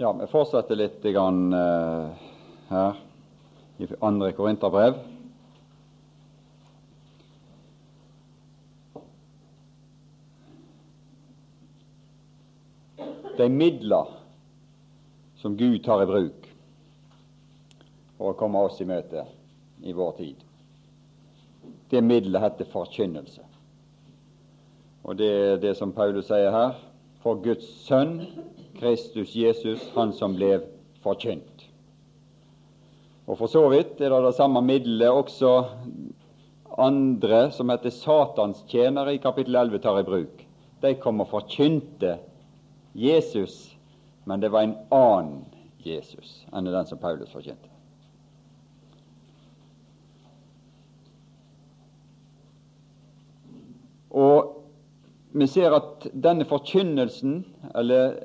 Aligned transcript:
Ja, 0.00 0.12
vi 0.12 0.26
fortsetter 0.26 0.78
litt 0.80 1.02
grann, 1.02 1.52
uh, 1.52 2.08
her 2.68 2.94
i 3.76 3.88
andre 4.00 4.30
Korinterbrev. 4.32 4.94
De 13.36 13.50
midler 13.52 14.16
som 15.36 15.60
Gud 15.60 15.84
tar 15.84 16.06
i 16.06 16.08
bruk 16.08 16.48
for 18.16 18.32
å 18.32 18.38
komme 18.40 18.64
oss 18.70 18.80
i 18.80 18.88
møte 18.88 19.28
i 19.84 19.92
vår 19.92 20.16
tid. 20.24 20.44
Det 21.92 22.00
middelet 22.00 22.48
heter 22.48 22.72
forkynnelse. 22.72 23.44
Og 25.04 25.20
det 25.20 25.34
er 25.36 25.66
det 25.68 25.76
som 25.76 25.92
Paulus 25.92 26.32
sier 26.32 26.56
her. 26.56 26.86
For 27.20 27.40
Guds 27.44 27.66
sønn 27.84 28.20
Kristus 28.80 29.34
Jesus, 29.36 29.82
han 29.94 30.12
som 30.16 30.36
ble 30.38 30.62
forkynt. 31.04 31.66
Og 33.28 33.36
For 33.38 33.50
så 33.50 33.66
vidt 33.70 34.00
er 34.00 34.10
det 34.10 34.24
det 34.24 34.36
samme 34.38 34.62
middelet 34.64 35.12
også 35.12 35.52
andre 36.80 37.50
som 37.52 37.70
heter 37.70 37.92
Satans 37.94 38.64
tjenere 38.70 39.14
i 39.14 39.22
kapittel 39.22 39.54
11 39.54 39.82
tar 39.84 40.00
i 40.00 40.06
bruk. 40.06 40.44
De 40.80 40.94
kom 40.98 41.20
og 41.20 41.28
forkynte 41.30 42.16
Jesus, 42.96 43.76
men 44.24 44.40
det 44.40 44.50
var 44.52 44.64
en 44.64 44.78
annen 44.90 45.44
Jesus 45.84 46.40
enn 46.52 46.66
den 46.66 46.88
som 46.88 46.98
Paulus 46.98 47.30
forkynte. 47.32 47.68
Og 54.10 54.59
vi 55.32 55.46
ser 55.46 55.74
at 55.76 56.06
denne 56.12 56.44
forkynnelsen, 56.48 57.44
eller 57.74 58.16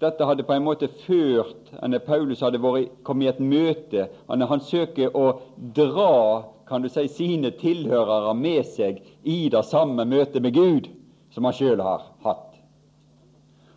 dette 0.00 0.26
hadde 0.26 0.46
på 0.48 0.56
en 0.56 0.64
måte 0.64 0.88
ført 1.04 1.70
når 1.82 2.02
Paulus 2.06 2.42
hadde 2.42 2.60
vært, 2.62 2.94
kommet 3.04 3.26
i 3.26 3.30
et 3.30 3.42
møte 3.44 4.06
Han, 4.28 4.42
han 4.42 4.62
søker 4.64 5.14
å 5.16 5.40
dra 5.76 6.46
kan 6.70 6.82
du 6.82 6.88
si, 6.88 7.08
sine 7.10 7.50
tilhørere 7.58 8.32
med 8.38 8.62
seg 8.66 9.00
i 9.26 9.48
det 9.50 9.62
samme 9.66 10.06
møtet 10.06 10.42
med 10.42 10.54
Gud 10.54 10.86
som 11.34 11.46
han 11.46 11.56
sjøl 11.56 11.82
har 11.82 12.04
hatt. 12.22 12.54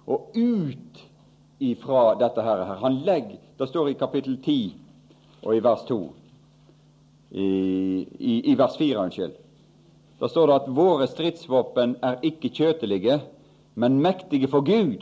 Og 0.05 0.29
ut 0.37 1.01
ifra 1.63 2.13
dette 2.19 2.43
her, 2.43 2.63
han 2.81 3.01
legger 3.05 3.39
Det 3.57 3.67
står 3.69 3.89
i 3.89 3.97
kapittel 3.97 4.37
10 4.41 4.73
og 5.43 5.55
i 5.55 5.61
vers 5.63 5.83
2 5.87 5.97
i, 7.33 7.47
i, 8.19 8.33
i 8.51 8.55
vers 8.57 8.75
4, 8.77 8.97
unnskyld. 8.99 9.37
Da 10.23 10.29
står 10.29 10.47
det 10.47 10.53
at 10.55 10.67
våre 10.71 11.03
stridsvåpen 11.11 11.97
er 11.99 12.21
ikke 12.23 12.47
kjøtelige, 12.55 13.17
men 13.75 13.97
mektige 13.99 14.47
for 14.47 14.63
Gud. 14.63 15.01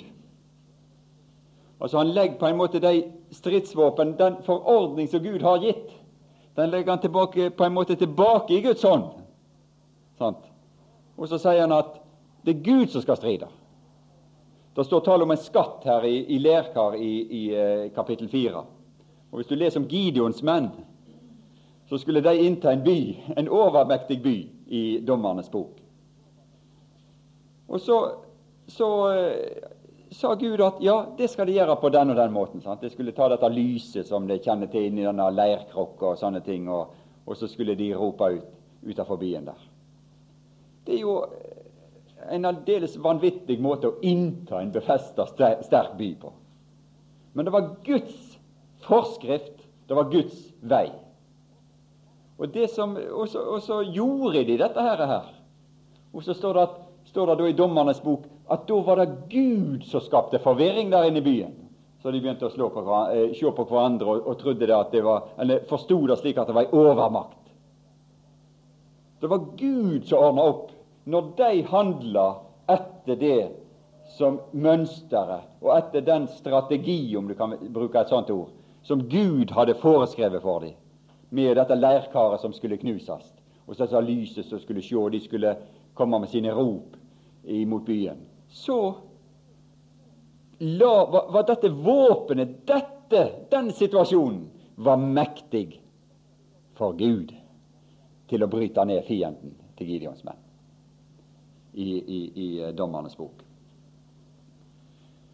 Altså 1.77 1.97
Han 1.97 2.13
legger 2.15 2.39
på 2.39 2.47
en 2.47 2.57
måte 2.57 2.79
de 2.81 3.03
stridsvåpen, 3.29 4.15
den 4.17 4.39
forordning 4.45 5.09
som 5.09 5.21
Gud 5.21 5.43
har 5.45 5.59
gitt, 5.61 5.91
den 6.55 6.71
legger 6.73 6.95
han 6.95 7.03
tilbake, 7.03 7.49
på 7.49 7.63
en 7.63 7.73
måte 7.73 7.95
tilbake 7.95 8.55
i 8.55 8.63
Guds 8.65 8.81
hånd. 8.81 9.03
Sant? 10.17 10.47
Og 11.17 11.29
så 11.29 11.37
sier 11.37 11.61
han 11.61 11.75
at 11.75 11.99
det 12.41 12.55
er 12.55 12.63
Gud 12.65 12.87
som 12.89 13.03
skal 13.05 13.19
stride. 13.19 13.49
Det 14.73 14.85
står 14.87 15.03
tall 15.05 15.21
om 15.21 15.35
en 15.35 15.37
skatt 15.43 15.85
her 15.85 16.07
i, 16.09 16.15
i 16.33 16.39
Lerkar 16.41 16.97
i, 16.97 17.11
i 17.21 17.43
eh, 17.53 17.91
kapittel 17.93 18.29
4. 18.29 18.57
Og 19.29 19.37
Hvis 19.37 19.53
du 19.53 19.53
leser 19.55 19.83
om 19.83 19.87
Gideons 19.87 20.41
menn, 20.41 20.71
så 21.85 22.01
skulle 22.01 22.25
de 22.25 22.33
innta 22.41 22.73
en 22.73 22.81
by, 22.83 22.97
en 23.37 23.53
overmektig 23.53 24.17
by, 24.23 24.35
i 24.71 24.99
Dommernes 25.03 25.51
bok. 25.51 25.79
Og 27.71 27.81
så, 27.81 27.97
så 28.67 28.87
uh, 29.11 29.69
sa 30.11 30.33
Gud 30.35 30.61
at 30.63 30.79
ja, 30.83 30.95
det 31.17 31.29
skal 31.31 31.47
de 31.47 31.55
gjøre 31.55 31.75
på 31.79 31.91
den 31.91 32.11
og 32.11 32.19
den 32.19 32.33
måten. 32.35 32.63
Sant? 32.63 32.83
De 32.83 32.91
skulle 32.91 33.15
ta 33.15 33.29
dette 33.31 33.51
lyset 33.51 34.07
som 34.07 34.27
de 34.27 34.39
kjenner 34.43 34.71
til 34.71 34.89
inni 34.89 35.05
denne 35.07 35.29
leirkrukka 35.35 36.13
og 36.13 36.19
sånne 36.19 36.43
ting, 36.45 36.67
og, 36.71 36.91
og, 37.25 37.35
så 37.39 37.47
skulle 37.51 37.75
de 37.79 37.93
rope 37.95 38.31
ut 38.37 38.57
utafor 38.81 39.19
byen 39.21 39.45
der. 39.45 39.67
Det 40.87 40.95
er 40.97 41.03
jo 41.03 41.19
en 42.33 42.47
aldeles 42.49 42.95
vanvittig 42.97 43.59
måte 43.61 43.91
å 43.91 43.99
innta 44.01 44.57
en 44.61 44.71
befesta, 44.73 45.27
sterk 45.27 45.93
by 45.99 46.09
på. 46.21 46.31
Men 47.37 47.45
det 47.45 47.53
var 47.53 47.69
Guds 47.85 48.39
forskrift, 48.87 49.61
det 49.87 49.95
var 49.99 50.09
Guds 50.09 50.39
vei. 50.61 50.87
Og, 52.41 52.57
som, 52.69 52.97
så, 53.61 53.83
gjorde 53.93 54.43
de 54.47 54.57
dette 54.57 54.81
her. 54.81 55.25
Og 56.11 56.23
så 56.25 56.33
står 56.33 56.57
det, 56.57 56.67
står 57.11 57.29
det 57.29 57.35
da 57.37 57.49
i 57.49 57.57
Dommernes 57.57 58.01
bok 58.01 58.25
at 58.51 58.65
da 58.67 58.79
var 58.83 58.99
det 58.99 59.29
Gud 59.31 59.85
som 59.87 60.01
skapte 60.03 60.41
forvirring 60.41 60.89
der 60.91 61.07
inne 61.07 61.21
i 61.21 61.25
byen. 61.25 61.53
Så 62.01 62.09
de 62.11 62.19
begynte 62.19 62.49
å 62.49 62.69
på, 62.73 62.81
eh, 63.13 63.35
se 63.37 63.45
på 63.45 63.65
hverandre 63.69 64.09
og, 64.09 64.27
og 64.27 64.39
trodde 64.39 64.65
det 64.65 64.73
at 64.75 64.91
det 64.91 65.03
var, 65.05 65.29
eller 65.37 65.61
forsto 65.69 65.99
det 66.09 66.17
slik 66.17 66.39
at 66.41 66.49
det 66.49 66.57
var 66.57 66.65
en 66.65 66.79
overmakt. 66.81 67.37
Det 69.21 69.29
var 69.29 69.45
Gud 69.55 70.07
som 70.09 70.25
ordna 70.25 70.47
opp 70.49 70.71
når 71.05 71.29
de 71.37 71.63
handla 71.69 72.27
etter 72.73 73.19
det 73.21 73.41
som 74.17 74.39
mønsteret 74.51 75.61
og 75.61 75.75
etter 75.77 76.01
den 76.01 76.25
strategi, 76.27 77.15
om 77.17 77.29
du 77.29 77.37
kan 77.37 77.53
bruke 77.69 78.01
et 78.01 78.09
sånt 78.09 78.33
ord, 78.33 78.49
som 78.81 79.05
Gud 79.05 79.53
hadde 79.53 79.77
foreskrevet 79.77 80.41
for 80.41 80.65
dem 80.65 80.73
med 81.31 81.55
dette 81.57 81.75
leirkaret 81.75 82.41
som 82.43 82.53
skulle 82.53 82.79
knuses, 82.81 83.29
og 83.65 83.77
så 83.77 83.87
sa 83.87 84.01
lyset 84.03 84.45
som 84.49 84.59
skulle 84.59 84.83
sjå, 84.83 85.05
de 85.09 85.21
skulle 85.23 85.55
komme 85.95 86.19
med 86.19 86.29
sine 86.31 86.51
rop 86.51 86.97
imot 87.47 87.85
byen. 87.87 88.19
Så 88.51 88.77
la, 90.59 90.93
var, 91.11 91.31
var 91.31 91.47
dette 91.47 91.71
våpenet, 91.71 92.57
dette, 92.67 93.23
den 93.51 93.71
situasjonen, 93.71 94.49
var 94.75 94.97
mektig 94.97 95.79
for 96.75 96.97
Gud 96.97 97.31
til 98.31 98.43
å 98.43 98.49
bryte 98.49 98.83
ned 98.87 99.05
fienden 99.07 99.55
til 99.77 99.91
Gideons 99.93 100.23
menn 100.25 100.39
i, 101.73 101.87
i, 101.95 102.19
i 102.35 102.47
eh, 102.63 102.73
Dommernes 102.75 103.15
bok. 103.17 103.43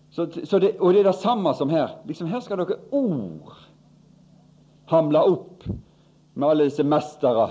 Så, 0.09 0.27
så 0.43 0.59
det, 0.59 0.75
og 0.79 0.93
det 0.93 1.01
er 1.01 1.09
det 1.09 1.17
samme 1.21 1.53
som 1.57 1.69
her. 1.69 1.99
Liksom 2.09 2.29
Her 2.31 2.41
skal 2.41 2.61
dere 2.61 2.79
ord 2.95 3.53
hamle 4.89 5.21
opp 5.29 5.56
med 6.37 6.49
alle 6.49 6.67
disse 6.69 6.85
mestere 6.85 7.47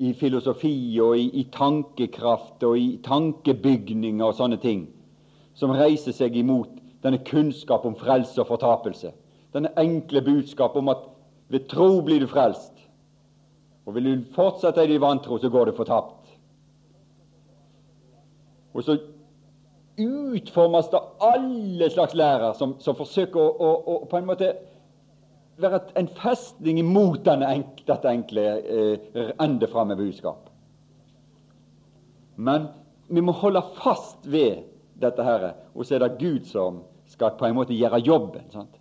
i 0.00 0.12
filosofi 0.14 0.98
og 1.02 1.18
i, 1.18 1.26
i, 1.42 1.44
tankekraft 1.52 2.62
og 2.64 2.78
i 2.78 3.00
tankebygninger 3.04 4.24
og 4.24 4.36
sånne 4.38 4.60
ting, 4.62 4.84
som 5.58 5.74
reiser 5.74 6.14
seg 6.16 6.38
imot 6.38 6.70
denne 7.02 7.20
kunnskap 7.26 7.84
om 7.88 7.96
frelse 7.98 8.38
og 8.40 8.48
fortapelse. 8.52 9.10
Denne 9.52 9.72
enkle 9.80 10.22
budskap 10.22 10.76
om 10.78 10.92
at 10.92 11.02
ved 11.50 11.66
tro 11.68 11.98
blir 12.06 12.22
du 12.22 12.28
frelst. 12.30 12.76
Og 13.88 13.96
vil 13.96 14.06
du 14.06 14.26
fortsette 14.36 14.84
i 14.84 14.92
din 14.92 15.02
vantro, 15.02 15.40
så 15.40 15.50
går 15.50 15.66
du 15.70 15.76
fortapt. 15.76 16.30
Og 18.70 18.86
så 18.86 19.00
utformes 19.98 20.88
det 20.92 21.00
alle 21.26 21.90
slags 21.90 22.14
lærer 22.14 22.54
som, 22.56 22.76
som 22.78 22.96
forsøker 22.96 23.40
å, 23.40 23.50
å, 23.50 23.70
å, 23.82 23.96
på 24.06 24.20
en 24.20 24.28
måte 24.30 24.52
være 25.62 25.80
en 26.00 26.08
festning 26.16 26.80
imot 26.80 27.28
enk, 27.30 27.82
dette 27.86 28.10
enkle 28.10 28.44
eh, 28.60 29.32
endeframme 29.40 29.96
budskap. 29.98 30.48
Men 32.36 32.68
vi 33.08 33.20
må 33.20 33.32
holde 33.36 33.62
fast 33.80 34.24
ved 34.24 34.64
dette 35.00 35.24
her, 35.24 35.50
og 35.74 35.86
så 35.86 35.96
er 35.96 36.04
det 36.04 36.18
Gud 36.20 36.46
som 36.48 36.82
skal 37.10 37.34
på 37.38 37.48
en 37.48 37.56
måte 37.58 37.76
gjøre 37.76 38.00
jobben. 38.04 38.46
sant? 38.52 38.76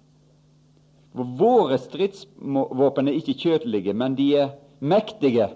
Våre 1.13 1.79
stridsvåpen 1.81 3.09
er 3.09 3.17
ikke 3.17 3.37
kjøtelige, 3.41 3.93
men 3.93 4.15
de 4.15 4.29
er 4.37 4.51
mektige. 4.79 5.49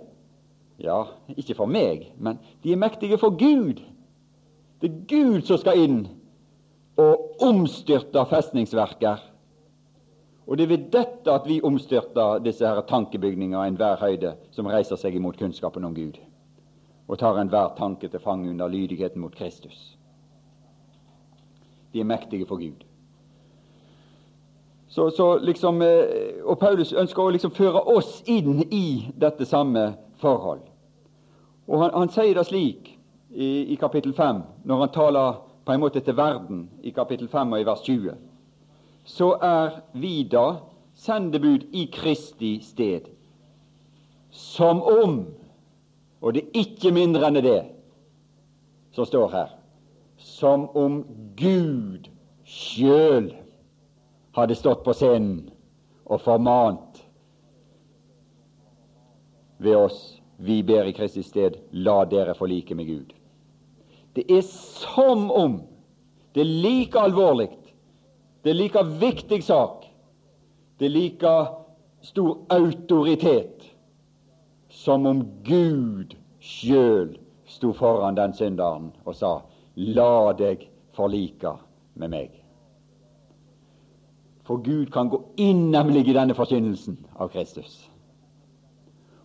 Ja, 0.82 1.04
ikke 1.38 1.56
for 1.56 1.70
meg, 1.70 2.10
men 2.18 2.40
de 2.64 2.74
er 2.74 2.82
mektige 2.82 3.20
for 3.22 3.38
Gud. 3.38 3.84
Det 4.82 4.90
er 4.90 5.04
Gud 5.08 5.46
som 5.48 5.62
skal 5.62 5.80
inn 5.80 6.00
og 7.00 7.44
omstyrte 7.46 8.26
festningsverker 8.30 9.22
og 10.48 10.58
det 10.58 10.64
er 10.64 10.68
ved 10.68 10.88
dette 10.92 11.32
at 11.32 11.48
vi 11.48 11.62
omstyrter 11.64 12.40
disse 12.44 12.68
her 12.68 12.82
tankebygninger 12.88 13.58
av 13.60 13.68
enhver 13.68 14.00
høyde 14.02 14.34
som 14.52 14.68
reiser 14.68 15.00
seg 15.00 15.16
imot 15.16 15.38
kunnskapen 15.40 15.86
om 15.88 15.96
Gud, 15.96 16.18
og 17.08 17.20
tar 17.20 17.40
enhver 17.40 17.76
tanke 17.78 18.10
til 18.12 18.20
fange 18.20 18.50
under 18.52 18.68
lydigheten 18.68 19.22
mot 19.22 19.36
Kristus. 19.36 19.98
De 21.94 22.00
er 22.00 22.10
mektige 22.10 22.46
for 22.46 22.60
Gud. 22.60 22.84
Så, 24.88 25.10
så 25.10 25.38
liksom, 25.38 25.82
eh, 25.82 26.44
og 26.44 26.60
Paulus 26.60 26.94
ønsker 26.94 27.24
å 27.24 27.32
liksom 27.34 27.52
føre 27.56 27.82
oss 27.96 28.22
inn 28.30 28.62
i 28.70 29.10
dette 29.18 29.46
samme 29.46 29.94
forhold. 30.22 30.68
Og 31.68 31.80
Han, 31.82 31.90
han 31.96 32.12
sier 32.12 32.36
det 32.36 32.46
slik 32.46 32.92
i, 33.32 33.74
i 33.74 33.76
kapittel 33.80 34.14
5, 34.14 34.44
når 34.64 34.80
han 34.80 34.94
taler 34.94 35.40
på 35.66 35.72
en 35.72 35.80
måte 35.82 36.04
til 36.04 36.18
verden 36.18 36.68
i 36.84 36.92
kapittel 36.92 37.28
5 37.32 37.56
og 37.56 37.62
i 37.62 37.66
vers 37.66 37.82
20 37.88 38.33
så 39.04 39.34
er 39.42 39.82
vi 39.94 40.24
da 40.24 40.60
sendebud 40.96 41.68
i 41.72 41.86
Kristi 41.92 42.60
sted. 42.64 43.10
Som 44.32 44.82
om 44.82 45.26
Og 46.24 46.34
det 46.34 46.42
er 46.44 46.62
ikke 46.64 46.92
mindre 46.96 47.28
enn 47.28 47.42
det 47.44 47.66
som 48.96 49.04
står 49.04 49.26
her. 49.34 49.50
Som 50.16 50.70
om 50.72 51.02
Gud 51.36 52.08
sjøl 52.48 53.28
hadde 54.38 54.56
stått 54.56 54.86
på 54.86 54.94
scenen 54.96 55.50
og 56.08 56.22
formant 56.24 57.02
ved 59.60 59.76
oss. 59.76 60.00
Vi 60.40 60.62
ber 60.64 60.88
i 60.88 60.96
Kristi 60.96 61.26
sted, 61.28 61.60
la 61.72 62.06
dere 62.08 62.38
forlike 62.40 62.76
med 62.76 62.88
Gud. 62.88 63.12
Det 64.16 64.24
er 64.32 64.48
som 64.48 65.28
om 65.32 65.60
det 66.34 66.42
er 66.42 66.56
like 66.64 67.00
alvorlig, 67.00 67.50
det 68.44 68.52
er 68.52 68.60
like 68.60 68.86
viktig 69.00 69.44
sak, 69.44 69.86
det 70.80 70.86
er 70.86 70.96
like 70.96 71.34
stor 72.04 72.38
autoritet 72.52 73.64
som 74.70 75.06
om 75.06 75.24
Gud 75.48 76.16
sjøl 76.44 77.14
sto 77.48 77.72
foran 77.74 78.18
den 78.20 78.34
synderen 78.36 78.92
og 79.06 79.16
sa 79.16 79.38
La 79.76 80.34
deg 80.38 80.68
forlike 80.94 81.56
med 81.98 82.12
meg. 82.14 82.34
For 84.44 84.62
Gud 84.62 84.92
kan 84.94 85.10
gå 85.10 85.22
inn 85.42 85.70
nemlig 85.72 86.10
i 86.10 86.14
denne 86.14 86.36
forkynnelsen 86.38 86.98
av 87.16 87.32
Kristus. 87.34 87.80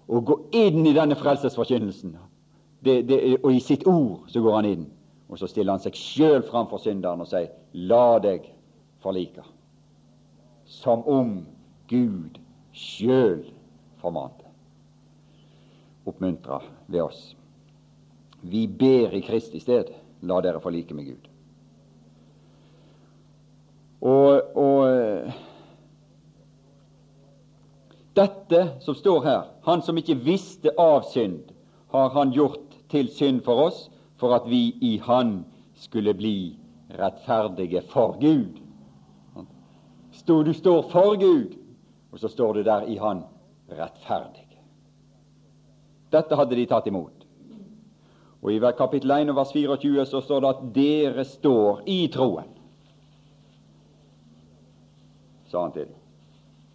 Og 0.08 0.24
gå 0.24 0.36
inn 0.56 0.86
i 0.86 0.94
denne 0.96 1.18
frelsesforkynnelsen. 1.18 2.14
Det, 2.80 3.02
det, 3.08 3.18
og 3.42 3.50
i 3.52 3.60
sitt 3.60 3.84
ord 3.86 4.30
så 4.30 4.40
går 4.40 4.56
han 4.60 4.68
inn. 4.70 4.86
Og 5.28 5.40
så 5.40 5.50
stiller 5.50 5.74
han 5.74 5.82
seg 5.82 5.98
sjøl 5.98 6.46
framfor 6.46 6.80
synderen 6.80 7.20
og 7.20 7.28
sier, 7.28 7.50
La 7.74 8.16
deg 8.22 8.46
forlike. 9.02 9.44
Som 10.64 11.04
om 11.08 11.46
Gud 11.88 12.38
sjøl 12.72 13.42
formante. 14.00 14.44
Oppmuntra 16.08 16.60
ved 16.86 17.02
oss. 17.02 17.22
Vi 18.40 18.66
ber 18.66 19.14
i 19.16 19.20
Kristi 19.24 19.60
sted, 19.60 19.90
la 20.22 20.40
dere 20.44 20.60
forlike 20.62 20.94
med 20.94 21.10
Gud. 21.10 21.28
Og, 24.00 24.56
og 24.56 25.32
dette 28.18 28.62
som 28.84 28.94
står 28.94 29.24
her, 29.26 29.42
han 29.66 29.82
som 29.82 29.98
ikke 29.98 30.20
visste 30.22 30.70
av 30.78 31.02
synd, 31.10 31.50
har 31.90 32.12
han 32.14 32.32
gjort 32.34 32.78
til 32.92 33.10
synd 33.12 33.42
for 33.46 33.68
oss, 33.68 33.88
for 34.18 34.34
at 34.34 34.48
vi 34.50 34.74
i 34.82 34.98
Han 34.98 35.44
skulle 35.78 36.14
bli 36.14 36.56
rettferdige 36.98 37.82
for 37.90 38.16
Gud. 38.20 38.58
Du 40.28 40.54
står 40.54 40.82
for 40.82 41.16
Gud, 41.16 41.56
og 42.12 42.18
så 42.18 42.28
står 42.28 42.52
du 42.52 42.62
der 42.62 42.82
i 42.82 42.96
Han 42.96 43.22
rettferdig. 43.68 44.44
Dette 46.12 46.36
hadde 46.36 46.56
de 46.56 46.66
tatt 46.66 46.86
imot. 46.86 47.24
Og 48.42 48.52
I 48.52 48.60
kapittel 48.76 49.10
1 49.10 49.34
vers 49.36 49.52
24 49.52 50.04
så 50.06 50.20
står 50.20 50.40
det 50.40 50.48
at 50.48 50.62
dere 50.74 51.24
står 51.24 51.82
i 51.86 51.98
troen. 52.12 52.48
Sa 55.48 55.62
han 55.62 55.72
til 55.72 55.88
dem. 55.88 55.96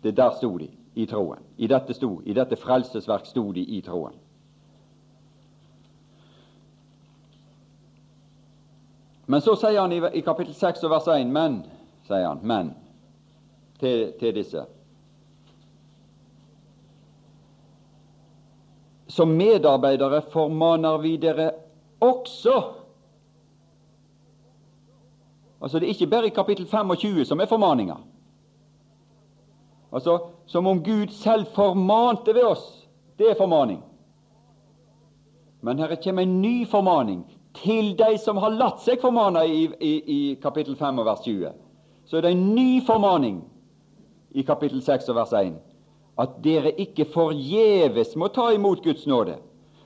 Det 0.04 0.18
der 0.18 0.32
sto 0.38 0.58
de, 0.58 0.68
i 0.96 1.06
troen. 1.06 1.40
I 1.58 1.68
dette, 1.68 1.94
sto, 1.94 2.22
i 2.26 2.34
dette 2.34 2.58
frelsesverk 2.58 3.26
sto 3.26 3.52
de 3.52 3.62
i 3.62 3.82
troen. 3.82 4.18
Men 9.26 9.42
så 9.42 9.56
sier 9.56 9.80
han 9.80 9.94
i, 9.94 10.02
i 10.18 10.22
kapittel 10.26 10.54
6 10.54 10.84
og 10.84 10.98
vers 10.98 11.08
1 11.08 11.30
men, 11.32 11.62
sier 12.10 12.28
han, 12.28 12.42
men 12.44 12.74
til, 13.80 14.14
til 14.20 14.36
disse. 14.36 14.66
Som 19.08 19.36
medarbeidere 19.38 20.22
formaner 20.34 20.98
vi 20.98 21.18
dere 21.18 21.52
også. 22.02 22.62
Altså 25.62 25.80
Det 25.80 25.86
er 25.86 25.94
ikke 25.94 26.08
bare 26.08 26.28
i 26.28 26.30
kapittel 26.36 26.68
25 26.68 27.26
som 27.26 27.40
er 27.40 27.46
formaninga. 27.46 27.96
Altså 29.94 30.20
Som 30.46 30.68
om 30.68 30.84
Gud 30.84 31.08
selv 31.08 31.46
formante 31.56 32.34
ved 32.34 32.44
oss. 32.44 32.88
Det 33.18 33.30
er 33.30 33.36
formaning. 33.38 33.84
Men 35.62 35.80
her 35.80 35.96
kommer 36.04 36.22
en 36.22 36.42
ny 36.42 36.68
formaning 36.68 37.24
til 37.54 37.98
de 37.98 38.18
som 38.18 38.38
har 38.38 38.50
latt 38.50 38.82
seg 38.84 39.02
formane 39.02 39.46
i, 39.48 39.62
i, 39.80 39.94
i 40.16 40.20
kapittel 40.42 40.76
5 40.76 41.00
og 41.00 41.06
vers 41.06 41.22
20. 41.24 41.52
Så 42.06 42.18
er 42.18 42.26
det 42.26 42.32
en 42.34 42.56
ny 42.56 42.82
formaning 42.86 43.44
i 44.34 44.44
kapittel 44.44 44.82
6 44.82 45.10
og 45.10 45.16
vers 45.16 45.34
1 45.34 45.54
at 46.22 46.36
dere 46.46 46.72
ikke 46.78 47.08
forgjeves 47.10 48.16
må 48.16 48.28
ta 48.30 48.52
imot 48.54 48.84
Guds 48.86 49.08
nåde. 49.10 49.40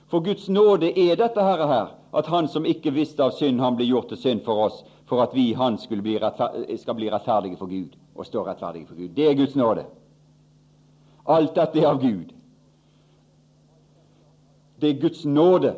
For 0.08 0.20
Guds 0.24 0.48
nåde 0.48 0.90
er 0.92 1.16
dette 1.16 1.40
her, 1.40 1.66
her 1.66 1.94
at 2.14 2.26
Han 2.26 2.48
som 2.48 2.64
ikke 2.64 2.92
visste 2.92 3.22
av 3.22 3.30
synd, 3.30 3.60
han 3.60 3.76
ble 3.76 3.84
gjort 3.84 4.08
til 4.08 4.18
synd 4.18 4.44
for 4.44 4.64
oss, 4.66 4.84
for 5.06 5.22
at 5.22 5.34
vi 5.34 5.52
han 5.52 5.78
bli 5.78 6.18
skal 6.76 6.94
bli 6.94 7.10
rettferdige 7.10 7.56
for 7.56 7.66
Gud 7.66 7.96
og 8.14 8.26
stå 8.26 8.44
rettferdige 8.46 8.86
for 8.86 8.94
Gud. 8.94 9.08
Det 9.08 9.30
er 9.30 9.34
Guds 9.34 9.56
nåde. 9.56 9.84
Alt 11.26 11.54
dette 11.54 11.80
er 11.80 11.88
av 11.88 12.00
Gud. 12.00 12.32
Det 14.80 14.90
er 14.90 15.00
Guds 15.00 15.24
nåde 15.24 15.76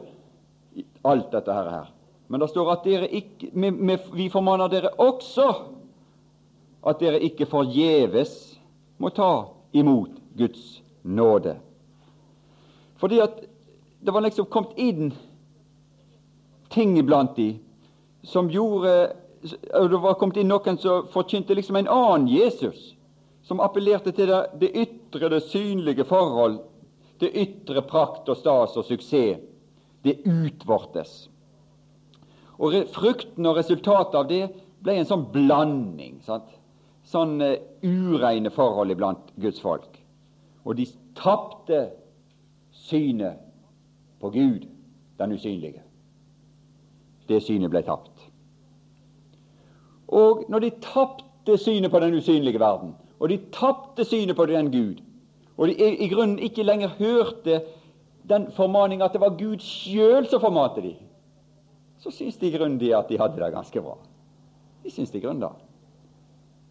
alt 1.05 1.33
dette 1.33 1.53
her. 1.53 1.91
Men 2.29 2.41
det 2.41 2.51
står 2.51 2.73
at 2.73 2.85
dere 2.85 3.09
ikke, 3.09 3.51
vi 4.15 4.29
formaner 4.29 4.69
dere 4.69 4.93
også 4.99 5.55
at 6.87 7.01
dere 7.01 7.21
ikke 7.21 7.47
forgjeves 7.47 8.50
må 9.01 9.11
ta 9.17 9.49
imot 9.73 10.21
Guds 10.37 10.81
nåde. 11.03 11.57
Fordi 13.01 13.21
at 13.25 13.41
det 14.01 14.13
var 14.13 14.25
liksom 14.25 14.49
kommet 14.53 14.77
inn 14.81 15.11
ting 16.71 16.97
iblant 17.01 17.37
de 17.37 17.55
som 18.23 18.51
gjorde 18.51 19.13
Det 19.41 19.97
var 19.97 20.19
kommet 20.21 20.37
inn 20.37 20.51
noen 20.53 20.77
som 20.77 21.07
forkynte 21.09 21.55
liksom 21.57 21.79
en 21.81 21.87
annen 21.89 22.27
Jesus, 22.29 22.91
som 23.41 23.63
appellerte 23.65 24.13
til 24.13 24.29
det, 24.29 24.41
det 24.61 24.69
ytre, 24.77 25.31
det 25.33 25.39
synlige 25.49 26.05
forhold, 26.05 26.59
det 27.25 27.31
ytre 27.33 27.81
prakt 27.89 28.29
og 28.29 28.37
stas 28.37 28.77
og 28.77 28.85
suksess 28.85 29.41
det 30.05 30.19
utvortes. 30.29 31.31
Og 32.61 32.77
Frukten 32.93 33.49
og 33.49 33.57
resultatet 33.57 34.17
av 34.21 34.29
det 34.29 34.43
ble 34.85 34.99
en 35.01 35.09
sånn 35.09 35.27
blanding. 35.33 36.19
Sant? 36.25 36.49
Sånn 37.11 37.41
uh, 37.43 37.57
ureine 37.83 38.53
forhold 38.55 38.95
iblant 38.95 39.33
Guds 39.43 39.61
folk. 39.63 39.99
Og 40.65 40.77
de 40.79 40.87
tapte 41.19 41.89
synet 42.87 43.41
på 44.21 44.31
Gud, 44.31 44.67
den 45.19 45.33
usynlige. 45.33 45.83
Det 47.29 47.41
synet 47.43 47.73
ble 47.73 47.83
tapt. 47.87 48.29
Og 50.11 50.45
når 50.51 50.67
de 50.67 50.71
tapte 50.83 51.57
synet 51.59 51.91
på 51.91 52.01
den 52.03 52.15
usynlige 52.19 52.61
verden, 52.61 52.95
og 53.21 53.29
de 53.31 53.39
tapte 53.55 54.05
synet 54.05 54.37
på 54.37 54.47
den 54.51 54.71
Gud, 54.73 55.03
og 55.57 55.69
de 55.69 55.77
i 55.77 56.09
grunnen 56.09 56.39
ikke 56.39 56.65
lenger 56.65 56.89
hørte 56.99 57.61
den 58.29 58.49
formaninga 58.57 59.05
at 59.05 59.13
det 59.13 59.21
var 59.21 59.37
Gud 59.39 59.63
sjøl 59.65 60.27
som 60.29 60.41
formante 60.41 60.83
de, 60.85 60.95
så 62.01 62.11
syns 62.11 62.39
de 62.41 62.49
i 62.49 62.55
grunnen 62.57 62.81
at 62.97 63.09
de 63.09 63.19
hadde 63.21 63.37
det 63.37 63.53
ganske 63.53 63.83
bra. 63.85 63.99
De 64.85 64.91
syns 64.91 65.11
de 65.11 65.19
i 65.19 65.25
grunnen 65.25 65.43
det. 65.45 65.70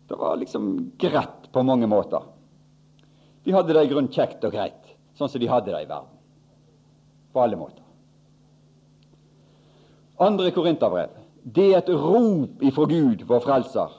Det 0.10 0.16
var 0.16 0.38
liksom 0.42 0.92
greit 0.98 1.52
på 1.52 1.64
mange 1.64 1.88
måter. 1.88 2.24
De 3.44 3.52
hadde 3.52 3.74
det 3.74 3.84
i 3.86 3.90
grunnen 3.92 4.10
kjekt 4.12 4.44
og 4.44 4.56
greit, 4.56 4.88
sånn 5.14 5.30
som 5.30 5.42
de 5.42 5.50
hadde 5.50 5.70
det 5.70 5.84
i 5.84 5.90
verden. 5.90 6.16
På 7.30 7.44
alle 7.44 7.60
måter. 7.60 7.84
Andre 10.20 10.50
Korinterbrev, 10.52 11.14
det 11.44 11.68
er 11.68 11.78
et 11.78 11.92
rop 11.94 12.64
ifra 12.66 12.88
Gud, 12.90 13.22
vår 13.30 13.44
Frelser, 13.46 13.94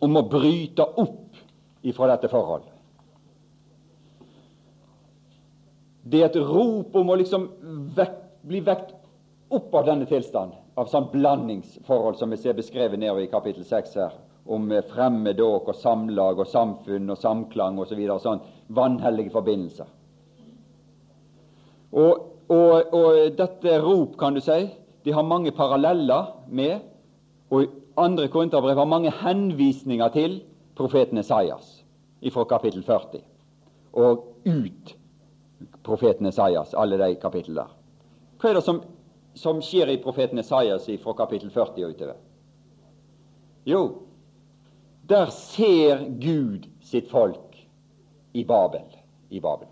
om 0.00 0.16
å 0.16 0.22
bryte 0.24 0.86
opp 0.88 1.36
ifra 1.86 2.08
dette 2.14 2.30
forholdet. 2.32 2.72
Det 6.08 6.22
er 6.22 6.30
et 6.30 6.40
rop 6.40 6.96
om 6.96 7.12
å 7.12 7.18
liksom 7.20 7.44
vekt, 7.92 8.24
bli 8.48 8.62
vekt 8.64 8.96
opp 9.52 9.76
av 9.76 9.84
denne 9.90 10.08
tilstand, 10.08 10.56
av 10.80 10.88
sånn 10.88 11.10
blandingsforhold 11.12 12.16
som 12.16 12.32
vi 12.32 12.40
ser 12.40 12.56
beskrevet 12.56 12.96
nedover 12.96 13.26
i 13.26 13.30
kapittel 13.30 13.68
6 13.68 13.94
her, 14.00 14.16
om 14.48 14.70
fremmedåk 14.90 15.68
og 15.68 15.76
samlag 15.76 16.40
og 16.40 16.48
samfunn 16.48 17.12
og 17.12 17.20
samklang 17.20 17.78
osv. 17.80 18.00
Så 18.08 18.18
sånn 18.24 18.42
vanhellige 18.74 19.32
forbindelser. 19.34 19.88
Og, 21.92 22.26
og, 22.52 22.92
og, 22.92 23.18
dette 23.36 23.78
rop, 23.80 24.16
kan 24.20 24.36
du 24.36 24.42
si, 24.44 24.66
de 25.04 25.14
har 25.16 25.24
mange 25.24 25.52
paralleller 25.56 26.34
med, 26.48 26.84
og 27.52 27.72
andre 27.98 28.28
korinterbrev 28.28 28.78
har 28.78 28.88
mange 28.88 29.12
henvisninger 29.22 30.12
til 30.14 30.40
profeten 30.78 31.18
Esaias 31.18 31.78
fra 32.32 32.44
kapittel 32.50 32.82
40 32.84 33.22
og 33.98 34.24
ut 34.44 34.94
profeten 35.86 36.28
Esaias, 36.28 36.74
alle 36.74 36.98
de 37.00 37.14
kapitlene 37.20 37.62
der. 37.62 37.74
Hva 38.38 38.50
er 38.50 38.58
det 38.58 38.64
som, 38.66 38.82
som 39.38 39.62
skjer 39.64 39.94
i 39.94 40.00
profeten 40.02 40.38
Esaias 40.42 40.86
fra 41.02 41.14
kapittel 41.18 41.50
40 41.54 41.86
og 41.86 41.94
utover? 41.94 42.18
Jo, 43.68 43.82
der 45.08 45.30
ser 45.32 46.04
Gud 46.20 46.68
sitt 46.80 47.10
folk 47.10 47.66
i 48.32 48.44
Babel. 48.44 48.84
I 49.28 49.40
Babel. 49.40 49.68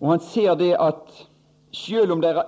Og 0.00 0.10
han 0.10 0.20
ser 0.20 0.54
det 0.54 0.74
at 0.80 1.12
selv 1.72 2.12
om 2.12 2.20
dere 2.20 2.44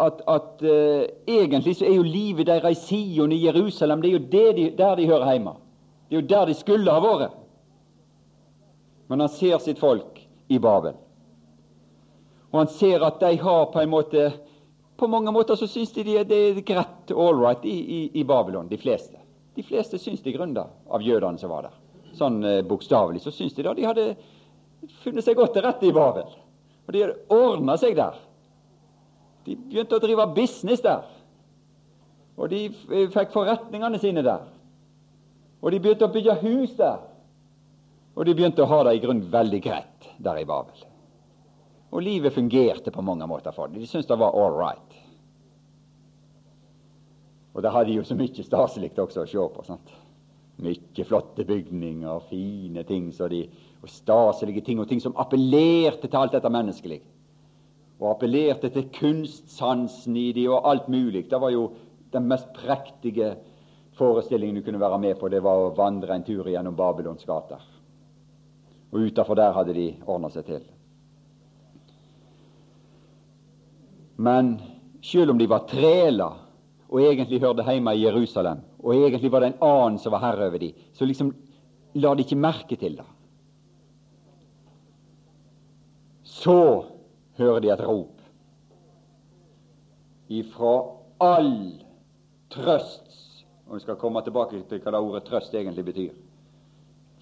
at, 0.00 0.22
at 0.28 0.62
uh, 0.62 1.02
egentlig 1.28 1.76
så 1.76 1.84
er 1.84 1.94
jo 1.98 2.06
livet 2.06 2.46
deres 2.46 2.78
i 2.78 2.80
Sion 3.14 3.32
i 3.32 3.42
Jerusalem 3.44 4.00
det 4.02 4.08
er 4.08 4.12
jo 4.12 4.26
de, 4.32 4.70
der 4.78 4.94
de 4.96 5.06
hører 5.06 5.32
hjemme. 5.32 5.52
Det 6.08 6.16
er 6.16 6.20
jo 6.22 6.28
der 6.28 6.46
de 6.46 6.54
skulle 6.54 6.92
ha 6.92 7.02
vært. 7.04 7.36
Men 9.08 9.20
han 9.20 9.28
ser 9.28 9.58
sitt 9.58 9.78
folk 9.78 10.20
i 10.48 10.58
Babel. 10.58 10.94
Og 12.50 12.62
han 12.62 12.70
ser 12.72 13.04
at 13.06 13.20
de 13.20 13.36
har 13.38 13.66
på 13.72 13.82
en 13.82 13.90
måte 13.90 14.30
På 15.00 15.08
mange 15.08 15.32
måter 15.32 15.56
så 15.56 15.64
syns 15.70 15.94
de 15.96 16.04
det 16.04 16.36
er 16.36 16.60
greit, 16.60 17.12
all 17.16 17.38
right, 17.40 17.64
i, 17.64 17.76
i, 17.80 18.00
i 18.20 18.24
Babylon, 18.28 18.68
de 18.68 18.76
fleste. 18.76 19.16
De 19.56 19.64
fleste 19.64 19.98
syns 19.98 20.20
de 20.20 20.34
grunna 20.34 20.66
av 20.92 21.02
jødene 21.02 21.40
som 21.40 21.52
var 21.52 21.70
der. 21.70 21.78
Sånn 22.18 22.42
eh, 22.44 22.60
bokstavelig 22.66 23.22
så 23.24 23.32
syns 23.32 23.56
de 23.56 23.64
da 23.64 23.72
de 23.76 23.86
hadde 23.86 24.04
funnet 25.00 25.24
seg 25.24 25.38
godt 25.38 25.54
til 25.56 25.64
rette 25.64 25.88
i 25.88 25.94
Babel. 25.94 26.28
Og 26.84 26.92
de 26.92 27.04
hadde 27.04 27.16
ordna 27.32 27.78
seg 27.80 27.96
der. 27.96 28.18
De 29.46 29.56
begynte 29.56 29.96
å 29.96 30.02
drive 30.02 30.26
business 30.36 30.84
der. 30.84 31.08
Og 32.40 32.52
de 32.52 32.66
fikk 33.12 33.32
forretningene 33.34 34.00
sine 34.00 34.24
der. 34.24 34.44
Og 35.60 35.72
de 35.72 35.80
begynte 35.80 36.08
å 36.08 36.12
bygge 36.12 36.38
hus 36.44 36.76
der. 36.78 37.00
Og 38.16 38.26
de 38.26 38.36
begynte 38.36 38.64
å 38.64 38.70
ha 38.70 38.82
det 38.84 38.96
i 38.96 39.02
grunnen 39.02 39.28
veldig 39.32 39.60
greit 39.64 40.08
der 40.20 40.40
i 40.40 40.46
Babel. 40.48 40.86
Og 41.90 42.04
livet 42.04 42.34
fungerte 42.34 42.92
på 42.94 43.04
mange 43.04 43.26
måter 43.26 43.54
for 43.54 43.68
dem. 43.68 43.80
De 43.80 43.88
syntes 43.88 44.08
det 44.08 44.18
var 44.18 44.36
all 44.36 44.56
right. 44.56 44.89
Og 47.54 47.64
da 47.64 47.72
hadde 47.74 47.90
de 47.90 47.98
jo 47.98 48.06
så 48.06 48.16
mye 48.18 48.44
staselig 48.46 48.92
også 48.94 49.24
å 49.24 49.28
se 49.28 49.46
på. 49.54 49.66
sant? 49.66 49.92
Mye 50.60 51.06
flotte 51.08 51.44
bygninger, 51.48 52.08
og 52.08 52.28
fine 52.30 52.84
ting 52.84 53.10
de, 53.10 53.44
og 53.82 53.88
staselige 53.88 54.62
ting, 54.66 54.80
og 54.80 54.88
ting 54.88 55.00
som 55.00 55.16
appellerte 55.16 56.06
til 56.08 56.20
alt 56.20 56.36
dette 56.36 56.52
menneskelige. 56.52 57.02
Og 58.00 58.10
appellerte 58.14 58.70
til 58.72 58.88
kunstsansen 58.94 60.16
i 60.16 60.32
de 60.32 60.48
og 60.48 60.68
alt 60.68 60.88
mulig. 60.88 61.28
Det 61.30 61.40
var 61.40 61.50
jo 61.50 61.70
den 62.12 62.28
mest 62.28 62.52
prektige 62.54 63.34
forestillingen 63.98 64.56
du 64.56 64.62
kunne 64.64 64.80
være 64.80 64.98
med 64.98 65.18
på, 65.18 65.28
det 65.28 65.42
var 65.44 65.60
å 65.60 65.74
vandre 65.76 66.14
en 66.14 66.24
tur 66.24 66.48
gjennom 66.48 66.76
Babylons 66.76 67.26
gater. 67.28 67.60
Og 68.90 69.10
utafor 69.10 69.38
der 69.38 69.52
hadde 69.54 69.74
de 69.76 69.88
ordna 70.06 70.30
seg 70.32 70.46
til. 70.48 70.62
Men 74.20 74.56
selv 75.04 75.32
om 75.32 75.38
de 75.40 75.48
var 75.48 75.68
treler 75.68 76.49
og 76.90 77.02
egentlig 77.02 77.40
hørte 77.40 77.62
hjemme 77.62 77.94
i 77.94 78.02
Jerusalem, 78.02 78.64
og 78.82 78.94
egentlig 78.96 79.30
var 79.30 79.44
det 79.44 79.52
en 79.52 79.62
annen 79.62 79.98
som 80.02 80.12
var 80.12 80.24
herre 80.24 80.48
over 80.50 80.58
dem, 80.58 80.74
så 80.92 81.06
liksom 81.06 81.30
la 81.94 82.14
de 82.14 82.24
ikke 82.24 82.38
merke 82.38 82.78
til 82.78 82.96
det. 82.98 83.06
Så 86.26 86.56
hører 87.38 87.60
de 87.62 87.70
et 87.70 87.84
rop 87.86 88.16
ifra 90.30 90.74
all 91.20 91.54
trøsts 92.50 93.18
Og 93.70 93.76
vi 93.76 93.84
skal 93.84 93.98
komme 94.00 94.18
tilbake 94.26 94.58
til 94.66 94.80
hva 94.82 94.90
det 94.90 94.98
ordet 94.98 95.26
trøst 95.28 95.52
egentlig 95.54 95.84
betyr. 95.86 96.14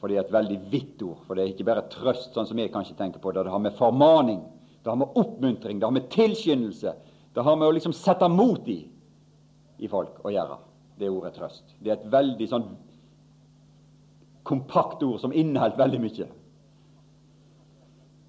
For 0.00 0.08
det 0.08 0.16
er 0.16 0.22
et 0.22 0.32
veldig 0.32 0.56
vidt 0.72 1.02
ord. 1.04 1.18
For 1.26 1.36
det 1.36 1.42
er 1.42 1.50
ikke 1.52 1.66
bare 1.68 1.82
trøst, 1.92 2.30
sånn 2.32 2.46
som 2.48 2.56
jeg 2.56 2.72
kanskje 2.72 2.96
tenker 2.96 3.20
på 3.20 3.34
det. 3.36 3.42
Det 3.44 3.52
har 3.52 3.60
med 3.60 3.76
formaning, 3.76 4.38
det 4.80 4.88
har 4.88 4.96
med 4.96 5.12
oppmuntring, 5.20 5.76
det 5.76 5.84
har 5.84 5.92
med 5.92 6.06
tilskyndelse, 6.14 6.94
det 7.36 7.44
har 7.44 7.58
med 7.60 7.68
å 7.68 7.74
liksom 7.76 7.92
sette 7.92 8.30
mot 8.32 8.64
i 8.64 8.78
i 9.78 9.88
folk 9.90 10.20
å 10.26 10.32
gjøre, 10.32 10.58
det 10.98 11.10
ordet 11.10 11.34
trøst. 11.38 11.74
Det 11.78 11.92
er 11.92 11.98
et 11.98 12.10
veldig 12.12 12.48
sånn 12.50 12.66
kompakt 14.48 15.02
ord 15.04 15.20
som 15.22 15.34
inneholder 15.36 15.78
veldig 15.78 16.00
mye. 16.02 16.28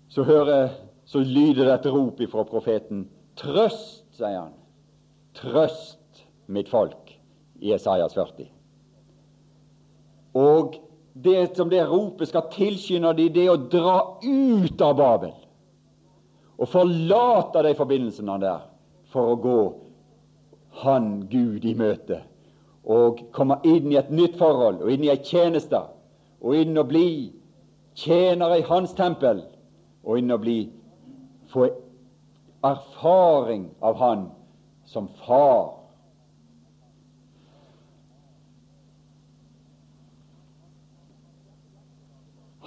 Så 0.10 0.26
hører, 0.28 0.74
så 1.06 1.22
lyder 1.24 1.70
det 1.70 1.76
et 1.78 1.90
rop 1.94 2.20
ifra 2.22 2.44
profeten. 2.50 3.06
Trøst, 3.40 4.06
sier 4.18 4.36
han. 4.42 4.54
Trøst 5.38 6.24
mitt 6.50 6.70
folk, 6.70 7.14
i 7.62 7.74
Esaias 7.76 8.16
40. 8.18 8.50
Og 10.40 10.80
det 11.14 11.56
som 11.58 11.70
det 11.72 11.84
ropet 11.90 12.30
skal 12.30 12.50
tilskynde 12.54 13.14
de, 13.18 13.30
det 13.34 13.46
er 13.46 13.54
å 13.54 13.70
dra 13.72 14.00
ut 14.24 14.82
av 14.86 14.98
Babel 15.00 15.36
og 16.60 16.68
forlate 16.68 17.62
de 17.64 17.76
forbindelsene 17.78 18.36
der 18.42 18.66
for 19.14 19.32
å 19.32 19.38
gå 19.40 19.60
han 20.84 21.28
Gud 21.32 21.66
i 21.66 21.76
møte 21.78 22.22
og 22.90 23.20
komme 23.36 23.60
inn 23.68 23.92
i 23.92 23.98
et 24.00 24.12
nytt 24.14 24.38
forhold 24.40 24.82
og 24.84 24.92
inn 24.94 25.04
i 25.06 25.12
ei 25.12 25.20
tjeneste 25.24 25.82
og 26.40 26.56
inn 26.56 26.78
og 26.80 26.88
bli 26.92 27.10
tjenere 28.00 28.62
i 28.62 28.68
Hans 28.68 28.96
tempel 28.98 29.44
og 30.06 30.22
inn 30.22 30.32
og 30.32 30.42
bli 30.46 30.60
få 31.52 31.68
erfaring 32.66 33.70
av 33.82 34.00
Han 34.00 34.30
som 34.90 35.08
far. 35.26 35.76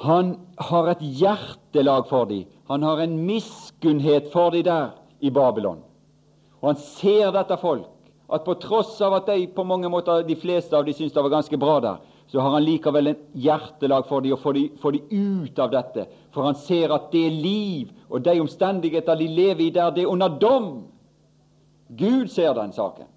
Han 0.02 0.35
har 0.59 0.88
et 0.90 1.02
hjertelag 1.02 2.09
for 2.11 2.26
dem. 2.31 2.47
Han 2.71 2.83
har 2.83 3.02
en 3.02 3.16
miskunnhet 3.26 4.31
for 4.33 4.50
dem 4.50 4.64
der 4.66 4.95
i 5.21 5.31
Babylon. 5.31 5.83
Og 6.61 6.73
han 6.73 6.78
ser 6.78 7.31
dette 7.35 7.59
folk 7.59 7.92
at 8.33 8.45
på 8.45 8.55
tross 8.55 8.97
av 9.05 9.19
at 9.19 9.29
de 9.29 9.47
på 9.53 9.65
mange 9.69 9.91
måter, 9.93 10.25
de 10.25 10.37
fleste 10.39 10.77
av 10.77 10.87
de 10.87 10.95
syntes 10.97 11.12
det 11.12 11.25
var 11.25 11.35
ganske 11.35 11.59
bra 11.61 11.77
der, 11.85 12.01
så 12.33 12.41
har 12.41 12.55
han 12.55 12.65
likevel 12.65 13.11
en 13.11 13.25
hjertelag 13.37 14.07
for 14.09 14.25
dem 14.25 14.33
og 14.33 14.41
får 14.41 14.57
de, 14.57 14.69
de 14.97 15.19
ut 15.45 15.59
av 15.61 15.73
dette. 15.75 16.07
For 16.33 16.47
han 16.49 16.57
ser 16.57 16.95
at 16.95 17.11
det 17.12 17.27
liv 17.29 17.91
og 18.09 18.23
de 18.25 18.39
omstendigheter 18.41 19.19
de 19.21 19.27
lever 19.29 19.67
i 19.67 19.73
der, 19.75 19.91
det 19.93 20.07
er 20.07 20.12
under 20.12 20.33
dom. 20.41 20.71
Gud 21.93 22.31
ser 22.33 22.55
den 22.57 22.73
saken. 22.73 23.11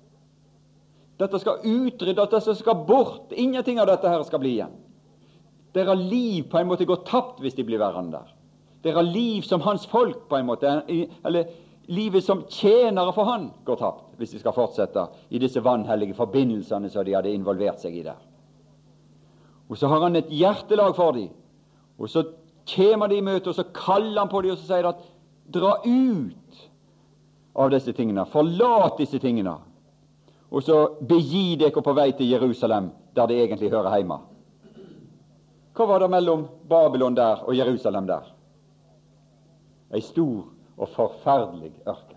Dette 1.15 1.39
skal 1.39 1.63
utryddes, 1.63 2.31
dette 2.33 2.55
skal 2.59 2.81
bort. 2.87 3.31
Ingenting 3.31 3.79
av 3.79 3.87
dette 3.87 4.11
her 4.11 4.23
skal 4.27 4.41
bli 4.43 4.57
igjen. 4.57 4.73
Deres 5.75 6.01
liv 6.11 6.49
på 6.51 6.59
en 6.59 6.67
måte 6.67 6.87
går 6.87 7.05
tapt 7.07 7.39
hvis 7.43 7.55
de 7.55 7.63
blir 7.67 7.79
værende 7.79 8.19
der. 8.19 8.33
Deres 8.83 9.07
liv 9.15 9.47
som 9.47 9.63
hans 9.63 9.87
folk, 9.87 10.27
på 10.29 10.37
en 10.37 10.49
måte, 10.49 10.81
eller 11.23 11.47
livet 11.87 12.23
som 12.23 12.43
tjenere 12.51 13.15
for 13.15 13.31
Han 13.31 13.49
går 13.65 13.79
tapt 13.79 14.04
hvis 14.17 14.31
de 14.31 14.39
skal 14.39 14.55
fortsette 14.55 15.07
i 15.29 15.39
disse 15.39 15.63
vanhellige 15.63 16.15
forbindelsene 16.17 16.89
som 16.89 17.05
de 17.05 17.15
hadde 17.15 17.33
involvert 17.33 17.81
seg 17.81 17.97
i 17.97 18.03
der. 18.05 18.19
Og 19.69 19.77
Så 19.77 19.87
har 19.87 20.01
han 20.01 20.15
et 20.15 20.29
hjertelag 20.29 20.95
for 20.95 21.11
dem, 21.11 21.29
og 21.99 22.09
så 22.09 22.23
kommer 22.75 23.07
de 23.07 23.17
i 23.17 23.21
møte, 23.21 23.49
og 23.49 23.55
så 23.55 23.63
kaller 23.73 24.19
han 24.19 24.29
på 24.29 24.41
dem 24.41 24.51
og 24.51 24.57
så 24.57 24.67
sier 24.67 24.87
at 24.89 25.01
dra 25.53 25.77
ut 25.85 26.69
av 27.55 27.71
disse 27.71 27.93
tingene, 27.93 28.25
forlat 28.25 28.97
disse 28.97 29.19
tingene, 29.19 29.55
og 30.51 30.63
så 30.63 30.79
begi 31.01 31.55
dere 31.59 31.81
på 31.81 31.93
vei 31.93 32.11
til 32.11 32.29
Jerusalem, 32.29 32.91
der 33.15 33.27
det 33.27 33.41
egentlig 33.43 33.71
hører 33.71 33.97
hjemme. 33.97 34.19
Hva 35.75 35.85
var 35.85 35.99
det 35.99 36.09
mellom 36.09 36.47
Babylon 36.69 37.15
der 37.15 37.43
og 37.43 37.55
Jerusalem 37.57 38.07
der? 38.07 38.27
Ei 39.91 40.01
stor 40.01 40.45
og 40.77 40.89
forferdelig 40.89 41.73
ørken. 41.87 42.14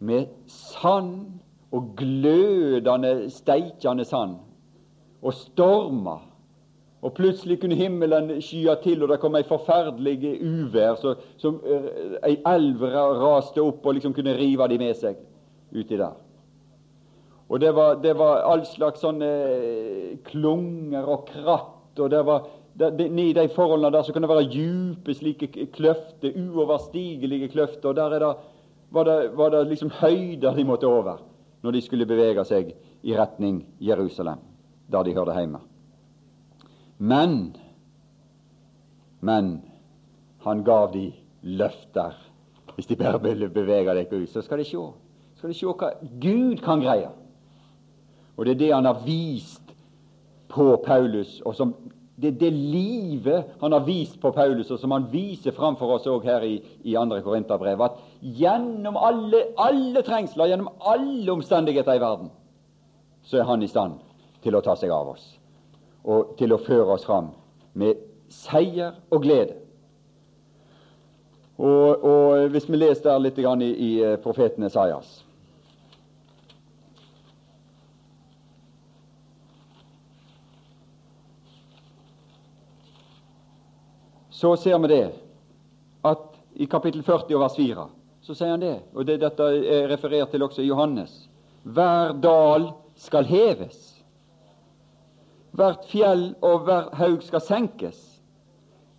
Med 0.00 0.26
sand 0.46 1.40
og 1.72 1.92
glødende, 1.96 3.30
steikende 3.30 4.04
sand 4.04 4.38
og 5.22 5.34
stormer. 5.34 6.24
Og 7.02 7.12
plutselig 7.14 7.60
kunne 7.60 7.78
himmelen 7.78 8.30
skye 8.42 8.74
til, 8.82 9.02
og 9.02 9.12
det 9.12 9.20
kom 9.22 9.36
ei 9.38 9.44
forferdelig 9.46 10.32
uvær, 10.42 10.96
så, 10.98 11.14
som 11.38 11.60
uh, 11.62 12.16
ei 12.26 12.40
elv 12.46 12.82
raste 13.22 13.62
opp 13.62 13.86
og 13.86 13.98
liksom 13.98 14.16
kunne 14.16 14.34
rive 14.34 14.66
de 14.70 14.78
med 14.80 14.96
seg 14.98 15.20
uti 15.74 15.94
der. 15.94 16.16
Og 17.48 17.60
det 17.62 17.70
var, 17.74 18.00
det 18.02 18.16
var 18.18 18.42
all 18.50 18.64
slags 18.68 19.00
sånne 19.00 19.28
eh, 19.28 20.16
klunger 20.26 21.06
og 21.08 21.30
kratt, 21.30 21.96
og 21.96 22.10
det 22.12 22.20
var 22.26 22.50
i 22.78 23.32
de 23.34 23.46
forholdene 23.54 23.90
der 23.94 24.04
så 24.04 24.12
kan 24.12 24.22
det 24.22 24.30
være 24.30 24.50
djupe 24.52 25.14
slike 25.16 25.48
kløfter, 25.74 26.34
uoverstigelige 26.36 27.48
kløfter. 27.48 27.88
og 27.88 27.96
Der 27.96 28.14
er 28.14 28.18
det, 28.18 28.34
var, 28.90 29.04
det, 29.04 29.16
var 29.36 29.50
det 29.50 29.64
liksom 29.68 29.90
høyder 30.00 30.56
de 30.56 30.64
måtte 30.64 30.88
over 30.88 31.22
når 31.62 31.74
de 31.74 31.82
skulle 31.82 32.06
bevege 32.06 32.44
seg 32.46 32.70
i 33.02 33.14
retning 33.18 33.62
Jerusalem, 33.82 34.38
der 34.90 35.04
de 35.04 35.14
hørte 35.16 35.34
hjemme. 35.34 35.60
Men 36.98 37.56
men 39.20 39.62
han 40.38 40.64
gav 40.64 40.92
de 40.92 41.12
løfter. 41.42 42.14
Hvis 42.74 42.86
de 42.86 42.96
bare 42.96 43.22
ville 43.22 43.48
bevege 43.50 43.94
deg 43.94 44.12
ut, 44.12 44.30
så 44.30 44.42
skal 44.42 44.58
de 44.58 44.64
se. 44.64 44.82
Skal 45.38 45.50
de 45.50 45.56
se 45.58 45.66
hva 45.66 45.90
Gud 46.22 46.62
kan 46.62 46.82
greie. 46.82 47.10
Og 48.36 48.46
det 48.46 48.54
er 48.54 48.60
det 48.60 48.74
han 48.74 48.86
har 48.86 49.02
vist 49.06 49.74
på 50.48 50.76
Paulus, 50.86 51.40
og 51.44 51.56
som 51.58 51.74
det, 52.20 52.30
det 52.40 52.50
livet 52.50 53.44
han 53.60 53.72
har 53.72 53.84
vist 53.86 54.20
på 54.20 54.32
Paulus, 54.34 54.70
og 54.70 54.80
som 54.80 54.90
han 54.90 55.06
viser 55.12 55.54
framfor 55.54 55.94
oss 55.94 56.08
òg 56.10 56.26
her 56.26 56.42
i, 56.42 56.56
i 56.82 56.96
2. 56.98 57.20
Korinterbrev, 57.22 57.84
at 57.84 58.00
gjennom 58.20 58.98
alle, 58.98 59.44
alle 59.54 60.02
trengsler, 60.02 60.50
gjennom 60.50 60.72
alle 60.80 61.30
omstendigheter 61.32 61.94
i 61.94 62.02
verden, 62.02 62.32
så 63.22 63.38
er 63.38 63.46
han 63.46 63.62
i 63.62 63.70
stand 63.70 64.00
til 64.42 64.58
å 64.58 64.64
ta 64.64 64.74
seg 64.78 64.90
av 64.94 65.12
oss 65.14 65.34
og 66.08 66.34
til 66.38 66.54
å 66.54 66.60
føre 66.62 66.94
oss 66.94 67.04
fram 67.04 67.32
med 67.78 67.98
seier 68.32 68.96
og 69.12 69.22
glede. 69.22 69.58
Og, 71.58 72.04
og 72.06 72.50
hvis 72.54 72.68
vi 72.70 72.78
leser 72.78 73.10
der 73.10 73.22
litt 73.22 73.38
i, 73.38 73.44
i 73.44 73.90
eh, 74.06 74.18
profeten 74.22 74.64
Esaias. 74.64 75.18
Så 84.38 84.54
ser 84.56 84.78
vi 84.84 84.90
det 84.92 85.06
at 86.06 86.26
i 86.54 86.66
kapittel 86.70 87.02
40 87.02 87.34
og 87.34 87.42
vers 87.42 87.56
4 87.58 87.86
så 88.22 88.34
sier 88.36 88.52
han 88.52 88.62
det, 88.62 88.76
og 88.92 89.06
det 89.08 89.20
dette 89.22 89.46
er 89.56 89.86
referert 89.88 90.30
til 90.34 90.42
også 90.44 90.60
i 90.60 90.68
Johannes. 90.68 91.12
Hver 91.64 92.12
dal 92.22 92.68
skal 92.98 93.26
heves, 93.26 93.78
hvert 95.56 95.86
fjell 95.88 96.32
og 96.44 96.66
hver 96.66 96.90
haug 96.98 97.22
skal 97.24 97.42
senkes. 97.42 97.98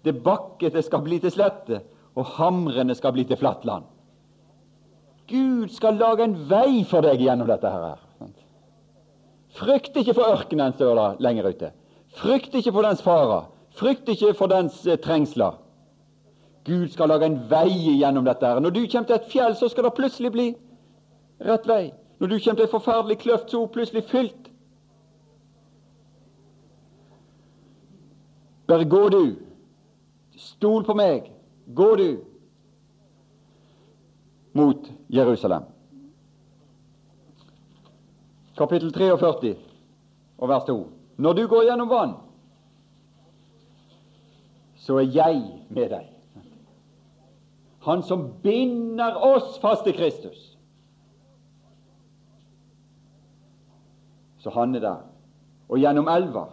Det 0.03 0.15
bakkete 0.25 0.81
skal 0.83 1.03
bli 1.05 1.19
til 1.21 1.35
slette, 1.35 1.81
og 2.17 2.31
hamrene 2.39 2.95
skal 2.97 3.13
bli 3.15 3.27
til 3.29 3.39
flatt 3.39 3.67
land. 3.67 3.85
Gud 5.29 5.69
skal 5.75 5.99
lage 5.99 6.25
en 6.25 6.35
vei 6.49 6.81
for 6.89 7.05
deg 7.05 7.21
gjennom 7.21 7.47
dette 7.51 7.69
her. 7.69 7.99
Frykt 9.59 9.95
ikke 9.99 10.15
for 10.17 10.31
ørkenen, 10.33 10.73
står 10.73 10.97
det 10.97 11.07
lenger 11.23 11.51
ute. 11.51 11.71
Frykt 12.17 12.55
ikke 12.55 12.73
for 12.73 12.87
dens 12.87 13.03
farer. 13.05 13.45
Frykt 13.79 14.09
ikke 14.11 14.33
for 14.37 14.51
dens 14.51 14.81
eh, 14.87 14.99
trengsler. 14.99 15.57
Gud 16.67 16.89
skal 16.91 17.09
lage 17.09 17.25
en 17.25 17.39
vei 17.49 17.71
gjennom 17.71 18.25
dette. 18.27 18.51
Når 18.59 18.75
du 18.75 18.81
kommer 18.91 19.07
til 19.07 19.15
et 19.15 19.31
fjell, 19.31 19.55
så 19.55 19.69
skal 19.71 19.87
det 19.87 19.95
plutselig 19.97 20.31
bli 20.35 20.47
rett 21.47 21.67
vei. 21.67 21.83
Når 22.19 22.27
du 22.27 22.37
kommer 22.37 22.59
til 22.59 22.67
et 22.67 22.73
forferdelig 22.75 23.17
kløft, 23.23 23.51
så 23.51 23.57
er 23.57 23.65
hun 23.65 23.73
plutselig 23.73 24.03
fylt. 24.11 24.49
Bare 28.67 28.85
gå, 28.85 29.03
du. 29.09 29.23
Stol 30.37 30.83
på 30.85 30.93
meg. 30.93 31.31
Gå, 31.75 31.95
du 31.95 32.09
mot 34.53 34.91
Jerusalem. 35.09 35.63
Kapittel 38.57 38.91
43 38.93 39.55
og 40.37 40.49
vers 40.49 40.63
2. 40.67 40.87
Når 41.17 41.33
du 41.33 41.47
går 41.47 41.63
gjennom 41.69 41.89
vann, 41.89 42.15
så 44.89 44.95
er 44.97 45.11
jeg 45.13 45.41
med 45.69 45.91
deg. 45.91 46.05
Han 47.85 48.01
som 48.01 48.23
binder 48.41 49.19
oss 49.21 49.59
fast 49.61 49.83
til 49.85 49.93
Kristus. 49.93 50.39
Så 54.41 54.49
han 54.55 54.73
er 54.73 54.81
der. 54.81 55.03
Og 55.69 55.77
gjennom 55.77 56.09
elva 56.09 56.47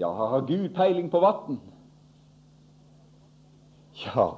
Ja, 0.00 0.08
har 0.08 0.46
Gud 0.48 0.70
peiling 0.72 1.10
på 1.12 1.20
vann? 1.20 1.58
Ja, 4.06 4.30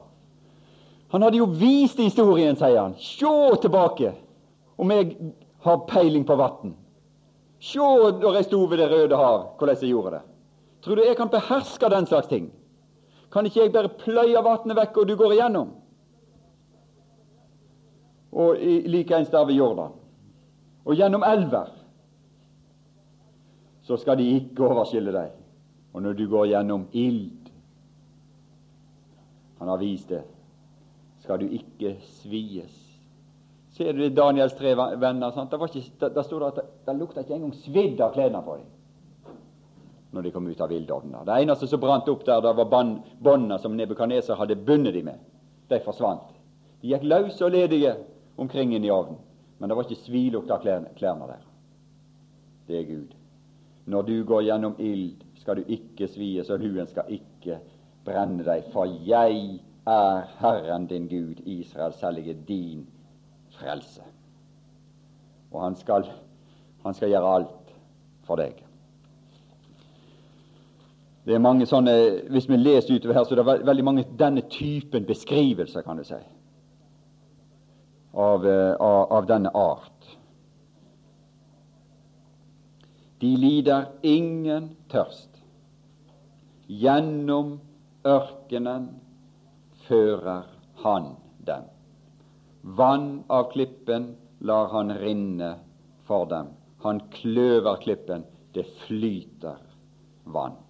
han 1.15 1.23
hadde 1.23 1.39
jo 1.39 1.47
vist 1.47 2.01
historien, 2.03 2.59
sier 2.59 2.81
han. 2.81 2.97
Sjå 2.99 3.55
tilbake 3.63 4.17
om 4.75 4.91
jeg 4.91 5.15
har 5.63 5.85
peiling 5.87 6.27
på 6.27 6.35
vann. 6.43 6.75
Sjå 7.63 7.87
når 8.19 8.41
jeg 8.41 8.49
sto 8.49 8.65
ved 8.67 8.83
Det 8.83 8.91
røde 8.91 9.23
hav, 9.23 9.47
hvordan 9.61 9.79
jeg 9.79 9.95
gjorde 9.95 10.17
det. 10.17 10.23
Tror 10.83 10.99
du 10.99 11.07
jeg 11.07 11.17
kan 11.23 11.31
beherske 11.31 11.95
den 11.95 12.11
slags 12.11 12.27
ting? 12.35 12.51
Kan 13.35 13.47
ikke 13.49 13.65
jeg 13.65 13.73
bare 13.75 13.91
pløye 13.99 14.45
vannet 14.47 14.79
vekk, 14.79 15.01
og 15.03 15.09
du 15.11 15.17
går 15.19 15.35
igjennom? 15.35 15.73
og 18.35 18.57
likeens 18.87 19.31
der 19.31 19.45
ved 19.47 19.55
Jordan. 19.55 19.93
Og 20.85 20.97
gjennom 20.99 21.23
elver 21.27 21.71
så 23.85 23.97
skal 23.97 24.19
de 24.19 24.27
ikke 24.39 24.65
overskille 24.65 25.13
deg. 25.13 25.33
Og 25.93 26.03
når 26.03 26.17
du 26.19 26.29
går 26.29 26.47
gjennom 26.47 26.87
ild 26.93 27.31
Han 29.59 29.69
har 29.69 29.79
vist 29.79 30.09
det. 30.09 30.25
Skal 31.23 31.39
du 31.41 31.47
ikke 31.47 31.95
svies. 32.03 32.75
Ser 33.73 33.93
du 33.93 34.03
det 34.03 34.17
Daniels 34.17 34.53
tre 34.59 34.75
venner? 34.77 35.31
Sant? 35.31 35.51
Der, 35.51 35.63
ikke, 35.77 35.93
der, 36.01 36.09
der 36.09 36.23
det 36.23 36.47
at 36.47 36.55
det, 36.55 36.65
det 36.87 36.97
lukta 36.99 37.21
ikke 37.21 37.35
engang 37.35 37.55
svidd 37.55 38.01
av 38.01 38.13
klærne 38.13 38.43
på 38.45 38.57
dem 38.59 38.67
når 40.15 40.23
de 40.23 40.31
kom 40.31 40.47
ut 40.47 40.61
av 40.61 40.73
ildovnen. 40.73 41.17
Det 41.27 41.37
eneste 41.43 41.67
som 41.69 41.83
brant 41.83 42.09
opp 42.09 42.25
der, 42.27 42.43
det 42.45 42.55
var 42.57 42.71
båndene 42.71 43.59
som 43.59 43.75
Nebukadneser 43.77 44.39
hadde 44.39 44.57
bundet 44.57 44.95
dem 44.95 45.11
med. 45.11 45.19
De 45.69 45.81
forsvant. 45.83 46.31
De 46.81 46.93
gikk 46.93 47.07
løse 47.09 47.45
og 47.45 47.55
ledige 47.55 47.97
omkring 48.39 48.75
inn 48.77 48.87
i 48.87 48.93
ovnen. 48.95 49.19
Men 49.59 49.71
det 49.71 49.77
var 49.77 49.87
ikke 49.87 50.05
svilukt 50.05 50.51
av 50.51 50.63
klærne 50.63 51.29
der. 51.29 51.45
Det 52.69 52.79
er 52.79 52.89
Gud. 52.89 53.15
Når 53.87 54.03
du 54.03 54.17
går 54.25 54.47
gjennom 54.47 54.75
ild, 54.81 55.23
skal 55.41 55.61
du 55.61 55.69
ikke 55.69 56.09
svies, 56.09 56.51
og 56.51 56.63
luen 56.65 56.89
skal 56.89 57.11
ikke 57.13 57.59
brenne 58.05 58.45
deg, 58.45 58.65
for 58.73 58.89
jeg 59.05 59.59
er 59.85 60.23
Herren 60.41 60.87
din 60.89 61.09
Gud, 61.09 61.43
Israels 61.45 62.01
hellige, 62.01 62.37
din 62.49 62.87
frelse. 63.59 64.03
Og 65.53 65.61
han 65.63 65.77
skal, 65.77 66.09
han 66.85 66.97
skal 66.97 67.13
gjøre 67.13 67.35
alt 67.39 67.75
for 68.25 68.41
deg. 68.41 68.64
Det 71.25 71.35
er 71.35 71.41
mange 71.41 71.67
sånne, 71.67 71.93
Hvis 72.31 72.49
vi 72.49 72.57
leser 72.57 72.95
utover 72.95 73.15
her, 73.15 73.25
så 73.25 73.35
er 73.35 73.43
det 73.43 73.67
veldig 73.67 73.85
mange 73.85 74.07
denne 74.19 74.43
typen 74.51 75.07
beskrivelser, 75.09 75.83
kan 75.83 75.97
du 75.97 76.05
si 76.05 76.21
av, 78.15 78.47
eh, 78.47 78.75
av, 78.75 79.13
av 79.13 79.27
denne 79.27 79.51
art. 79.55 80.11
De 83.19 83.37
lider 83.37 83.89
ingen 84.03 84.69
tørst. 84.93 85.41
Gjennom 86.67 87.57
ørkenen 88.07 88.89
fører 89.89 90.45
han 90.85 91.15
dem. 91.45 91.67
Vann 92.63 93.09
av 93.29 93.51
klippen 93.53 94.15
lar 94.41 94.71
han 94.73 94.93
rinne 95.01 95.55
for 96.09 96.29
dem. 96.29 96.53
Han 96.85 97.01
kløver 97.13 97.81
klippen, 97.81 98.25
det 98.53 98.67
flyter 98.85 99.61
vann. 100.25 100.64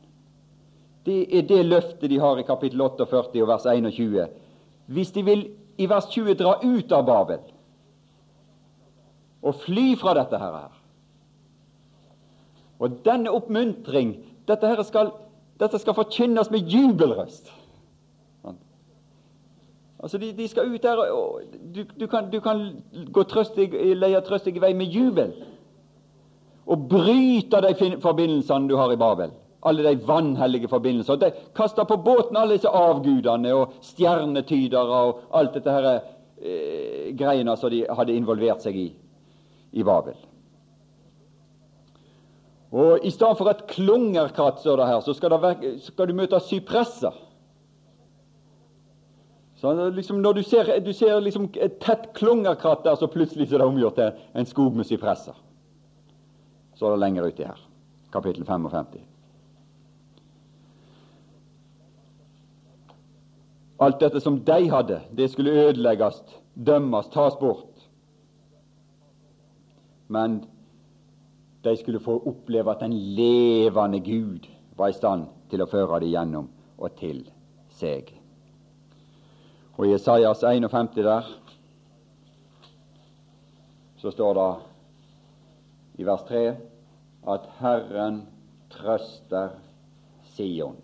Det 1.05 1.39
er 1.39 1.43
det 1.49 1.65
løftet 1.67 2.09
de 2.11 2.19
har 2.19 2.39
i 2.41 2.47
kapittel 2.47 2.81
48 2.81 3.43
og 3.43 3.49
vers 3.49 3.67
21. 3.67 4.29
Hvis 4.87 5.13
de 5.13 5.25
vil 5.25 5.45
i 5.79 5.89
vers 5.91 6.07
20 6.11 6.39
dra 6.39 6.55
ut 6.63 6.93
av 6.93 7.05
Babel 7.07 7.43
og 9.45 9.59
fly 9.61 9.91
fra 10.01 10.15
dette 10.17 10.39
her. 10.41 10.71
Og 12.81 12.95
denne 13.05 13.33
oppmuntring, 13.33 14.15
dette, 14.49 14.71
her 14.71 14.81
skal, 14.89 15.13
dette 15.61 15.79
skal 15.83 15.97
forkynnes 15.99 16.49
med 16.51 16.71
jubelrøst. 16.73 17.53
Altså, 20.05 20.19
de, 20.21 20.33
de, 20.37 20.49
skal 20.49 20.73
ut 20.73 20.83
der, 20.83 21.01
og 21.13 21.43
du, 21.75 21.85
du, 22.01 22.07
kan, 22.07 22.31
du 22.33 22.41
kan, 22.45 22.65
gå 23.13 23.23
trøstig, 23.29 23.71
leie 23.97 24.21
trøstig 24.25 24.57
vei 24.61 24.73
med 24.77 24.93
jubel. 24.93 25.33
Og 26.65 26.89
bryte 26.89 27.61
de 27.65 27.95
forbindelsene 28.01 28.69
du 28.69 28.77
har 28.81 28.93
i 28.93 29.01
Babel 29.01 29.33
alle 29.65 29.87
de 29.87 30.07
vanhellige 30.07 30.69
forbindelser. 30.69 31.17
De 31.21 31.31
kasta 31.57 31.85
på 31.85 31.97
båten 31.97 32.37
alle 32.37 32.59
disse 32.59 32.69
avgudene 32.69 33.55
og 33.57 33.79
stjernetydere 33.85 35.01
og 35.09 35.25
alt 35.33 35.57
dette 35.57 35.73
her, 35.73 35.89
eh, 36.43 37.11
greiene 37.17 37.57
som 37.57 37.71
de 37.71 37.87
hadde 37.89 38.17
involvert 38.17 38.63
seg 38.63 38.77
i 38.77 38.93
i 39.75 39.83
Babel. 39.83 40.15
Og 42.75 43.07
I 43.07 43.11
stedet 43.11 43.39
for 43.39 43.51
et 43.51 43.67
klungerkratt, 43.71 44.61
står 44.61 44.81
det 44.81 44.87
her, 44.87 45.01
så 45.01 45.15
skal, 45.15 45.37
det 45.43 45.75
skal 45.83 46.11
du 46.11 46.15
møte 46.19 46.41
sypresser. 46.43 47.15
Så 49.57 49.73
liksom 49.91 50.21
Når 50.23 50.33
du 50.33 50.43
ser, 50.43 50.81
du 50.81 50.93
ser 50.93 51.21
liksom 51.21 51.49
et 51.57 51.79
tett 51.81 52.11
klungerkratt 52.15 52.85
der, 52.85 52.97
så 52.97 53.07
plutselig 53.07 53.53
er 53.53 53.63
det 53.63 53.67
omgjort 53.67 53.95
til 53.95 54.11
en 54.35 54.47
skog 54.47 54.75
med 54.77 54.85
sypresser. 54.85 55.35
Så 56.75 56.87
er 56.87 56.91
det 56.91 57.01
lenger 57.01 57.31
uti 57.31 57.47
her, 57.47 57.61
kapittel 58.13 58.45
55. 58.45 59.14
Alt 63.85 64.01
dette 64.01 64.21
som 64.23 64.39
de 64.45 64.59
hadde, 64.73 65.01
det 65.13 65.29
skulle 65.33 65.53
ødelegges, 65.67 66.23
dømmes, 66.55 67.09
tas 67.13 67.37
bort. 67.37 67.83
Men 70.09 70.45
de 71.65 71.77
skulle 71.77 72.01
få 72.01 72.17
oppleve 72.31 72.73
at 72.73 72.85
den 72.85 72.95
levende 73.17 74.01
Gud 74.01 74.49
var 74.77 74.93
i 74.93 74.97
stand 74.97 75.27
til 75.51 75.65
å 75.65 75.69
føre 75.69 76.01
dem 76.01 76.15
gjennom 76.15 76.49
og 76.79 76.97
til 77.01 77.25
seg. 77.77 78.09
Og 79.77 79.89
i 79.89 79.93
Jesajas 79.93 80.45
51 80.47 80.95
der 81.03 81.29
så 84.01 84.13
står 84.13 84.35
det 84.39 84.49
i 86.01 86.09
vers 86.09 86.25
3 86.29 86.45
at 87.35 87.53
Herren 87.61 88.25
trøster 88.73 89.57
Sion 90.35 90.77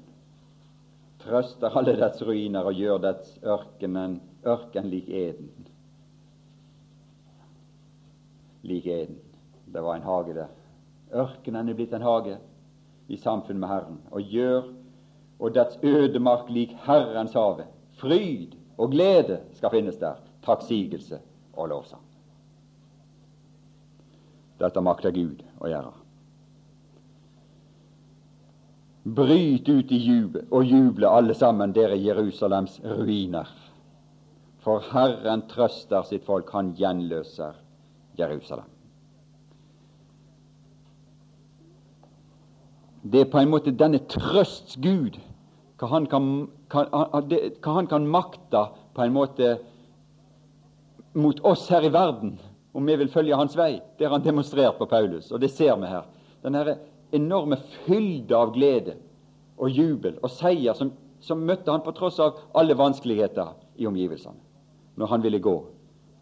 trøster 1.24 1.76
alle 1.76 1.96
dets 2.00 2.22
ruiner 2.24 2.66
og 2.66 2.76
gjør 2.78 3.00
dets 3.04 3.36
ørkenen, 3.44 4.20
ørken 4.46 4.88
lik 4.90 5.08
Eden. 5.08 5.50
Lik 8.62 8.86
Eden. 8.86 9.18
Det 9.70 9.82
var 9.82 9.96
en 9.96 10.06
hage 10.06 10.34
der. 10.34 10.52
Ørkenen 11.14 11.68
er 11.68 11.78
blitt 11.78 11.92
en 11.96 12.06
hage 12.06 12.38
i 13.08 13.16
samfunn 13.16 13.58
med 13.60 13.68
Herren, 13.68 14.00
og 14.10 14.22
gjør 14.22 14.68
og 15.40 15.54
dets 15.54 15.78
ødemark 15.82 16.50
lik 16.52 16.72
Herrens 16.84 17.32
havet. 17.32 17.66
Fryd 18.00 18.56
og 18.78 18.90
glede 18.90 19.40
skal 19.52 19.70
finnes 19.70 19.96
der. 19.96 20.20
takksigelse 20.44 21.18
og 21.52 21.68
lovsang. 21.68 22.02
Dette 24.60 24.80
makter 24.80 25.12
Gud 25.12 25.42
å 25.60 25.68
gjøre. 25.68 25.99
Bryt 29.16 29.68
ut 29.68 29.92
i 29.92 29.98
jubel 29.98 30.44
og 30.54 30.68
juble 30.68 31.08
alle 31.08 31.34
sammen, 31.34 31.72
dere 31.74 31.96
Jerusalems 31.98 32.78
ruiner. 32.84 33.48
For 34.60 34.84
Herren 34.92 35.46
trøster 35.48 36.04
sitt 36.06 36.26
folk, 36.26 36.50
han 36.52 36.74
gjenløser 36.76 37.56
Jerusalem. 38.18 38.68
Det 43.02 43.22
er 43.24 43.30
på 43.32 43.40
en 43.40 43.48
måte 43.48 43.72
denne 43.72 44.02
trøsts 44.12 44.76
Gud, 44.84 45.16
hva 45.80 45.88
han 45.94 46.06
kan, 46.12 46.26
kan, 46.68 46.90
hva 46.92 47.76
han 47.78 47.88
kan 47.88 48.08
makte 48.12 48.66
på 48.92 49.06
en 49.06 49.14
måte 49.16 49.54
mot 51.16 51.40
oss 51.48 51.64
her 51.72 51.86
i 51.88 51.92
verden, 51.92 52.36
om 52.76 52.86
vi 52.86 52.98
vil 53.00 53.10
følge 53.10 53.38
hans 53.40 53.56
vei. 53.56 53.80
Det 53.96 54.06
har 54.06 54.18
han 54.18 54.24
demonstrert 54.24 54.76
på 54.78 54.86
Paulus, 54.90 55.32
og 55.32 55.40
det 55.40 55.50
ser 55.54 55.80
vi 55.80 55.88
her. 55.88 56.04
Denne 56.44 56.76
enorme 57.16 57.58
fylde 57.84 58.36
av 58.36 58.52
glede 58.54 58.96
og 59.60 59.70
jubel 59.70 60.18
og 60.22 60.32
seier 60.32 60.76
som, 60.78 60.92
som 61.20 61.42
møtte 61.46 61.72
han 61.72 61.84
på 61.84 61.94
tross 61.96 62.20
av 62.22 62.38
alle 62.56 62.76
vanskeligheter 62.78 63.52
i 63.80 63.88
omgivelsene, 63.88 64.38
når 64.96 65.12
han 65.14 65.24
ville 65.24 65.42
gå 65.42 65.56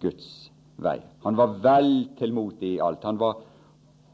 Guds 0.03 0.51
vei. 0.79 0.99
Han 1.25 1.39
var 1.39 1.59
vel 1.63 1.93
til 2.19 2.35
mote 2.35 2.67
i 2.67 2.79
alt. 2.83 3.05
Han 3.05 3.19
var 3.21 3.41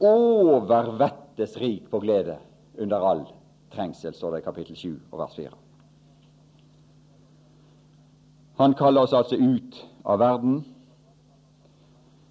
overvettes 0.04 1.56
rik 1.60 1.90
på 1.90 2.00
glede 2.02 2.38
under 2.80 3.04
all 3.04 3.24
trengsel, 3.74 4.14
står 4.14 4.36
det 4.36 4.42
i 4.42 4.46
kapittel 4.48 4.76
7 4.76 4.88
og 5.12 5.18
vers 5.18 5.36
4. 5.36 5.50
Han 8.60 8.74
kaller 8.78 9.02
oss 9.02 9.14
altså 9.16 9.36
ut 9.36 9.80
av 10.06 10.20
verden, 10.22 10.60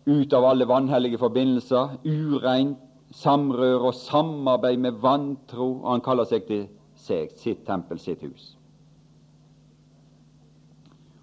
ut 0.08 0.34
av 0.34 0.46
alle 0.48 0.68
vanhellige 0.68 1.20
forbindelser, 1.20 1.98
ureint 2.04 2.80
samrøre 3.14 3.92
og 3.92 3.96
samarbeid 3.98 4.82
med 4.82 5.00
vantro, 5.04 5.70
og 5.84 5.90
han 5.92 6.04
kaller 6.06 6.28
seg 6.30 6.48
til 6.48 6.66
seg, 6.98 7.34
sitt 7.38 7.64
tempel, 7.68 8.00
sitt 8.02 8.24
hus. 8.26 8.54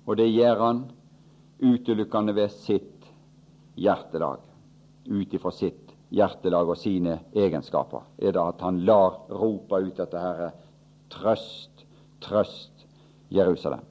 Og 0.06 0.16
det 0.18 0.28
gjør 0.30 0.64
han 0.64 0.84
utelukkende 1.60 2.34
ved 2.36 2.52
sitt 2.54 3.06
hjertelag, 3.80 4.42
ut 5.10 5.34
ifra 5.36 5.52
sitt 5.54 5.94
hjertelag 6.10 6.72
og 6.72 6.78
sine 6.78 7.20
egenskaper, 7.36 8.02
er 8.18 8.34
det 8.34 8.42
at 8.42 8.62
han 8.64 8.82
lar 8.86 9.22
rope 9.30 9.78
ut 9.78 9.98
dette 9.98 10.18
herre 10.20 10.50
trøst, 11.10 11.86
trøst 12.22 12.86
Jerusalem. 13.30 13.82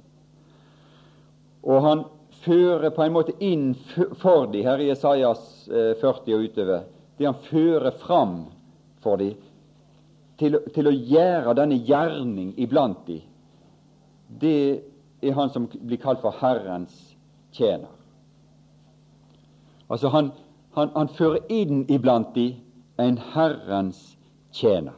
Og 1.63 1.83
han 1.83 2.05
fører 2.43 2.91
på 2.95 3.03
en 3.03 3.15
måte 3.15 3.35
inn 3.43 3.73
for 4.21 4.47
de 4.51 4.63
her 4.63 4.79
i 4.79 4.89
Jesajas 4.91 5.43
40 5.67 5.99
eh, 6.03 6.35
og 6.37 6.47
utover 6.47 6.87
det 7.19 7.25
han 7.25 7.35
fører 7.49 7.91
fram 7.91 8.45
for 9.03 9.19
dem, 9.19 9.35
til, 10.39 10.55
til 10.71 10.87
å 10.87 10.93
gjøre 10.95 11.55
denne 11.59 11.75
gjerning 11.83 12.53
iblant 12.63 13.01
dem, 13.09 13.25
det 14.39 14.59
er 15.19 15.35
han 15.35 15.51
som 15.51 15.65
blir 15.67 15.99
kalt 15.99 16.21
for 16.23 16.37
Herrens 16.39 16.95
tjener. 17.51 17.91
Altså 19.89 20.13
han, 20.13 20.31
han, 20.77 20.93
han 20.95 21.11
fører 21.17 21.43
inn 21.51 21.83
iblant 21.91 22.31
de 22.37 22.53
en 23.01 23.19
Herrens 23.33 23.99
tjener. 24.55 24.95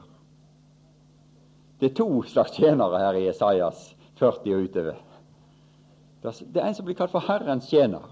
Det 1.82 1.90
er 1.90 1.98
to 1.98 2.22
slags 2.30 2.54
tjenere 2.54 3.02
her 3.02 3.18
i 3.18 3.26
Esaias 3.32 3.88
40 4.22 4.54
og 4.54 4.70
utover. 4.70 5.02
Det 6.22 6.62
er 6.62 6.68
en 6.68 6.78
som 6.78 6.86
blir 6.86 7.00
kalt 7.00 7.16
for 7.16 7.26
Herrens 7.26 7.72
tjener. 7.72 8.06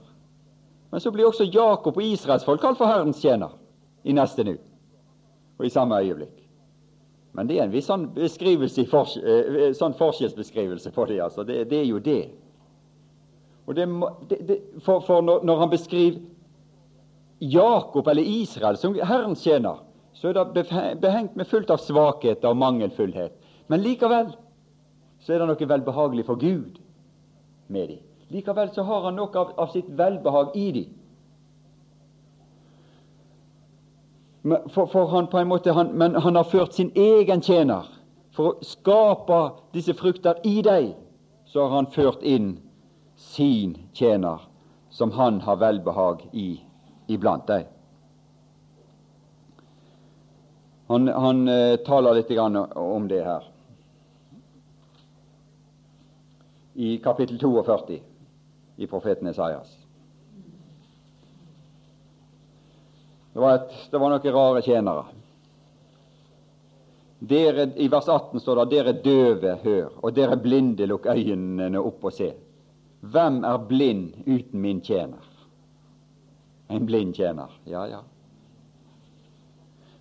Men 0.89 1.03
så 1.03 1.13
blir 1.13 1.29
også 1.29 1.45
Jakob 1.45 1.99
og 1.99 2.05
Israels 2.09 2.47
folk 2.47 2.63
kalt 2.63 2.79
for 2.79 2.89
Herrens 2.89 3.21
tjener 3.21 3.58
i 4.03 4.13
neste 4.15 4.43
nu 4.43 4.55
og 5.59 5.65
i 5.65 5.69
samme 5.69 5.97
øyeblikk. 5.99 6.39
Men 7.33 7.47
det 7.47 7.59
er 7.59 7.67
en 7.67 7.73
viss 7.73 7.89
sånn, 7.89 8.07
fors 8.89 9.17
eh, 9.17 9.69
sånn 9.77 9.93
forskjellsbeskrivelse 9.99 10.91
på 10.95 11.05
det. 11.09 11.19
altså. 11.21 11.43
Det, 11.43 11.65
det, 11.69 11.81
er 11.81 11.89
jo 11.89 11.99
det. 11.99 12.21
Og 13.67 13.75
det, 13.77 13.85
det 14.47 14.57
for, 14.81 15.03
for 15.05 15.21
når, 15.21 15.43
når, 15.45 15.59
han 15.59 15.69
beskriver 15.69 16.19
Jakob 17.39 18.07
eller 18.07 18.25
Israel 18.25 18.77
som 18.77 18.97
Herrens 18.97 19.43
tjener, 19.45 19.83
så 20.13 20.31
er 20.31 20.39
det 20.39 20.65
behengt 20.99 21.37
med 21.37 21.47
fullt 21.47 21.69
av 21.71 21.79
svakheter 21.83 22.49
og 22.49 22.57
mangelfullhet. 22.59 23.35
Men 23.69 23.83
likevel 23.85 24.33
så 25.21 25.35
er 25.35 25.43
det 25.43 25.51
noe 25.51 25.69
velbehagelig 25.69 26.25
for 26.27 26.39
Gud 26.41 26.79
med 27.67 27.93
dem. 27.93 28.01
Likevel 28.33 28.73
så 28.73 28.83
har 28.83 29.05
han 29.07 29.15
noe 29.17 29.31
av, 29.37 29.53
av 29.57 29.71
sitt 29.73 29.87
velbehag 29.89 30.55
i 30.57 30.71
dem. 30.75 30.98
For, 34.43 34.87
for, 34.87 35.07
han 35.07 35.27
på 35.27 35.37
en 35.37 35.47
måte, 35.47 35.71
han, 35.75 35.87
Men 35.87 36.15
han 36.15 36.35
har 36.35 36.43
ført 36.43 36.73
sin 36.73 36.91
egen 36.95 37.41
tjener. 37.41 37.87
For 38.31 38.53
å 38.53 38.63
skape 38.63 39.39
disse 39.75 39.93
frukter 39.93 40.39
i 40.47 40.61
deg, 40.63 40.93
så 41.49 41.65
har 41.65 41.75
han 41.75 41.91
ført 41.91 42.23
inn 42.23 42.53
sin 43.19 43.75
tjener, 43.93 44.39
som 44.89 45.11
han 45.11 45.41
har 45.43 45.59
velbehag 45.59 46.23
i 46.31 46.61
iblant 47.11 47.47
deg. 47.49 47.67
Han, 50.89 51.09
han 51.09 51.47
eh, 51.51 51.75
taler 51.85 52.15
litt 52.17 52.31
om 52.39 53.07
det 53.09 53.23
her. 53.25 53.49
i 56.79 56.97
kapittel 56.97 57.39
42 57.39 57.99
i 58.75 58.87
profeten 58.87 59.27
Esaias. 59.27 59.78
Det 63.39 63.43
var, 63.45 63.53
et, 63.55 63.75
det 63.91 63.97
var 63.97 64.11
noen 64.11 64.33
rare 64.35 64.61
tjenere. 64.61 65.03
Dere, 67.19 67.69
I 67.79 67.85
vers 67.87 68.09
18 68.11 68.41
står 68.43 68.59
det 68.59 68.65
'Dere 68.73 68.93
døve, 69.05 69.53
hør', 69.63 69.93
og 70.03 70.11
'dere 70.15 70.35
blinde, 70.43 70.83
lukk 70.91 71.07
øynene 71.07 71.79
opp 71.79 72.03
og 72.03 72.11
se'. 72.17 72.33
Hvem 72.99 73.37
er 73.47 73.63
blind 73.69 74.27
uten 74.27 74.59
min 74.59 74.81
tjener? 74.81 75.23
En 76.69 76.85
blind 76.85 77.15
tjener. 77.15 77.47
Ja, 77.65 77.85
ja. 77.85 78.01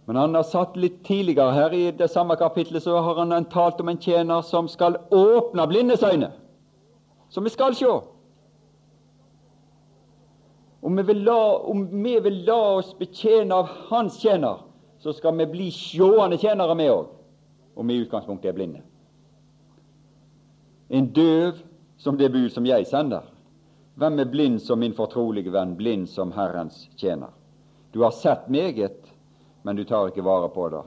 Men 0.07 0.17
han 0.17 0.35
har 0.35 0.43
satt 0.43 0.77
litt 0.77 1.05
tidligere 1.07 1.55
her 1.55 1.71
i 1.71 1.91
det 1.91 2.11
samme 2.11 2.35
kapitlet 2.37 2.83
så 2.83 2.99
har 2.99 3.23
han 3.23 3.45
talt 3.45 3.81
om 3.81 3.89
en 3.89 4.03
tjener 4.03 4.43
som 4.43 4.67
skal 4.69 4.99
åpne 5.15 5.67
blindes 5.69 6.03
øyne 6.03 6.33
som 7.31 7.45
vi 7.45 7.51
skal 7.51 7.75
sjå. 7.75 8.03
Om 10.81 10.97
vi, 10.97 11.03
vil 11.03 11.23
la, 11.25 11.57
om 11.59 12.03
vi 12.03 12.21
vil 12.21 12.45
la 12.47 12.59
oss 12.79 12.93
betjene 12.99 13.55
av 13.55 13.71
Hans 13.89 14.21
tjener, 14.23 14.61
så 14.99 15.13
skal 15.13 15.37
vi 15.39 15.47
bli 15.47 15.71
sjående 15.75 16.39
tjenere, 16.39 16.77
vi 16.79 16.87
òg, 16.91 17.09
om 17.75 17.91
vi 17.91 17.97
i 17.99 18.05
utgangspunktet 18.05 18.53
er 18.53 18.57
blinde. 18.57 18.85
En 20.89 21.11
døv 21.13 21.59
som 21.99 22.17
det 22.19 22.31
bud 22.33 22.51
som 22.55 22.67
jeg 22.67 22.87
sender. 22.87 23.27
Hvem 23.99 24.23
er 24.23 24.31
blind 24.31 24.61
som 24.63 24.79
min 24.79 24.95
fortrolige 24.95 25.51
venn, 25.51 25.75
blind 25.77 26.07
som 26.09 26.31
Herrens 26.33 26.87
tjener? 26.97 27.35
Du 27.93 28.05
har 28.05 28.15
sett 28.15 28.47
meget, 28.49 29.11
men 29.63 29.77
du 29.77 29.85
tar 29.85 30.09
ikke 30.09 30.25
vare 30.25 30.49
på 30.55 30.69
det. 30.71 30.85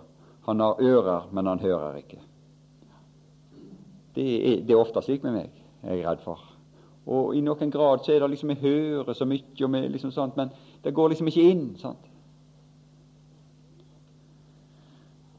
Han 0.47 0.59
har 0.63 0.79
ører, 0.79 1.27
men 1.31 1.47
han 1.47 1.59
hører 1.59 1.99
ikke. 1.99 2.21
Det 4.15 4.23
er, 4.23 4.63
det 4.63 4.73
er 4.73 4.79
ofte 4.79 5.03
slik 5.03 5.23
med 5.23 5.35
meg 5.35 5.61
er 5.83 5.97
jeg 5.97 6.07
redd 6.07 6.23
for. 6.25 6.50
Og 7.05 7.35
i 7.35 7.41
noen 7.41 7.71
grad 7.71 8.05
så 8.05 8.13
er 8.13 8.19
det 8.19 8.29
liksom 8.29 8.49
Vi 8.49 8.61
hører 8.61 9.13
så 9.13 9.25
mye, 9.25 9.43
og 9.63 9.73
vi 9.73 9.87
liksom 9.87 10.11
sånt, 10.11 10.37
men 10.37 10.49
det 10.83 10.93
går 10.93 11.09
liksom 11.09 11.27
ikke 11.27 11.49
inn. 11.51 11.77
sant? 11.77 12.07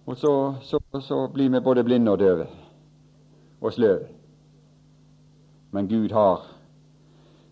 Og 0.06 0.16
så, 0.16 0.54
så, 0.62 0.80
så 1.00 1.28
blir 1.28 1.48
vi 1.48 1.60
både 1.60 1.84
blinde 1.84 2.10
og 2.10 2.18
døve 2.18 2.46
og 3.60 3.72
sløve. 3.72 4.08
Men 5.70 5.88
Gud 5.88 6.10
har 6.10 6.42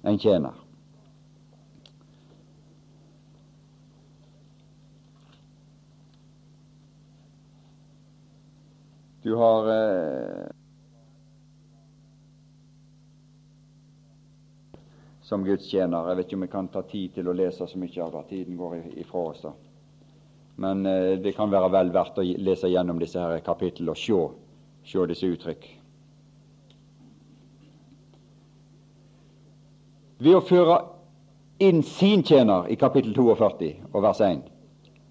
en 0.04 0.18
tjener. 0.18 0.56
Du 9.24 9.36
har 9.36 9.68
eh, 9.68 10.59
som 15.30 15.44
Guds 15.44 15.68
tjener. 15.70 16.08
Jeg 16.10 16.18
vet 16.18 16.26
ikke 16.26 16.36
om 16.40 16.44
vi 16.44 16.50
kan 16.50 16.68
ta 16.74 16.80
tid 16.90 17.12
til 17.14 17.28
å 17.30 17.34
lese 17.38 17.66
så 17.70 17.78
mye 17.78 18.02
av 18.02 18.16
det. 18.16 18.22
Tiden 18.32 18.56
går 18.58 18.80
ifra 18.98 19.20
oss. 19.30 19.44
da. 19.44 19.52
Men 20.58 20.86
eh, 20.86 21.12
det 21.22 21.36
kan 21.36 21.52
være 21.52 21.68
vel 21.70 21.92
verdt 21.94 22.18
å 22.18 22.24
lese 22.26 22.68
gjennom 22.68 22.98
disse 22.98 23.22
her 23.22 23.38
kapitlene 23.46 23.94
og 23.94 24.00
se, 24.00 24.18
se 24.90 25.04
disse 25.12 25.30
uttrykk. 25.30 25.68
Ved 30.20 30.34
å 30.36 30.42
føre 30.42 30.80
inn 31.62 31.84
sin 31.86 32.26
tjener 32.26 32.66
i 32.66 32.80
kapittel 32.80 33.14
42 33.14 33.70
og 33.92 34.02
vers 34.02 34.24
1, 34.26 34.42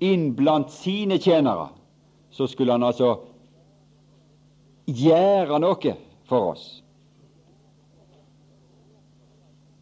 inn 0.04 0.30
blant 0.36 0.76
sine 0.76 1.16
tjenere, 1.24 1.70
så 2.36 2.46
skulle 2.52 2.76
han 2.76 2.84
altså 2.84 3.16
gjøre 4.86 5.64
noe 5.64 5.96
for 6.28 6.52
oss. 6.52 6.68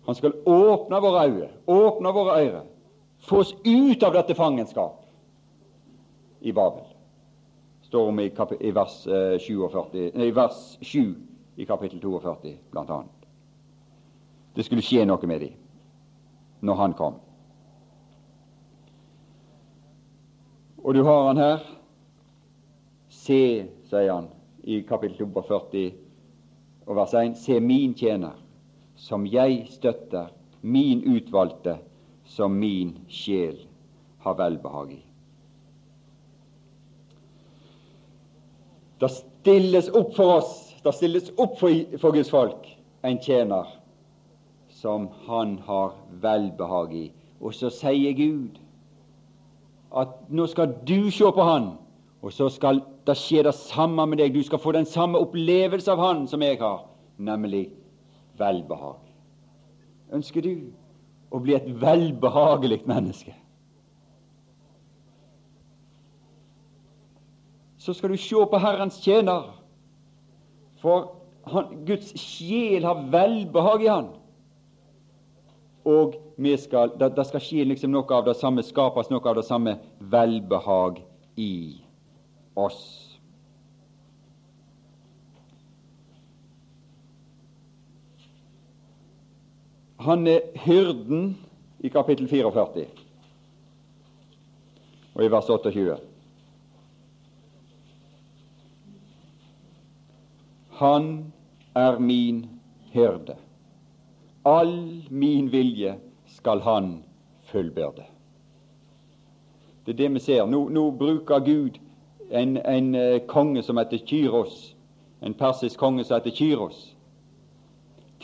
Han 0.08 0.15
skal 0.15 0.34
åpne 0.46 1.00
våre 1.04 1.26
øyne, 1.28 1.50
åpne 1.67 2.12
våre 2.15 2.36
ører, 2.39 2.63
få 3.20 3.41
oss 3.43 3.54
ut 3.65 4.04
av 4.04 4.13
dette 4.15 4.36
fangenskap 4.36 5.04
i 6.41 6.52
Babel. 6.52 6.84
står 7.82 8.08
om 8.08 8.20
i, 8.20 8.32
i, 8.60 8.72
vers, 8.72 9.08
eh, 9.08 9.39
47, 9.39 10.12
nei, 10.15 10.32
vers 10.36 10.78
7 10.82 11.15
i 11.58 11.65
kapittel 11.65 12.02
42, 12.02 12.58
blant 12.72 12.89
annet. 12.89 13.28
Det 14.56 14.65
skulle 14.65 14.84
skje 14.84 15.06
noe 15.06 15.28
med 15.28 15.39
dem 15.39 15.54
når 16.62 16.76
han 16.76 16.93
kom. 16.93 17.20
Og 20.84 20.96
du 20.96 21.04
har 21.04 21.28
han 21.28 21.38
her. 21.38 21.63
Se, 23.10 23.67
sier 23.88 24.12
han 24.13 24.28
i 24.63 24.82
kapittel 24.88 25.28
42 25.28 25.91
og 26.88 26.96
vers 26.96 27.13
1, 27.13 27.36
se 27.39 27.60
min 27.60 27.96
tjener, 27.96 28.36
som 28.98 29.28
jeg 29.30 29.68
støtter, 29.70 30.32
min 30.62 31.04
utvalgte, 31.06 31.78
som 32.26 32.58
min 32.60 32.98
sjel 33.08 33.60
har 34.26 34.36
velbehag 34.40 34.98
i. 34.98 35.02
Det 39.00 39.10
stilles 39.14 39.90
opp 39.94 40.16
for 40.18 40.40
oss, 40.40 40.54
det 40.84 40.94
stilles 40.98 41.30
opp 41.38 41.60
for, 41.62 41.72
for 42.02 42.16
Guds 42.16 42.34
folk, 42.34 42.66
en 43.06 43.22
tjener 43.22 43.70
som 44.74 45.08
han 45.28 45.60
har 45.70 45.94
velbehag 46.22 46.96
i. 46.98 47.08
Og 47.40 47.54
så 47.54 47.70
sier 47.74 48.18
Gud 48.18 48.58
at 49.94 50.18
nå 50.34 50.48
skal 50.50 50.74
du 50.90 51.12
se 51.14 51.30
på 51.32 51.46
han, 51.46 51.76
og 52.26 52.34
så 52.34 52.50
skal 52.52 52.82
det 53.08 53.16
skje 53.16 53.46
det 53.46 53.54
samme 53.56 54.04
med 54.10 54.20
deg. 54.20 54.34
Du 54.34 54.44
skal 54.44 54.60
få 54.60 54.74
den 54.76 54.90
samme 54.90 55.22
opplevelse 55.22 55.94
av 55.94 56.02
han 56.02 56.26
som 56.28 56.42
jeg 56.44 56.58
har, 56.60 56.82
nemlig 57.18 57.68
velbehag. 58.39 59.02
Ønsker 60.13 60.45
du 60.45 60.54
å 61.34 61.41
bli 61.43 61.56
et 61.58 61.67
velbehagelig 61.82 62.82
menneske? 62.88 63.36
Så 67.78 67.93
skal 67.95 68.12
du 68.12 68.19
se 68.19 68.36
på 68.52 68.60
Herrens 68.60 69.00
tjener, 69.04 69.52
for 70.82 71.13
han, 71.47 71.86
Guds 71.88 72.12
sjel 72.19 72.84
har 72.84 73.06
velbehag 73.12 73.84
i 73.86 73.91
han. 73.91 74.10
Og 75.88 76.17
skal, 76.60 76.91
det, 77.00 77.13
det, 77.15 77.26
skal 77.30 77.43
skje 77.43 77.63
liksom 77.63 77.93
noe 77.95 78.12
av 78.12 78.26
det 78.28 78.36
samme, 78.36 78.63
skapes 78.63 79.08
noe 79.12 79.23
av 79.23 79.38
det 79.39 79.45
samme 79.47 79.78
velbehag 80.00 81.00
i 81.39 81.80
oss. 82.60 83.07
Han 90.00 90.28
er 90.28 90.40
hyrden 90.56 91.38
i 91.80 91.90
kapittel 91.90 92.28
44 92.28 92.86
og 95.18 95.24
i 95.26 95.32
vers 95.34 95.50
28. 95.50 95.98
Han 100.78 101.34
er 101.76 102.00
min 102.00 102.46
hyrde. 102.94 103.36
All 104.46 105.04
min 105.10 105.52
vilje 105.52 105.96
skal 106.26 106.62
han 106.62 107.04
fullbyrde. 107.50 108.06
Det 109.86 109.94
er 109.94 109.98
det 109.98 110.14
vi 110.14 110.20
ser. 110.20 110.46
Nå, 110.46 110.70
nå 110.70 110.92
bruker 110.92 111.40
Gud 111.40 111.80
en, 112.32 112.58
en, 112.58 112.96
eh, 112.96 113.20
konge 113.28 113.64
som 113.64 113.78
heter 113.78 113.98
Kyros, 113.98 114.76
en 115.22 115.34
persisk 115.34 115.80
konge 115.80 116.04
som 116.04 116.20
heter 116.20 116.36
Kyros, 116.36 116.97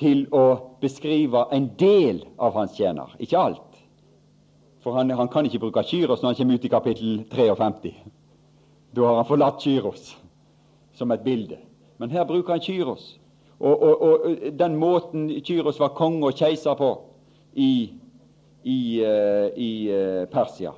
til 0.04 0.26
å 0.36 0.76
beskrive 0.84 1.46
en 1.56 1.70
del 1.80 2.24
av 2.38 2.58
hans 2.58 2.76
tjener, 2.76 3.16
ikke 3.24 3.40
alt. 3.40 3.70
For 4.84 4.98
han, 4.98 5.14
han 5.16 5.32
kan 5.32 5.48
ikke 5.48 5.62
bruke 5.64 5.84
Kyros 5.88 6.22
når 6.22 6.34
han 6.34 6.40
kommer 6.42 6.60
ut 6.60 6.66
i 6.68 6.72
kapittel 6.72 7.12
53. 7.32 7.94
Da 8.94 9.06
har 9.08 9.22
han 9.22 9.30
forlatt 9.30 9.64
Kyros 9.64 10.12
som 10.94 11.12
et 11.16 11.24
bilde. 11.24 11.58
Men 11.98 12.12
her 12.12 12.28
bruker 12.28 12.58
han 12.58 12.64
Kyros. 12.64 13.14
Og, 13.64 13.84
og, 13.84 14.02
og, 14.02 14.38
den 14.60 14.76
måten 14.76 15.30
Kyros 15.46 15.80
var 15.80 15.96
konge 15.96 16.28
og 16.28 16.36
keiser 16.36 16.76
på 16.76 16.90
i, 17.56 17.94
i, 18.64 18.80
uh, 19.00 19.48
i 19.56 19.72
uh, 19.88 20.26
Persia. 20.28 20.74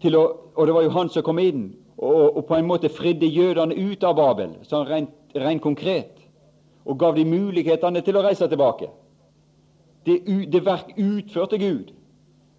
Å, 0.00 0.24
og 0.56 0.66
det 0.66 0.74
var 0.74 0.86
jo 0.86 0.94
han 0.94 1.12
som 1.12 1.26
kom 1.26 1.42
inn 1.42 1.66
og, 2.00 2.38
og 2.38 2.46
på 2.48 2.56
en 2.56 2.68
måte 2.68 2.88
fridde 2.88 3.28
jødene 3.28 3.76
ut 3.76 4.04
av 4.06 4.16
Babel, 4.16 4.54
sånn 4.64 4.86
rent, 4.88 5.12
rent 5.36 5.60
konkret, 5.60 6.19
og 6.84 6.98
gav 6.98 7.16
de 7.16 7.24
mulighetene 7.28 8.02
til 8.04 8.16
å 8.16 8.24
reise 8.24 8.48
tilbake. 8.48 8.90
Det, 10.06 10.20
det 10.48 10.62
verk 10.64 10.94
utførte 10.96 11.58
Gud 11.60 11.90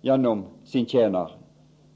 gjennom 0.06 0.46
sin 0.66 0.86
tjener 0.86 1.34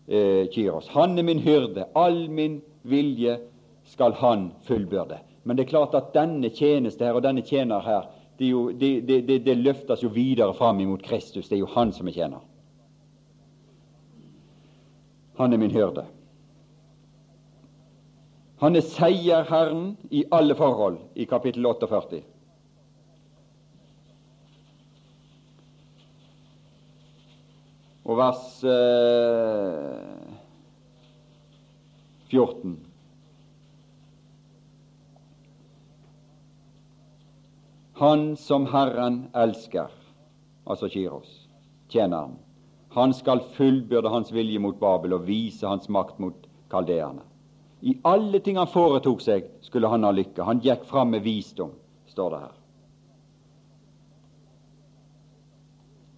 eh, 0.07 0.47
Kyros. 0.53 0.89
Han 0.95 1.17
er 1.17 1.27
min 1.27 1.41
hyrde, 1.43 1.85
all 1.95 2.25
min 2.29 2.61
vilje 2.81 3.37
skal 3.85 4.17
han 4.17 4.49
fullbyrde. 4.65 5.19
Men 5.43 5.57
det 5.57 5.65
er 5.65 5.73
klart 5.75 5.93
at 5.97 6.13
denne 6.15 6.49
tjeneste 6.49 7.05
her 7.05 7.17
og 7.17 7.23
denne 7.25 7.45
tjener 7.45 7.85
her, 7.85 8.09
det, 8.39 8.49
jo, 8.49 8.71
det, 8.73 9.21
det, 9.45 9.55
løftes 9.61 10.01
jo 10.03 10.09
videre 10.11 10.53
fram 10.57 10.79
imot 10.81 11.05
Kristus. 11.05 11.47
Det 11.47 11.55
er 11.55 11.61
jo 11.61 11.71
han 11.71 11.93
som 11.93 12.09
er 12.09 12.17
tjener. 12.17 12.41
Han 15.37 15.53
er 15.53 15.61
min 15.61 15.71
hyrde. 15.71 16.07
Han 18.61 18.75
er 18.75 18.85
seierherren 18.87 19.97
i 20.15 20.23
alle 20.31 20.55
forhold 20.55 21.01
i 21.15 21.25
kapittel 21.27 21.65
48. 21.67 22.21
Og 28.05 28.19
vers 28.19 28.47
eh, 28.69 30.15
14. 32.31 32.77
Han 37.99 38.25
som 38.39 38.69
Herren 38.71 39.21
elsker, 39.35 39.91
altså 40.67 40.87
Kiros, 40.91 41.47
tjeneren, 41.89 42.37
han 42.95 43.13
skal 43.15 43.43
fullbyrde 43.55 44.11
hans 44.11 44.31
vilje 44.35 44.59
mot 44.59 44.79
Babel 44.79 45.15
og 45.17 45.27
vise 45.27 45.67
hans 45.67 45.89
makt 45.91 46.19
mot 46.19 46.45
kaldeerne. 46.71 47.23
I 47.85 47.97
alle 48.01 48.39
ting 48.39 48.57
han 48.57 48.67
foretok 48.67 49.19
seg, 49.21 49.49
skulle 49.61 49.89
han 49.91 50.03
ha 50.07 50.09
lykke. 50.09 50.41
Han 50.41 50.61
gikk 50.63 50.87
fram 50.89 51.11
med 51.13 51.21
visdom, 51.21 51.75
står 52.09 52.31
det 52.33 52.39
her. 52.41 52.55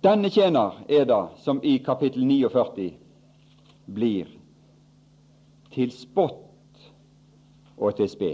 Denne 0.08 0.32
tjener 0.32 0.78
er 0.88 1.04
da, 1.10 1.18
som 1.44 1.60
i 1.68 1.74
kapittel 1.84 2.24
49 2.24 2.86
blir 3.98 4.30
til 5.76 5.92
spott 5.92 6.86
og 7.76 7.98
til 8.00 8.10
spe. 8.16 8.32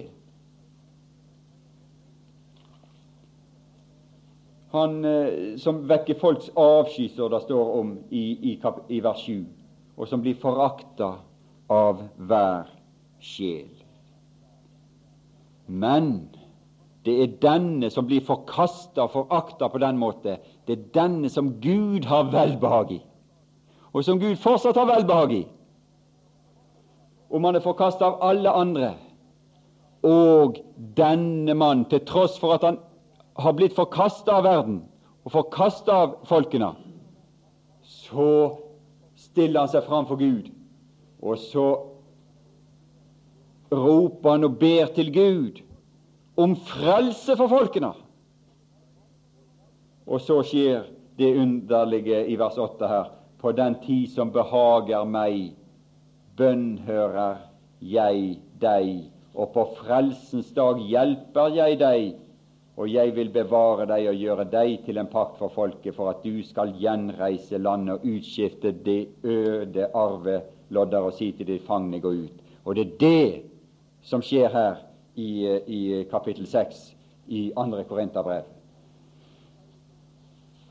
Han 4.77 5.01
eh, 5.09 5.57
som 5.57 5.81
vekker 5.89 6.21
folks 6.21 6.53
avsky, 6.53 7.09
som 7.09 7.33
det 7.33 7.41
står 7.47 7.73
om 7.81 7.97
i, 8.13 8.23
i, 8.53 8.55
i 8.93 9.01
vers 9.05 9.25
7, 9.25 9.41
og 9.97 10.07
som 10.13 10.21
blir 10.21 10.37
forakta 10.37 11.15
av 11.73 12.05
hver 12.17 12.69
sjel. 13.23 13.71
Men 15.67 16.29
det 17.03 17.15
er 17.19 17.33
denne 17.43 17.89
som 17.91 18.07
blir 18.07 18.23
forkasta 18.23 19.05
og 19.05 19.15
forakta 19.15 19.67
på 19.71 19.81
den 19.83 19.99
måte. 19.99 20.37
Det 20.67 20.77
er 20.77 20.85
denne 20.95 21.31
som 21.31 21.55
Gud 21.63 22.07
har 22.07 22.31
velbehag 22.31 22.95
i, 22.97 23.01
og 23.91 24.05
som 24.05 24.19
Gud 24.21 24.39
fortsatt 24.39 24.79
har 24.79 24.87
velbehag 24.89 25.35
i. 25.35 25.43
Om 27.33 27.43
han 27.47 27.57
er 27.57 27.65
forkasta 27.65 28.07
av 28.07 28.23
alle 28.23 28.51
andre, 28.51 28.93
og 30.03 30.59
denne 30.97 31.55
mann, 31.55 31.85
til 31.89 32.03
tross 32.07 32.35
for 32.39 32.55
at 32.55 32.65
han 32.67 32.79
har 33.39 33.55
blitt 33.57 33.75
forkasta 33.75 34.39
av 34.39 34.43
verden 34.45 34.81
og 35.23 35.31
forkasta 35.31 35.95
av 36.05 36.17
folkene, 36.27 36.73
så 37.83 38.27
stiller 39.15 39.63
han 39.63 39.71
seg 39.71 39.87
fram 39.87 40.07
for 40.07 40.19
Gud, 40.19 40.51
og 41.23 41.39
så 41.39 41.67
roper 43.75 44.35
han 44.35 44.47
og 44.47 44.57
ber 44.59 44.91
til 44.95 45.11
Gud 45.13 45.61
om 46.37 46.55
frelse 46.55 47.35
for 47.37 47.51
folkene. 47.51 47.93
Og 50.07 50.21
så 50.21 50.41
skjer 50.43 50.87
det 51.19 51.35
underlige 51.39 52.25
i 52.27 52.37
vers 52.39 52.57
8 52.57 52.87
her. 52.87 53.11
På 53.39 53.51
den 53.51 53.75
tid 53.83 54.07
som 54.11 54.31
behager 54.31 55.03
meg, 55.07 55.53
bønnhører 56.37 57.43
jeg 57.83 58.37
deg, 58.61 59.09
og 59.35 59.51
på 59.53 59.65
frelsens 59.81 60.51
dag 60.55 60.79
hjelper 60.79 61.55
jeg 61.57 61.79
deg, 61.81 62.13
og 62.79 62.89
jeg 62.89 63.13
vil 63.15 63.29
bevare 63.29 63.85
deg 63.89 64.07
og 64.09 64.17
gjøre 64.17 64.45
deg 64.49 64.85
til 64.85 64.97
en 64.97 65.09
pakt 65.11 65.37
for 65.37 65.53
folket, 65.53 65.93
for 65.93 66.09
at 66.09 66.23
du 66.25 66.41
skal 66.45 66.73
gjenreise 66.79 67.59
landet 67.61 67.99
og 67.99 68.07
utskifte 68.15 68.71
det 68.85 69.01
øde 69.23 69.91
arvelodder 69.93 71.09
og 71.09 71.13
si 71.13 71.31
til 71.37 71.51
de 71.51 71.59
fangne 71.67 71.99
gå 72.01 72.15
ut. 72.23 72.39
Og 72.65 72.75
det 72.75 72.85
er 72.87 72.95
det 73.03 73.52
som 74.03 74.21
skjer 74.21 74.49
her 74.51 74.81
i, 75.15 75.29
i 75.67 76.03
kapittel 76.11 76.47
6 76.47 76.95
i 77.27 77.51
2. 77.55 77.83
Korinterbrev. 77.89 78.43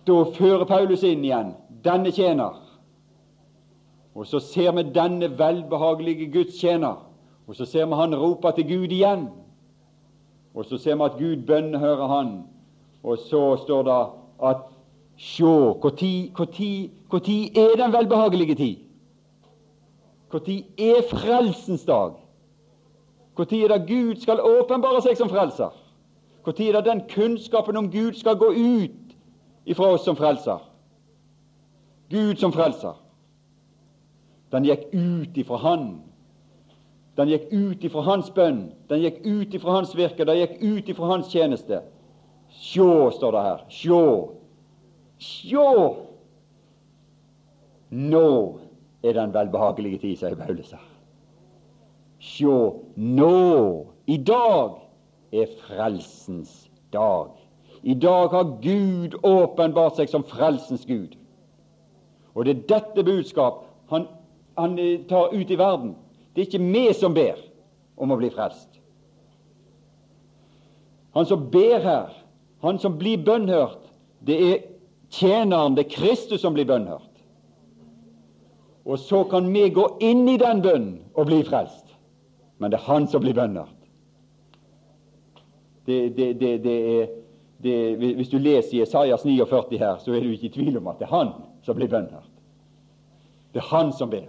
Da 0.07 0.18
fører 0.35 0.66
Paulus 0.66 1.05
inn 1.07 1.25
igjen 1.25 1.55
denne 1.85 2.11
tjener. 2.12 2.59
Og 4.14 4.27
så 4.29 4.42
ser 4.45 4.75
vi 4.77 4.85
denne 4.92 5.31
velbehagelige 5.38 6.29
Guds 6.33 6.59
tjener. 6.61 6.99
Og 7.47 7.57
så 7.57 7.66
ser 7.66 7.87
vi 7.87 7.99
han 7.99 8.14
roper 8.14 8.51
til 8.57 8.68
Gud 8.68 8.92
igjen. 8.92 9.29
Og 10.55 10.66
så 10.68 10.79
ser 10.79 10.99
vi 10.99 11.07
at 11.07 11.18
Gud 11.18 11.47
bønnhører 11.47 12.07
han. 12.11 12.35
Og 13.03 13.18
så 13.18 13.57
står 13.64 13.83
det 13.88 14.01
at 14.51 14.68
Sjå, 15.23 15.79
når 15.79 15.90
er 17.55 17.77
den 17.77 17.92
velbehagelige 17.92 18.55
tid? 18.55 18.77
Når 20.33 20.40
er 20.79 21.03
frelsens 21.11 21.85
dag? 21.85 22.21
Når 23.38 23.55
er 23.55 23.68
det 23.68 23.87
Gud 23.88 24.16
skal 24.21 24.40
åpenbare 24.40 25.01
seg 25.03 25.16
som 25.16 25.31
frelser? 25.33 25.73
Når 26.47 26.61
er 26.61 26.73
det 26.73 26.85
den 26.85 27.05
kunnskapen 27.09 27.77
om 27.77 27.90
Gud 27.90 28.18
skal 28.18 28.37
gå 28.37 28.51
ut 28.53 29.16
ifra 29.64 29.92
oss 29.95 30.05
som 30.05 30.16
frelser? 30.16 30.61
Gud 32.11 32.37
som 32.37 32.53
frelser. 32.53 32.99
Den 34.53 34.66
gikk 34.68 34.90
ut 34.92 35.37
ifra 35.37 35.57
Han. 35.57 35.87
Den 37.16 37.29
gikk 37.29 37.49
ut 37.53 37.85
ifra 37.85 38.05
Hans 38.05 38.31
bønn. 38.31 38.66
Den 38.88 39.01
gikk 39.01 39.23
ut 39.25 39.55
ifra 39.55 39.79
Hans 39.79 39.97
virke. 39.97 40.25
Den 40.29 40.42
gikk 40.42 40.59
ut 40.61 40.88
ifra 40.92 41.09
Hans 41.14 41.33
tjeneste. 41.33 41.81
Sjå, 42.53 43.11
står 43.16 43.33
det 43.33 43.42
her. 43.49 43.64
Sjå. 43.73 44.05
Sjå! 45.23 45.68
Nå 47.92 48.29
er 49.05 49.16
den 49.16 49.35
velbehagelige 49.35 50.01
tid, 50.05 50.16
sier 50.21 50.37
Paulus 50.37 50.73
her. 50.73 50.91
Sjå, 52.22 52.56
nå, 52.94 53.87
i 54.06 54.16
dag, 54.16 54.76
er 55.32 55.48
frelsens 55.64 56.70
dag. 56.92 57.32
I 57.82 57.94
dag 57.98 58.30
har 58.30 58.52
Gud 58.62 59.16
åpenbart 59.26 59.98
seg 59.98 60.11
som 60.12 60.22
frelsens 60.28 60.85
Gud. 60.87 61.16
Og 62.37 62.46
det 62.46 62.54
er 62.54 62.66
dette 62.76 63.04
budskap 63.04 63.64
han, 63.90 64.06
han 64.54 64.78
tar 65.11 65.35
ut 65.35 65.50
i 65.50 65.58
verden. 65.58 65.96
Det 66.32 66.44
er 66.44 66.46
ikke 66.46 66.62
vi 66.62 66.85
som 66.94 67.16
ber 67.16 67.40
om 67.98 68.14
å 68.14 68.20
bli 68.20 68.30
frelst. 68.32 68.68
Han 71.18 71.26
som 71.28 71.48
ber 71.50 71.82
her, 71.82 72.12
han 72.62 72.78
som 72.78 72.94
blir 73.00 73.20
bønnhørt, 73.26 73.82
det 74.22 74.38
er 74.46 74.61
tjeneren, 75.11 75.74
det 75.74 75.88
er 75.88 75.96
Kristus 75.96 76.40
som 76.46 76.54
blir 76.54 76.70
bønnhørt. 76.70 77.11
Og 78.87 78.98
så 78.98 79.24
kan 79.30 79.50
vi 79.52 79.66
gå 79.74 79.85
inn 80.02 80.24
i 80.30 80.38
den 80.40 80.62
bønnen 80.62 81.00
og 81.18 81.26
bli 81.28 81.42
frelst. 81.46 81.82
Men 82.62 82.70
det 82.70 82.79
er 82.79 82.87
han 82.87 83.09
som 83.11 83.22
blir 83.25 83.35
bønnhørt. 83.35 83.79
Det, 85.87 85.96
det, 86.14 86.53
det, 86.62 86.75
er, 87.03 87.96
hvis 87.98 88.31
du 88.31 88.37
leser 88.38 88.77
Jesajas 88.79 89.25
49 89.27 89.79
her, 89.81 89.96
så 89.98 90.12
er 90.14 90.22
du 90.22 90.31
ikke 90.31 90.46
i 90.46 90.55
tvil 90.55 90.77
om 90.79 90.87
at 90.92 91.01
det 91.01 91.09
er 91.09 91.16
han 91.16 91.33
som 91.66 91.75
blir 91.75 91.90
bønnhørt. 91.90 92.31
Det 93.51 93.59
er 93.64 93.66
han 93.72 93.90
som 93.92 94.11
ber. 94.11 94.29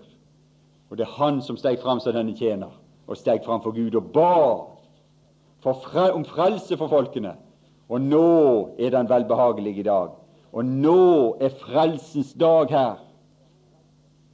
Og 0.90 0.98
det 0.98 1.06
er 1.06 1.14
han 1.20 1.42
som 1.46 1.60
steg 1.62 1.78
fram 1.82 2.02
som 2.02 2.16
denne 2.16 2.34
tjener, 2.38 2.74
og 3.06 3.20
steg 3.22 3.46
fram 3.46 3.62
for 3.62 3.76
Gud 3.78 3.94
og 4.02 4.10
ba 4.16 4.34
fre, 5.62 6.08
om 6.10 6.26
frelse 6.26 6.78
for 6.78 6.90
folkene. 6.90 7.36
Og 7.90 8.02
nå 8.02 8.30
er 8.80 8.96
den 8.96 9.10
velbehagelige 9.10 9.86
dag. 9.86 10.16
Og 10.54 10.66
nå 10.66 11.38
er 11.42 11.54
frelsens 11.62 12.34
dag 12.34 12.74
her. 12.74 12.98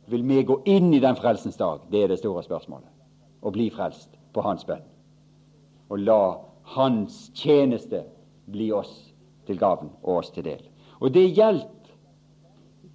Vil 0.07 0.23
vi 0.23 0.39
gå 0.47 0.62
inn 0.65 0.93
i 0.93 1.03
den 1.03 1.19
frelsens 1.19 1.59
dag? 1.59 1.83
Det 1.91 2.03
er 2.03 2.13
det 2.13 2.21
store 2.23 2.43
spørsmålet. 2.47 2.88
Og 3.41 3.54
bli 3.56 3.69
frelst 3.69 4.17
på 4.34 4.41
Hans 4.41 4.65
bønn. 4.67 4.86
Og 5.89 5.99
la 5.99 6.21
Hans 6.75 7.30
tjeneste 7.34 8.04
bli 8.52 8.71
oss 8.71 8.91
til 9.47 9.58
gaven 9.58 9.89
og 10.04 10.21
oss 10.21 10.34
til 10.36 10.45
del. 10.45 10.62
Og 10.99 11.13
det 11.13 11.30
gjelder 11.34 11.67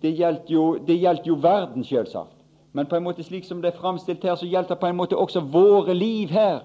det 0.05 0.13
gjaldt 0.19 0.51
jo, 0.53 0.79
det 0.87 0.99
gjaldt 1.01 1.27
jo 1.27 1.35
verden, 1.41 1.85
selvsagt. 1.85 2.37
Men 2.73 2.87
på 2.87 2.97
en 2.97 3.07
måte 3.07 3.25
slik 3.25 3.47
som 3.49 3.63
det 3.63 3.71
er 3.71 3.79
framstilt 3.79 4.25
her, 4.27 4.35
så 4.37 4.47
gjaldt 4.47 4.69
det 4.69 4.77
på 4.83 4.91
en 4.91 4.99
måte 4.99 5.17
også 5.17 5.41
våre 5.41 5.95
liv 5.95 6.29
her. 6.29 6.59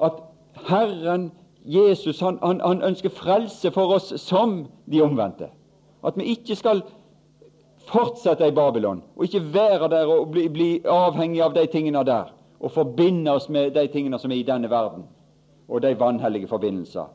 At 0.00 0.22
Herren 0.68 1.30
Jesus 1.66 2.20
han, 2.20 2.38
han, 2.42 2.60
han 2.64 2.82
ønsker 2.82 3.12
frelse 3.12 3.70
for 3.74 3.92
oss 3.98 4.14
som 4.22 4.62
de 4.86 5.02
omvendte. 5.02 5.50
At 6.06 6.16
vi 6.16 6.30
ikke 6.36 6.56
skal 6.56 6.80
fortsette 7.90 8.48
i 8.48 8.54
Babylon, 8.54 9.02
og 9.16 9.24
ikke 9.24 9.44
være 9.54 9.90
der 9.90 10.06
og 10.06 10.30
bli, 10.30 10.48
bli 10.48 10.70
avhengig 10.88 11.42
av 11.42 11.52
de 11.54 11.66
tingene 11.70 12.04
der, 12.06 12.32
og 12.60 12.72
forbinde 12.72 13.32
oss 13.32 13.48
med 13.48 13.74
de 13.74 13.86
tingene 13.92 14.18
som 14.18 14.32
er 14.32 14.40
i 14.40 14.46
denne 14.46 14.70
verden, 14.70 15.04
og 15.68 15.82
de 15.82 15.94
vanhellige 15.98 16.48
forbindelser 16.48 17.06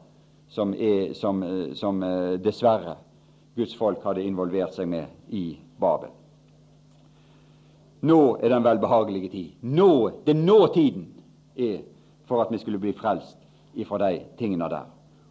som, 0.52 0.74
er, 0.74 1.14
som, 1.14 1.44
som 1.76 2.04
eh, 2.04 2.40
dessverre 2.44 2.98
Guds 3.56 3.76
folk 3.76 4.04
hadde 4.04 4.24
involvert 4.24 4.76
seg 4.76 4.88
med 4.88 5.08
i 5.36 5.58
Babel. 5.80 6.12
Nå 8.02 8.38
er 8.42 8.50
den 8.50 8.64
velbehagelige 8.64 9.30
tid. 9.30 9.50
Nå, 9.62 10.10
Det 10.26 10.36
er 10.36 10.40
nå 10.42 10.60
er 11.56 11.82
for 12.26 12.42
at 12.42 12.52
vi 12.52 12.58
skulle 12.58 12.80
bli 12.80 12.94
frelst 12.94 13.38
ifra 13.76 13.98
de 13.98 14.22
tingene 14.38 14.70
der. 14.70 14.88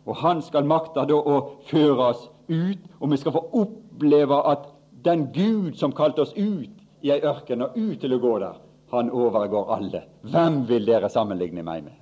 Og 0.07 0.17
Han 0.17 0.43
skal 0.43 0.65
makte 0.65 1.05
da 1.07 1.15
å 1.15 1.61
føre 1.71 2.11
oss 2.13 2.29
ut, 2.49 2.79
og 3.01 3.11
vi 3.11 3.17
skal 3.17 3.33
få 3.33 3.45
oppleve 3.53 4.43
at 4.47 4.69
den 5.05 5.33
Gud 5.33 5.75
som 5.75 5.93
kalte 5.93 6.23
oss 6.23 6.35
ut 6.37 6.71
i 7.03 7.11
ei 7.11 7.21
ørken 7.25 7.63
og 7.63 7.77
ut 7.77 8.01
til 8.01 8.15
å 8.15 8.19
gå 8.21 8.39
der, 8.39 8.57
han 8.91 9.11
overgår 9.11 9.75
alle. 9.75 10.03
Hvem 10.23 10.63
vil 10.69 10.87
dere 10.87 11.09
sammenligne 11.09 11.63
meg 11.67 11.85
med? 11.85 11.97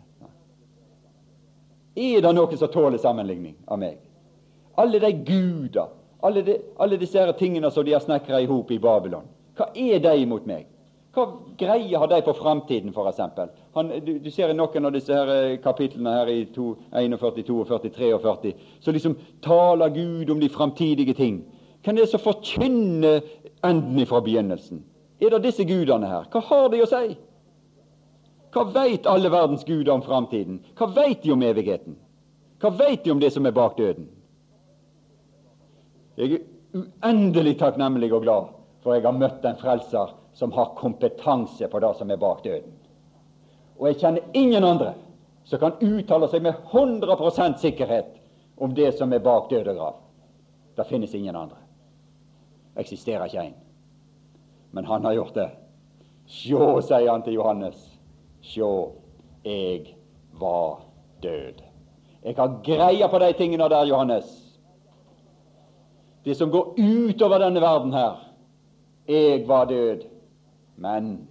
Er 1.98 2.22
det 2.22 2.34
noen 2.34 2.58
som 2.60 2.70
tåler 2.70 3.00
sammenligning 3.02 3.56
av 3.66 3.80
meg? 3.82 3.98
Alle 4.78 5.00
de 5.02 5.12
guder, 5.26 5.90
alle, 6.22 6.42
de, 6.46 6.56
alle 6.78 6.98
disse 7.00 7.24
tingene 7.38 7.70
som 7.74 7.84
de 7.84 7.96
har 7.96 8.04
snekra 8.04 8.40
i 8.40 8.46
hop 8.46 8.70
i 8.70 8.78
Babylon. 8.78 9.26
Hva 9.58 9.72
er 9.74 9.98
de 10.04 10.26
mot 10.30 10.44
meg? 10.46 10.68
Hva 11.16 11.24
greie 11.58 11.98
har 11.98 12.10
de 12.10 12.20
på 12.22 12.34
framtiden, 12.38 12.92
f.eks.? 12.94 13.20
Du, 14.06 14.12
du 14.22 14.30
ser 14.30 14.52
i 14.52 14.56
noen 14.56 14.86
av 14.86 14.94
disse 14.94 15.14
her 15.14 15.32
eh, 15.34 15.56
kapitlene 15.62 16.12
her 16.14 16.30
i 16.30 16.44
41, 16.54 17.16
42, 17.18 18.12
43, 18.22 18.52
så 18.84 18.94
liksom 18.94 19.16
taler 19.42 19.90
Gud 19.96 20.30
om 20.30 20.40
de 20.40 20.52
framtidige 20.52 21.16
ting. 21.18 21.40
Hvem 21.82 21.96
er 21.96 22.04
det 22.04 22.12
som 22.12 22.22
forkynner 22.22 23.24
enden 23.66 24.06
fra 24.06 24.20
begynnelsen? 24.22 24.84
Er 25.20 25.30
det 25.30 25.42
disse 25.48 25.64
gudene 25.66 26.06
her? 26.06 26.28
Hva 26.30 26.42
har 26.50 26.68
de 26.72 26.82
å 26.82 26.90
si? 26.90 27.16
Hva 28.54 28.64
veit 28.74 29.06
alle 29.06 29.30
verdens 29.32 29.64
guder 29.66 29.92
om 29.92 30.04
framtiden? 30.04 30.60
Hva 30.78 30.88
veit 30.94 31.22
de 31.22 31.32
om 31.34 31.42
evigheten? 31.42 31.98
Hva 32.62 32.70
veit 32.74 33.04
de 33.04 33.12
om 33.12 33.20
det 33.20 33.32
som 33.34 33.46
er 33.46 33.54
bak 33.54 33.76
døden? 33.78 34.08
Jeg 36.18 36.38
er 36.38 36.78
uendelig 36.78 37.58
takknemlig 37.58 38.12
og 38.12 38.24
glad 38.24 38.54
for 38.82 38.94
jeg 38.94 39.04
har 39.04 39.14
møtt 39.14 39.44
en 39.46 39.58
frelser 39.58 40.14
som 40.38 40.52
har 40.54 40.72
kompetanse 40.78 41.68
på 41.68 41.80
det 41.82 41.92
som 41.98 42.10
er 42.10 42.20
bak 42.20 42.42
døden. 42.44 42.72
Og 43.78 43.90
jeg 43.90 44.00
kjenner 44.00 44.38
ingen 44.38 44.64
andre 44.64 44.94
som 45.46 45.60
kan 45.62 45.78
uttale 45.82 46.28
seg 46.30 46.44
med 46.44 46.58
100% 46.72 47.58
sikkerhet 47.62 48.14
om 48.58 48.74
det 48.74 48.92
som 48.98 49.12
er 49.12 49.22
bak 49.22 49.50
død 49.50 49.70
og 49.72 49.80
grav. 49.80 49.96
Det 50.76 50.86
finnes 50.86 51.14
ingen 51.14 51.36
andre. 51.36 51.58
Eksisterer 52.78 53.26
ikke 53.26 53.44
en. 53.48 53.56
Men 54.72 54.84
han 54.84 55.04
har 55.04 55.16
gjort 55.16 55.34
det. 55.34 55.48
Sjå, 56.28 56.80
sier 56.84 57.10
han 57.10 57.24
til 57.24 57.38
Johannes. 57.38 57.78
Sjå, 58.44 58.72
jeg 59.44 59.94
var 60.40 60.82
død. 61.22 61.64
Jeg 62.24 62.36
har 62.36 62.60
greie 62.66 63.08
på 63.08 63.18
de 63.22 63.32
tingene 63.38 63.68
der, 63.70 63.88
Johannes 63.88 64.48
det 66.28 66.34
som 66.34 66.50
går 66.50 66.74
utover 66.76 67.38
denne 67.38 67.60
verden 67.60 67.92
her. 67.92 68.16
Jeg 69.08 69.48
var 69.48 69.64
død, 69.64 70.04
men 70.76 71.28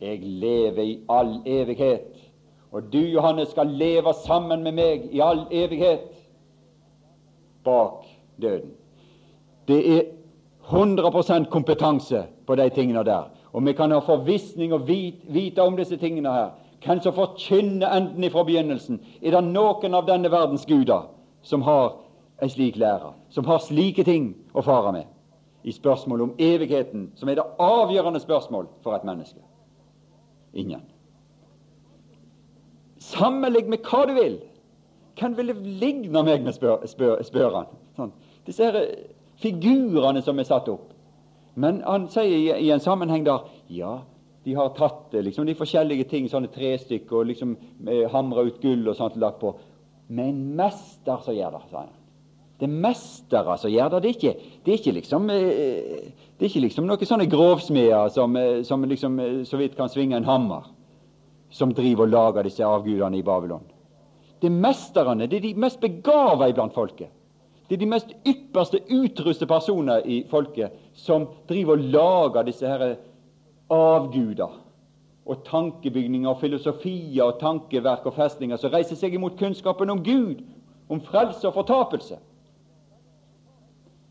jeg 0.00 0.20
lever 0.22 0.82
i 0.82 1.00
all 1.08 1.40
evighet. 1.46 2.14
Og 2.70 2.92
du, 2.92 2.98
Johannes, 2.98 3.48
skal 3.48 3.66
leve 3.66 4.14
sammen 4.26 4.62
med 4.62 4.76
meg 4.76 5.08
i 5.10 5.20
all 5.24 5.46
evighet 5.50 6.12
bak 7.64 8.06
døden. 8.42 8.70
Det 9.68 9.80
er 9.96 10.02
100% 10.68 11.50
kompetanse 11.50 12.24
på 12.46 12.54
de 12.54 12.70
tingene 12.70 13.04
der. 13.04 13.30
Og 13.52 13.66
vi 13.66 13.72
kan 13.72 13.90
ha 13.90 13.98
forvissning 13.98 14.72
og 14.72 14.88
vite, 14.88 15.62
om 15.62 15.76
disse 15.76 15.96
tingene 15.96 16.32
her. 16.32 16.48
Hvem 16.84 17.00
som 17.00 17.14
forkynner 17.14 17.88
enden 17.96 18.24
ifra 18.24 18.42
begynnelsen? 18.44 19.00
Er 19.22 19.30
det 19.30 19.44
noen 19.44 19.94
av 19.94 20.06
denne 20.06 20.30
verdens 20.30 20.66
guder 20.66 21.08
som 21.42 21.62
har 21.62 21.94
en 22.42 22.50
slik 22.50 22.76
lærer, 22.76 23.14
som 23.30 23.46
har 23.46 23.62
slike 23.64 24.04
ting 24.04 24.34
å 24.54 24.62
fare 24.62 24.92
med 24.92 25.06
i 25.66 25.72
spørsmålet 25.72 26.22
om 26.22 26.34
evigheten, 26.38 27.08
som 27.14 27.28
er 27.28 27.40
det 27.40 27.46
avgjørende 27.58 28.20
spørsmål 28.20 28.68
for 28.84 28.94
et 28.94 29.04
menneske. 29.04 29.40
Ingen. 30.54 30.82
Sammenlign 33.02 33.70
med 33.70 33.82
hva 33.82 34.04
du 34.06 34.14
vil. 34.14 34.36
Hvem 35.18 35.34
vil 35.36 35.50
det 35.50 35.56
ligne 35.80 36.22
meg 36.22 36.44
med, 36.44 36.52
spør, 36.54 36.84
spør, 36.86 37.22
spør 37.26 37.56
han. 37.56 37.72
Sånn. 37.96 38.12
Disse 38.46 38.68
her 38.68 38.78
figurene 39.42 40.22
som 40.24 40.38
er 40.38 40.48
satt 40.48 40.68
opp. 40.72 40.92
Men 41.56 41.80
han 41.86 42.08
sier 42.12 42.56
i, 42.58 42.70
en 42.70 42.82
sammenheng 42.84 43.24
der 43.24 43.46
ja, 43.72 43.98
de 44.44 44.54
har 44.54 44.74
tatt 44.76 45.14
liksom, 45.16 45.46
de 45.48 45.56
forskjellige 45.58 46.08
ting, 46.10 46.28
sånne 46.30 46.52
trestykker, 46.52 47.22
og 47.22 47.30
liksom 47.32 47.56
eh, 47.88 48.04
hamra 48.12 48.46
ut 48.46 48.60
gull 48.62 48.84
og 48.86 48.98
sånt 48.98 49.16
lagt 49.20 49.40
på. 49.42 49.54
Men 50.08 50.28
en 50.28 50.42
mester 50.60 51.22
så 51.24 51.34
gjør 51.34 51.56
det, 51.56 51.64
sa 51.70 51.84
han. 51.86 51.94
Det 52.56 52.64
er 52.64 52.72
mestere 52.72 53.56
som 53.60 53.72
gjør 53.72 53.90
det. 53.92 53.98
Det 54.02 54.08
er 54.08 54.14
ikke, 54.16 54.52
det 54.64 54.72
er 54.72 54.78
ikke 54.80 54.94
liksom 54.96 55.30
eh, 55.32 56.06
det 56.36 56.44
er 56.44 56.50
ikke 56.50 56.64
liksom 56.64 56.86
noen 56.88 57.08
sånne 57.08 57.28
grovsmeder 57.32 58.12
som, 58.12 58.36
eh, 58.40 58.62
som 58.64 58.84
liksom 58.88 59.18
eh, 59.20 59.42
så 59.48 59.60
vidt 59.60 59.76
kan 59.76 59.92
svinge 59.92 60.16
en 60.16 60.28
hammer, 60.28 60.70
som 61.52 61.74
driver 61.76 62.06
og 62.06 62.14
lager 62.14 62.48
disse 62.48 62.64
avgudene 62.64 63.20
i 63.20 63.24
Babylon. 63.24 63.64
Det 64.40 64.48
er 64.48 64.56
mesterne, 64.56 65.28
det 65.28 65.38
er 65.38 65.46
de 65.46 65.52
mest 65.60 65.80
begava 65.80 66.48
iblant 66.48 66.74
folket. 66.76 67.12
Det 67.68 67.74
er 67.74 67.82
de 67.82 67.88
mest 67.90 68.12
ypperste 68.26 68.80
utruste 68.94 69.46
personer 69.50 70.04
i 70.06 70.20
folket 70.30 70.74
som 70.94 71.26
driver 71.48 71.74
og 71.74 71.90
lager 71.96 72.46
disse 72.46 72.68
her 72.68 72.94
avguder 73.72 74.60
og 75.26 75.42
tankebygninger 75.48 76.30
og 76.30 76.40
filosofier 76.40 77.24
og 77.24 77.40
tankeverk 77.40 78.06
og 78.06 78.14
festninger 78.14 78.60
som 78.62 78.70
reiser 78.70 78.98
seg 78.98 79.16
imot 79.18 79.38
kunnskapen 79.40 79.90
om 79.90 80.02
Gud, 80.06 80.44
om 80.88 81.00
frelse 81.02 81.48
og 81.48 81.56
fortapelse. 81.56 82.18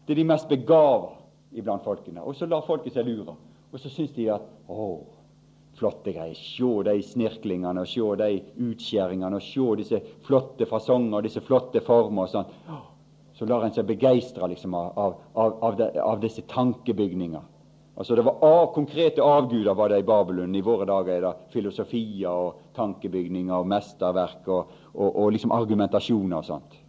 Det 0.06 0.14
er 0.14 0.20
de 0.20 0.28
mest 0.28 0.50
begava 0.52 1.14
iblant 1.56 1.84
folkene. 1.88 2.22
Og 2.22 2.36
så 2.36 2.46
lar 2.46 2.66
folket 2.68 2.94
seg 2.94 3.08
lure. 3.08 3.38
Og 3.72 3.80
så 3.80 3.90
syns 3.90 4.12
de 4.16 4.28
at 4.36 4.44
å, 4.68 5.00
flotte 5.76 6.14
greier. 6.16 6.36
Se 6.36 6.70
de 6.88 7.00
snirklingene, 7.04 7.82
og 7.82 7.90
se 7.90 8.12
de 8.22 8.68
utskjæringene, 8.70 9.40
og 9.40 9.44
se 9.44 9.66
disse 9.82 10.02
flotte 10.28 10.68
fasonger, 10.70 11.26
disse 11.26 11.44
flotte 11.44 11.82
former 11.84 12.28
og 12.28 12.32
sånn. 12.32 12.54
Så 13.36 13.46
lar 13.46 13.66
en 13.66 13.74
seg 13.76 13.88
begeistre 13.90 14.48
liksom, 14.48 14.74
av, 14.74 15.18
av, 15.34 15.58
av, 15.60 15.76
de, 15.76 15.90
av, 16.00 16.20
disse 16.22 16.42
tankebygninger. 16.48 17.42
Altså 17.96 18.16
Det 18.16 18.24
var 18.28 18.44
av, 18.44 18.74
konkrete 18.74 19.24
avguder 19.24 19.76
var 19.76 19.90
det 19.92 20.00
i 20.00 20.08
Babylon. 20.08 20.56
I 20.56 20.64
våre 20.64 20.88
dager 20.88 21.18
er 21.18 21.26
det 21.26 21.34
filosofier 21.52 22.32
og 22.32 22.62
tankebygninger 22.76 23.56
og 23.56 23.68
mesterverk 23.72 24.48
og, 24.48 24.72
og, 24.94 25.10
og 25.10 25.32
liksom 25.36 25.52
argumentasjoner 25.56 26.40
og 26.40 26.48
sånt. 26.48 26.80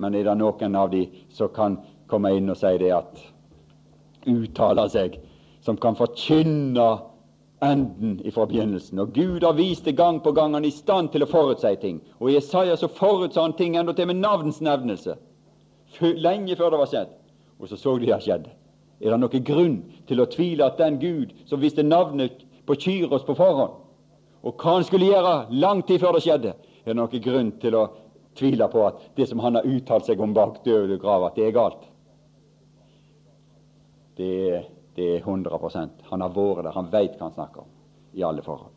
Men 0.00 0.14
er 0.14 0.26
det 0.26 0.38
noen 0.40 0.76
av 0.78 0.90
de 0.90 1.04
som 1.34 1.50
kan 1.54 1.78
komme 2.10 2.32
inn 2.34 2.50
og 2.50 2.58
si 2.58 2.72
det 2.82 2.90
at 2.94 3.22
uttaler 4.26 4.90
seg, 4.90 5.16
som 5.62 5.78
kan 5.78 5.96
forkynne 5.96 6.90
enden 7.62 8.20
ifra 8.26 8.46
begynnelsen. 8.48 8.98
Og 8.98 9.14
Gud 9.14 9.44
har 9.44 9.54
vist 9.54 9.84
det 9.84 9.96
gang 9.98 10.20
på 10.20 10.32
gang 10.32 10.54
han 10.54 10.64
er 10.64 10.72
i 10.72 10.74
stand 10.74 11.12
til 11.12 11.24
å 11.24 11.30
forutsi 11.30 11.74
ting. 11.80 12.00
Og 12.18 12.30
i 12.30 12.38
Jesaja 12.38 12.76
så 12.80 12.88
forutsa 12.88 13.44
han 13.44 13.56
ting 13.58 13.76
enda 13.76 13.94
til 13.94 14.08
med 14.08 14.22
navns 14.22 14.62
nevnelse. 14.64 15.16
Lenge 15.98 16.56
før 16.56 16.74
det 16.74 16.80
var 16.80 16.90
skjedd. 16.90 17.12
Og 17.60 17.68
så 17.68 17.76
så 17.76 17.96
de 17.98 18.08
det 18.08 18.20
skjedde. 18.24 18.52
Er 19.00 19.14
det 19.14 19.20
noen 19.20 19.44
grunn 19.44 19.76
til 20.08 20.20
å 20.20 20.28
tvile 20.28 20.66
at 20.68 20.80
den 20.80 20.98
Gud 21.00 21.32
som 21.48 21.60
visste 21.60 21.82
navnet 21.82 22.44
på 22.68 22.76
Kyros 22.76 23.24
på 23.26 23.36
forhånd, 23.36 23.78
og 24.40 24.60
hva 24.60 24.76
han 24.78 24.84
skulle 24.86 25.08
gjøre 25.08 25.34
lang 25.60 25.82
tid 25.84 26.00
før 26.00 26.16
det 26.16 26.24
skjedde, 26.24 26.52
er 26.84 26.92
det 26.92 26.96
noen 26.96 27.24
grunn 27.24 27.50
til 27.60 27.76
å 27.76 27.86
tvile 28.36 28.68
på 28.72 28.84
at 28.86 29.00
det 29.16 29.26
som 29.28 29.40
han 29.44 29.58
har 29.58 29.68
uttalt 29.68 30.06
seg 30.08 30.20
om 30.20 30.32
bak 30.36 30.62
døde 30.64 31.00
grav, 31.00 31.26
at 31.26 31.36
det 31.36 31.48
er 31.48 31.56
galt? 31.56 31.90
det, 34.20 34.64
det 34.94 35.16
er 35.16 35.18
100 35.18 35.58
Han 36.10 36.20
har 36.20 36.32
vært 36.34 36.64
der, 36.64 36.74
han 36.74 36.92
veit 36.92 37.16
hva 37.16 37.28
han 37.28 37.36
snakker 37.36 37.64
om 37.64 37.70
i 38.14 38.24
alle 38.26 38.42
forhold. 38.42 38.72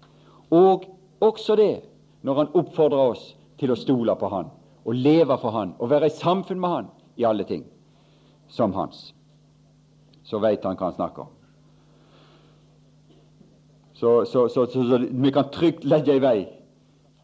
Og 0.53 0.85
også 1.23 1.55
det 1.59 1.83
når 2.23 2.39
han 2.39 2.53
oppfordrer 2.59 3.13
oss 3.13 3.23
til 3.59 3.73
å 3.73 3.79
stole 3.79 4.15
på 4.15 4.29
Han 4.31 4.51
og 4.83 4.95
leve 4.95 5.37
for 5.41 5.55
Han 5.55 5.73
og 5.79 5.89
være 5.91 6.11
i 6.11 6.15
samfunn 6.15 6.61
med 6.61 6.75
Han 6.75 6.91
i 7.15 7.25
alle 7.25 7.43
ting 7.43 7.63
som 8.47 8.73
hans. 8.73 9.13
Så 10.23 10.39
veit 10.39 10.63
han 10.63 10.77
hva 10.79 10.89
han 10.89 10.97
snakker 10.97 11.25
om. 11.25 11.31
Så, 13.93 14.25
så, 14.25 14.47
så, 14.49 14.65
så, 14.67 14.97
vi 14.97 15.31
kan 15.31 15.51
trygt 15.53 15.85
legge 15.85 16.15
i 16.17 16.23
vei 16.23 16.37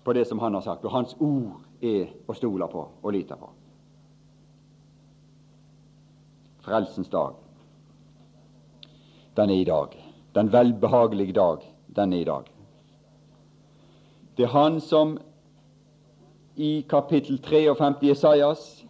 på 0.04 0.14
det 0.14 0.28
som 0.28 0.40
han 0.40 0.54
har 0.56 0.64
sagt. 0.64 0.86
Og 0.86 0.94
hans 0.94 1.16
ord 1.20 1.60
er 1.84 2.08
å 2.28 2.36
stole 2.38 2.68
på 2.72 2.86
og 3.02 3.14
lite 3.14 3.36
på. 3.40 3.52
Frelsens 6.64 7.10
dag 7.10 7.38
den 9.40 9.50
er 9.50 9.62
i 9.62 9.64
dag. 9.64 9.88
Den 10.36 10.52
velbehagelige 10.52 11.34
dag, 11.34 11.58
den 11.96 12.14
er 12.14 12.18
i 12.18 12.24
dag. 12.24 12.44
Det 14.38 14.44
er 14.44 14.54
han 14.54 14.82
som 14.82 15.18
i 16.56 16.86
kapittel 16.90 17.40
53 17.40 18.08
i 18.08 18.12
Isaias 18.12 18.86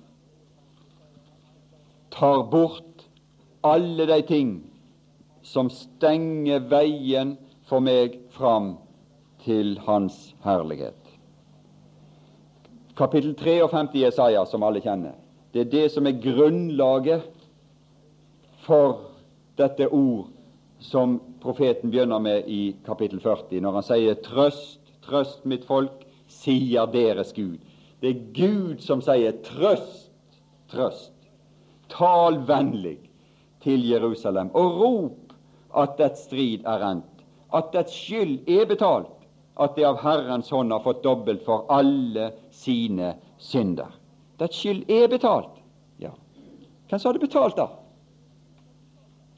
tar 2.20 2.44
bort 2.52 3.08
alle 3.62 4.06
de 4.06 4.22
ting 4.28 4.50
som 5.42 5.70
stenger 5.72 6.66
veien 6.72 7.38
for 7.70 7.80
meg 7.84 8.18
fram 8.36 8.74
til 9.46 9.78
Hans 9.86 10.34
herlighet. 10.44 10.98
Kapittel 13.00 13.36
53 13.40 13.96
i 13.96 14.04
Jesaja, 14.04 14.44
som 14.46 14.66
alle 14.68 14.82
kjenner, 14.84 15.16
det 15.56 15.62
er 15.62 15.72
det 15.72 15.86
som 15.94 16.08
er 16.10 16.20
grunnlaget 16.20 17.24
for 18.66 19.00
dette 19.58 19.88
ord 19.88 20.28
som 20.84 21.18
profeten 21.40 21.92
begynner 21.92 22.20
med 22.20 22.52
i 22.52 22.76
kapittel 22.86 23.22
40, 23.24 23.62
når 23.64 23.80
han 23.80 23.88
sier 23.88 24.20
'Trøst, 24.20 24.92
trøst 25.04 25.46
mitt 25.46 25.64
folk, 25.66 26.04
sier 26.28 26.86
deres 26.86 27.32
Gud'. 27.34 27.64
Det 28.02 28.10
er 28.10 28.28
Gud 28.36 28.84
som 28.84 29.02
sier 29.02 29.32
'trøst, 29.32 30.12
trøst'. 30.72 31.19
Tal 31.90 32.40
vennlig 32.48 32.98
til 33.64 33.86
Jerusalem, 33.90 34.52
og 34.54 34.82
rop 34.82 35.34
at 35.78 35.98
dets 36.00 36.26
strid 36.28 36.66
er 36.68 36.82
rent, 36.84 37.24
at 37.54 37.72
dets 37.74 37.94
skyld 37.94 38.50
er 38.50 38.68
betalt, 38.70 39.16
at 39.60 39.76
det 39.76 39.86
av 39.88 40.00
Herrens 40.00 40.50
hånd 40.54 40.72
har 40.72 40.84
fått 40.86 41.04
dobbelt 41.04 41.44
for 41.44 41.66
alle 41.74 42.32
sine 42.56 43.16
synder. 43.38 43.92
Dets 44.40 44.56
skyld 44.56 44.86
er 44.90 45.10
betalt. 45.12 45.58
Ja, 46.00 46.14
hvem 46.88 47.00
som 47.00 47.10
hadde 47.10 47.26
betalt, 47.26 47.58
da? 47.60 47.68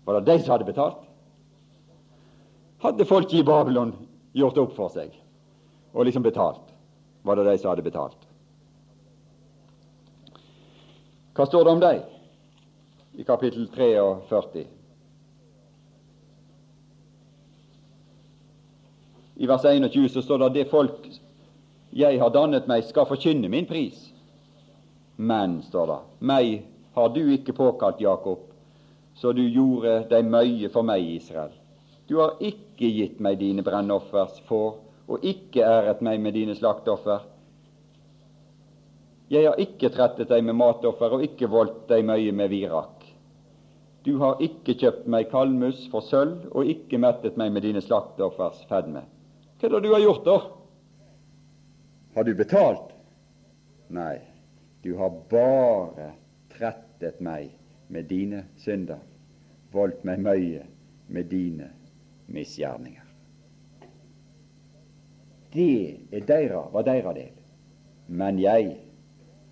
Var 0.05 0.19
det 0.19 0.27
de 0.29 0.43
som 0.43 0.53
hadde 0.53 0.69
betalt? 0.69 1.07
hadde 2.81 3.05
folket 3.05 3.39
i 3.39 3.43
Babylon 3.43 3.93
gjort 4.33 4.57
opp 4.57 4.73
for 4.75 4.89
seg 4.93 5.13
og 5.91 6.07
liksom 6.07 6.23
betalt, 6.25 6.63
var 7.21 7.37
det 7.37 7.45
de 7.49 7.57
som 7.59 7.69
hadde 7.71 7.85
betalt. 7.85 8.17
Hva 11.35 11.45
står 11.47 11.67
det 11.67 11.73
om 11.75 11.83
dem 11.83 12.01
i 13.14 13.24
kapittel 13.24 13.68
43? 13.68 14.66
I 19.36 19.47
vers 19.47 19.64
21 19.64 20.09
så 20.09 20.22
står 20.22 20.38
det 20.38 20.45
at 20.45 20.57
det 20.59 20.70
folk 20.70 21.07
jeg 21.91 22.20
har 22.22 22.32
dannet 22.32 22.70
meg, 22.72 22.86
skal 22.88 23.07
forkynne 23.09 23.49
min 23.51 23.66
pris. 23.68 23.97
Men, 25.18 25.59
står 25.66 25.89
det, 25.89 25.97
meg 26.24 26.51
har 26.95 27.09
du 27.12 27.26
ikke 27.34 27.55
påkalt, 27.57 27.99
Jakob, 28.01 28.45
så 29.16 29.34
du 29.36 29.41
gjorde 29.43 30.05
deg 30.12 30.30
møye 30.30 30.70
for 30.72 30.88
meg, 30.88 31.03
Israel. 31.18 31.51
Du 32.07 32.18
har 32.22 32.39
ikke 32.39 32.88
gitt 32.88 33.20
meg 33.24 33.41
dine 33.41 33.64
brennoffers 33.64 34.39
får, 34.47 34.80
og 35.12 35.28
ikke 35.28 35.66
æret 35.68 36.01
meg 36.05 36.22
med 36.24 36.38
dine 36.38 36.55
slakteoffer. 36.55 37.28
Jeg 39.32 39.47
har 39.47 39.59
ikke 39.59 39.91
trettet 39.91 40.32
deg 40.32 40.43
med 40.43 40.57
matoffer 40.59 41.18
og 41.18 41.24
ikke 41.24 41.49
voldt 41.51 41.86
deg 41.91 42.03
møye 42.07 42.32
med 42.36 42.51
virak. 42.51 43.00
Du 44.05 44.15
har 44.17 44.39
ikke 44.41 44.73
kjøpt 44.81 45.05
meg 45.13 45.27
kalmus 45.29 45.83
for 45.91 46.01
sølv 46.01 46.47
og 46.57 46.69
ikke 46.69 46.97
mettet 47.01 47.37
meg 47.37 47.51
med 47.53 47.65
dine 47.67 47.83
slakteoffers 47.85 48.63
fedme. 48.69 49.03
Hva 49.61 49.67
er 49.67 49.75
det 49.75 49.81
du 49.85 49.91
har 49.93 50.01
gjort, 50.01 50.25
da? 50.25 50.37
Har 52.15 52.25
du 52.25 52.33
betalt? 52.35 52.87
Nei, 53.93 54.17
du 54.81 54.95
har 54.97 55.13
bare 55.29 56.07
trettet 56.55 57.21
meg 57.21 57.51
med 57.91 58.09
dine 58.09 58.45
synder, 58.63 59.03
voldt 59.71 60.01
meg 60.07 60.23
møye 60.25 60.65
med 61.11 61.29
dine 61.29 61.69
misgjerninger. 62.31 63.05
Det 65.53 66.07
er 66.15 66.25
deira, 66.25 66.63
var 66.71 66.87
deira 66.87 67.13
del. 67.13 67.35
Men 68.07 68.39
jeg, 68.39 68.79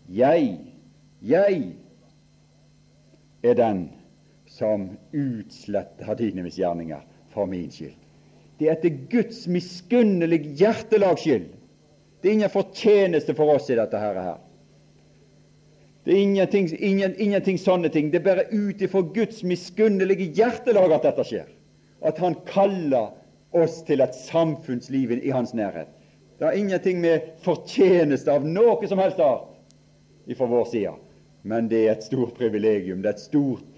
jeg, 0.09 0.57
jeg 1.21 1.63
er 3.43 3.55
den 3.59 3.85
som 4.60 4.89
utsletter 5.16 6.16
dine 6.20 6.43
misgjerninger 6.43 7.01
for 7.34 7.47
min 7.47 7.72
skyld. 7.72 7.95
Det 8.60 8.68
er 8.68 8.76
etter 8.76 8.97
Guds 9.12 9.45
miskunnelige 9.47 10.51
hjertelags 10.60 11.24
skyld. 11.24 11.47
Det 12.20 12.28
er 12.28 12.36
ingen 12.36 12.51
fortjeneste 12.51 13.36
for 13.38 13.55
oss 13.55 13.70
i 13.72 13.78
dette 13.80 14.01
her. 14.01 14.20
Det 16.03 16.12
er 16.12 16.20
ingenting, 16.26 16.68
ingen, 16.76 17.16
ingenting 17.16 17.60
sånne 17.62 17.91
ting. 17.93 18.12
Det 18.12 18.20
er 18.20 18.26
bare 18.26 18.49
ut 18.51 18.82
ifra 18.84 19.03
Guds 19.16 19.45
miskunnelige 19.47 20.28
hjertelag 20.36 20.97
at 20.97 21.07
dette 21.07 21.28
skjer 21.32 21.47
at 22.03 22.20
Han 22.24 22.36
kaller 22.47 23.14
oss 23.55 23.82
til 23.88 24.03
et 24.03 24.16
samfunnsliv 24.16 25.12
i 25.20 25.32
Hans 25.36 25.55
nærhet. 25.55 25.88
Det 26.39 26.47
har 26.47 26.55
ingenting 26.55 27.01
med 27.03 27.32
fortjeneste 27.43 28.32
av 28.32 28.45
noe 28.47 28.88
som 28.88 28.99
helst 28.99 29.20
art 29.20 30.30
ifra 30.32 30.47
vår 30.47 30.68
side, 30.72 30.93
men 31.43 31.68
det 31.72 31.82
er 31.86 31.91
et 31.97 32.05
stort 32.07 32.36
privilegium. 32.38 33.01
Det 33.03 33.12
er 33.12 33.18
et 33.18 33.26
stort 33.26 33.68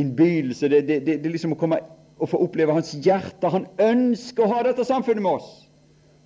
innbydelse. 0.00 0.68
Det, 0.68 0.98
er 1.14 1.30
liksom 1.30 1.54
å 1.56 1.60
komme 1.60 1.80
og 2.18 2.30
få 2.32 2.40
oppleve 2.42 2.74
Hans 2.74 2.94
hjerte. 3.04 3.50
Han 3.52 3.66
ønsker 3.82 4.44
å 4.44 4.52
ha 4.52 4.62
dette 4.66 4.86
samfunnet 4.86 5.22
med 5.22 5.38
oss. 5.38 5.50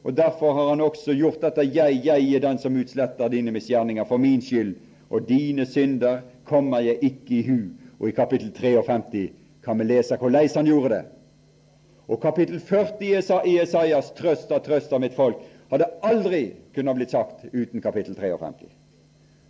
Og 0.02 0.16
Derfor 0.18 0.54
har 0.56 0.70
Han 0.70 0.80
også 0.80 1.14
gjort 1.14 1.42
dette. 1.42 1.66
Jeg, 1.68 2.00
jeg 2.04 2.34
er 2.34 2.42
den 2.42 2.58
som 2.58 2.76
utsletter 2.76 3.28
dine 3.28 3.52
misgjerninger 3.54 4.08
for 4.08 4.18
min 4.18 4.42
skyld, 4.42 4.74
og 5.10 5.28
dine 5.28 5.66
synder 5.68 6.22
kommer 6.48 6.80
jeg 6.80 6.98
ikke 7.02 7.34
i 7.38 7.42
hu. 7.46 7.58
Og 8.00 8.08
i 8.08 8.16
kapittel 8.16 8.50
53 8.50 9.28
kan 9.62 9.78
vi 9.78 9.84
lese 9.86 10.16
hvordan 10.18 10.48
han 10.54 10.66
gjorde 10.66 10.94
det. 10.96 11.04
Og 12.08 12.20
kapittel 12.20 12.60
40 12.60 13.04
i 13.46 13.58
Esaias 13.62 14.10
'Trøst 14.10 14.50
av 14.52 14.64
trøst 14.64 14.92
av 14.92 15.00
mitt 15.00 15.14
folk' 15.14 15.38
hadde 15.70 15.88
aldri 16.02 16.52
kunnet 16.74 16.96
blitt 16.96 17.10
sagt 17.14 17.44
uten 17.52 17.80
kapittel 17.80 18.14
53. 18.14 18.66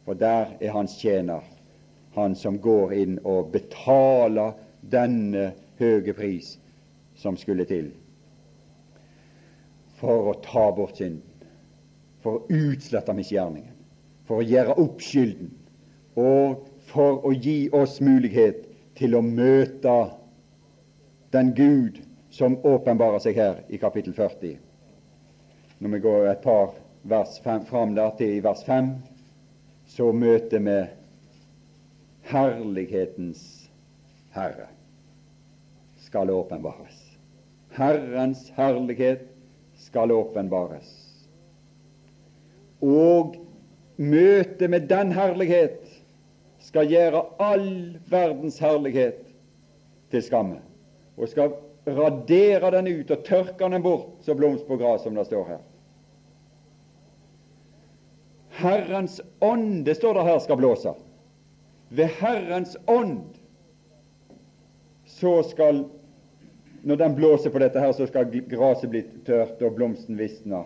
For 0.05 0.15
der 0.15 0.53
er 0.61 0.71
hans 0.71 0.95
tjener, 1.01 1.41
han 2.15 2.35
som 2.37 2.61
går 2.61 2.95
inn 2.95 3.19
og 3.25 3.53
betaler 3.55 4.57
denne 4.81 5.53
høye 5.81 6.15
pris 6.17 6.57
som 7.19 7.37
skulle 7.41 7.67
til 7.69 7.93
for 10.03 10.33
å 10.33 10.39
ta 10.43 10.65
bort 10.75 10.99
synden, 10.99 11.23
for 12.23 12.41
å 12.41 12.57
utslette 12.57 13.15
misgjerningen, 13.15 13.71
for 14.27 14.43
å 14.43 14.47
gjøre 14.47 14.75
opp 14.83 15.03
skylden, 15.05 15.53
og 16.19 16.65
for 16.91 17.23
å 17.23 17.31
gi 17.33 17.69
oss 17.71 18.01
mulighet 18.03 18.65
til 18.99 19.15
å 19.15 19.23
møte 19.23 19.95
den 21.33 21.53
Gud 21.55 22.01
som 22.35 22.59
åpenbarer 22.67 23.23
seg 23.23 23.39
her 23.39 23.63
i 23.71 23.79
kapittel 23.79 24.17
40. 24.17 24.57
Når 25.79 25.95
vi 25.95 26.03
går 26.03 26.27
et 26.33 26.43
par 26.43 26.75
vers 27.07 27.39
fram 27.43 27.95
der 27.95 28.11
til 28.19 28.37
i 28.37 28.43
vers 28.45 28.67
5, 28.67 28.91
så 29.87 30.11
møter 30.13 30.67
vi 30.67 30.77
herlighetens 32.33 33.71
Herre 34.33 34.69
skal 36.01 36.31
åpenbares. 36.31 37.19
Herrens 37.71 38.51
herlighet 38.57 39.29
skal 39.77 40.13
åpenbares. 40.13 40.91
Og 42.83 43.37
møtet 43.97 44.71
med 44.71 44.89
den 44.89 45.13
herlighet 45.13 45.85
skal 46.63 46.89
gjøre 46.89 47.25
all 47.43 47.99
verdens 48.11 48.59
herlighet 48.63 49.21
til 50.11 50.25
skamme, 50.25 50.59
og 51.17 51.29
skal 51.29 51.55
radere 51.87 52.71
den 52.75 52.89
ut 52.89 53.11
og 53.11 53.25
tørke 53.27 53.69
den 53.69 53.83
bort 53.83 54.25
som 54.25 54.39
blomst 54.39 54.67
på 54.67 54.77
gras, 54.81 55.05
som 55.05 55.15
det 55.19 55.27
står 55.29 55.47
her. 55.49 55.63
Herrens 58.63 59.21
ånd, 59.41 59.85
det 59.85 59.97
står 59.97 60.15
det 60.15 60.29
her, 60.29 60.39
skal 60.39 60.61
blåse. 60.61 60.93
Ved 61.93 62.09
Herrens 62.21 62.77
ånd 62.87 63.25
så 65.05 65.43
skal 65.43 65.85
når 66.83 66.97
den 66.97 67.15
blåser 67.15 67.51
på 67.51 67.61
dette 67.63 67.81
her, 67.81 67.93
så 67.93 68.07
skal 68.11 68.31
gresset 68.51 68.91
bli 68.91 69.05
tørt 69.27 69.61
og 69.63 69.77
blomsten 69.77 70.19
visne. 70.19 70.65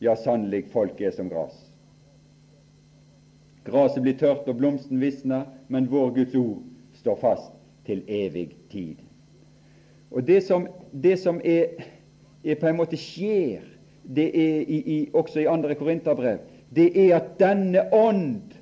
Ja, 0.00 0.14
sannelig, 0.16 0.64
folk 0.72 1.00
er 1.00 1.12
som 1.12 1.28
gras. 1.28 1.56
Gresset 3.66 4.02
blir 4.02 4.16
tørt 4.18 4.48
og 4.48 4.56
blomsten 4.58 5.00
visner, 5.02 5.44
men 5.68 5.90
vår 5.90 6.14
Guds 6.16 6.34
ord 6.38 6.62
står 6.98 7.20
fast 7.20 7.52
til 7.86 8.00
evig 8.08 8.48
tid. 8.72 8.96
Og 10.10 10.26
Det 10.26 10.42
som, 10.44 10.66
det 10.92 11.18
som 11.18 11.40
er, 11.44 11.76
er, 12.44 12.56
på 12.56 12.66
en 12.68 12.80
måte 12.80 12.96
skjer, 12.96 13.62
det 14.02 14.28
er 14.34 14.64
i, 14.66 14.80
i, 14.80 14.98
også 15.14 15.40
i 15.44 15.46
andre 15.50 15.74
Korinterbrev, 15.74 16.40
det 16.74 16.88
er 16.96 17.16
at 17.16 17.36
denne 17.40 17.84
ånd 17.92 18.56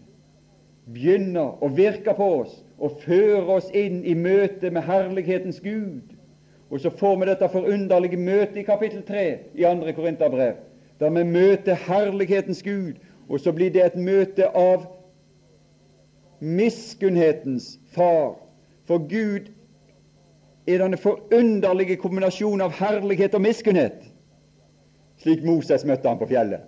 begynner 0.86 1.60
å 1.62 1.68
virke 1.74 2.14
på 2.16 2.28
oss 2.40 2.54
og 2.80 3.00
føre 3.04 3.58
oss 3.58 3.68
inn 3.76 4.00
i 4.04 4.14
møte 4.16 4.70
med 4.72 4.86
herlighetens 4.86 5.60
Gud. 5.60 6.16
Og 6.70 6.80
så 6.80 6.90
får 6.90 7.16
vi 7.20 7.28
dette 7.28 7.48
forunderlige 7.50 8.16
møtet 8.16 8.62
i 8.62 8.66
kapittel 8.66 9.02
3 9.06 9.24
i 9.54 9.66
2. 9.66 9.92
Korinterbrev, 9.96 10.54
der 11.00 11.10
vi 11.10 11.24
møter 11.26 11.74
herlighetens 11.74 12.62
Gud, 12.62 13.00
og 13.28 13.40
så 13.40 13.52
blir 13.52 13.70
det 13.70 13.84
et 13.84 13.96
møte 13.96 14.48
av 14.56 14.86
miskunnhetens 16.40 17.78
far. 17.94 18.38
For 18.86 18.98
Gud 18.98 19.50
er 20.66 20.78
denne 20.82 20.98
forunderlige 20.98 21.98
kombinasjonen 22.00 22.64
av 22.64 22.74
herlighet 22.78 23.34
og 23.34 23.44
miskunnhet, 23.44 24.06
slik 25.20 25.44
Moses 25.44 25.84
møtte 25.84 26.08
ham 26.08 26.18
på 26.18 26.30
fjellet. 26.30 26.64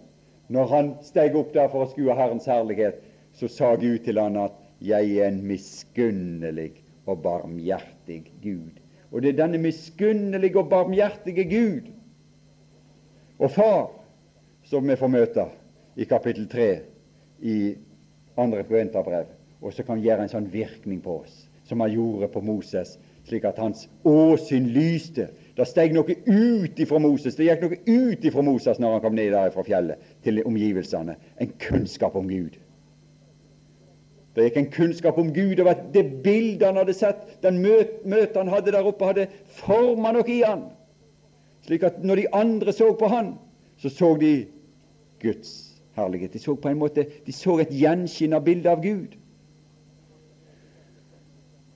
Når 0.52 0.66
han 0.68 0.92
steg 1.06 1.36
opp 1.38 1.54
der 1.54 1.70
for 1.72 1.86
å 1.86 1.90
skue 1.92 2.14
Herrens 2.14 2.48
herlighet, 2.50 3.00
så 3.32 3.48
sa 3.48 3.74
Gud 3.74 3.98
til 4.04 4.18
han 4.20 4.36
at 4.36 4.52
'Jeg 4.80 5.16
er 5.16 5.28
en 5.28 5.42
miskunnelig 5.46 6.72
og 7.06 7.22
barmhjertig 7.22 8.32
Gud'. 8.42 8.80
Og 9.12 9.22
det 9.22 9.28
er 9.28 9.46
denne 9.46 9.58
miskunnelige 9.58 10.58
og 10.58 10.68
barmhjertige 10.68 11.44
Gud 11.44 11.90
og 13.38 13.50
Far 13.50 13.90
som 14.64 14.88
vi 14.88 14.96
får 14.96 15.10
møte 15.12 15.46
i 15.96 16.04
kapittel 16.08 16.48
3 16.48 16.68
i 17.42 17.56
andre 18.38 18.62
Korinterbrev, 18.64 19.26
og 19.60 19.74
som 19.74 19.86
kan 19.86 20.00
gjøre 20.02 20.24
en 20.24 20.32
sånn 20.32 20.46
virkning 20.52 21.02
på 21.04 21.18
oss, 21.22 21.42
som 21.68 21.82
han 21.84 21.92
gjorde 21.92 22.30
på 22.32 22.40
Moses, 22.40 22.94
slik 23.28 23.44
at 23.44 23.58
hans 23.60 23.88
åsyn 24.08 24.70
lyste. 24.74 25.28
Det 25.56 25.66
steg 25.68 25.92
noe 25.94 26.16
ut 26.26 26.80
ifra 26.80 27.00
Moses, 27.02 27.36
det 27.36 27.50
gikk 27.50 27.66
noe 27.66 27.78
ut 27.84 28.24
ifra 28.24 28.44
Moses 28.46 28.80
når 28.80 28.96
han 28.96 29.04
kom 29.04 29.18
ned 29.18 29.34
der 29.34 29.52
fra 29.54 29.66
fjellet 29.66 30.14
til 30.24 30.40
omgivelsene. 30.48 31.18
En 31.42 31.52
kunnskap 31.62 32.16
om 32.18 32.30
Gud. 32.30 32.56
Det 34.34 34.46
gikk 34.46 34.56
en 34.56 34.70
kunnskap 34.72 35.18
om 35.20 35.32
Gud, 35.34 35.60
og 35.60 35.68
at 35.68 35.82
det 35.92 36.06
bildet 36.24 36.64
han 36.66 36.78
hadde 36.80 36.94
sett, 36.96 37.26
den 37.42 37.58
møtet 37.60 38.38
han 38.38 38.48
hadde 38.48 38.72
der 38.72 38.86
oppe, 38.88 39.10
hadde 39.10 39.26
forma 39.60 40.14
noe 40.16 40.28
i 40.32 40.40
han. 40.40 40.70
Slik 41.66 41.84
at 41.86 42.00
når 42.04 42.22
de 42.22 42.30
andre 42.34 42.72
så 42.72 42.92
på 42.96 43.10
han, 43.12 43.34
så 43.76 43.92
så 43.92 44.14
de 44.16 44.46
Guds 45.22 45.52
herlighet. 45.94 46.32
De 46.32 46.38
så 46.38 46.54
på 46.54 46.68
en 46.68 46.80
måte, 46.80 47.04
de 47.26 47.32
så 47.32 47.58
et 47.60 47.74
gjenskinn 47.76 48.32
av 48.32 48.44
bildet 48.46 48.72
av 48.72 48.80
Gud. 48.82 49.18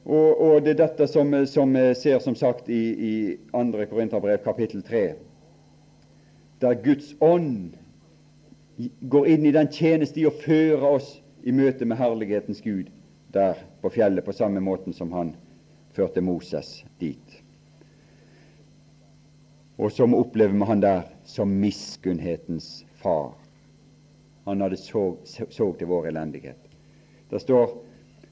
Og, 0.06 0.40
og, 0.40 0.62
det 0.62 0.76
er 0.76 0.82
dette 0.84 1.06
som, 1.10 1.32
som 1.50 1.72
ser 1.98 2.20
som 2.22 2.34
sagt 2.38 2.68
i, 2.70 2.82
i 2.94 3.14
2. 3.50 3.86
Korinterbrev 3.90 4.38
kapittel 4.44 4.82
3, 4.86 5.06
der 6.62 6.78
Guds 6.82 7.10
ånd 7.20 7.74
går 9.10 9.26
inn 9.26 9.48
i 9.48 9.54
den 9.56 9.68
tjeneste 9.72 10.22
i 10.22 10.28
å 10.28 10.34
føre 10.44 10.94
oss 10.94 11.08
i 11.46 11.52
møte 11.54 11.86
med 11.86 12.00
herlighetens 12.00 12.60
Gud 12.60 12.88
der 13.34 13.58
på 13.82 13.90
fjellet, 13.94 14.24
på 14.24 14.34
samme 14.34 14.60
måten 14.60 14.94
som 14.94 15.12
han 15.14 15.34
førte 15.94 16.20
Moses 16.20 16.80
dit. 16.98 17.42
Og 19.78 19.92
som 19.92 20.14
opplever 20.18 20.56
vi 20.56 20.66
han 20.66 20.82
der 20.82 21.04
som 21.24 21.52
miskunnhetens 21.62 22.86
far. 22.98 23.36
Han 24.46 24.60
hadde 24.60 24.78
så, 24.80 25.16
så 25.26 25.72
til 25.78 25.90
vår 25.90 26.10
elendighet. 26.10 26.58
Det 27.30 27.40
står 27.42 27.76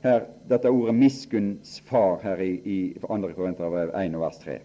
her 0.02 0.26
dette 0.48 0.70
ordet 0.70 0.94
'miskunns 0.94 1.80
far' 1.86 2.22
her 2.22 2.40
i, 2.42 2.52
i 2.64 2.98
2. 3.00 3.32
Korinterbrev 3.36 3.94
1 3.94 4.20
vers 4.20 4.38
3. 4.38 4.58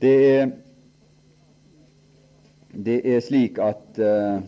Det 0.00 0.14
er, 0.38 0.50
det 2.72 3.00
er 3.14 3.20
slik 3.20 3.58
at 3.58 3.98
uh, 3.98 4.42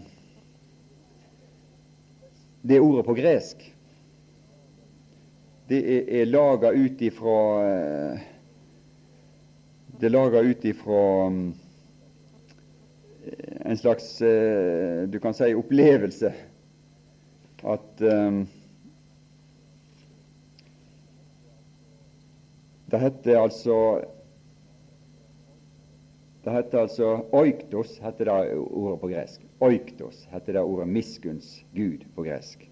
det 2.62 2.80
ordet 2.80 3.06
på 3.06 3.14
gresk. 3.14 3.64
Det 5.70 5.80
er, 5.80 6.06
er 6.20 6.30
laga 6.30 6.72
ut 6.74 7.02
ifra 7.02 7.40
eh, 7.64 8.22
Det 10.00 10.08
er 10.08 10.14
laga 10.14 10.40
ut 10.40 10.64
ifra 10.64 11.02
mm, 11.30 11.42
en 13.70 13.78
slags 13.78 14.22
eh, 14.24 15.02
du 15.08 15.18
kan 15.20 15.36
si 15.36 15.52
opplevelse. 15.54 16.32
At 17.62 18.00
um, 18.00 18.46
Det 22.90 22.98
heter 22.98 23.38
altså 23.38 23.76
det 26.42 26.50
heter 26.50 26.78
altså 26.78 27.08
oiktos, 27.36 27.98
heter 28.00 28.24
det 28.24 28.56
ordet 28.56 29.00
på 29.00 29.08
gresk. 29.08 29.42
Oiktos 29.60 30.22
heter 30.30 30.56
det 30.56 30.62
ordet 30.62 30.88
miskunns 30.88 31.64
Gud 31.76 32.04
på 32.14 32.24
gresk. 32.24 32.64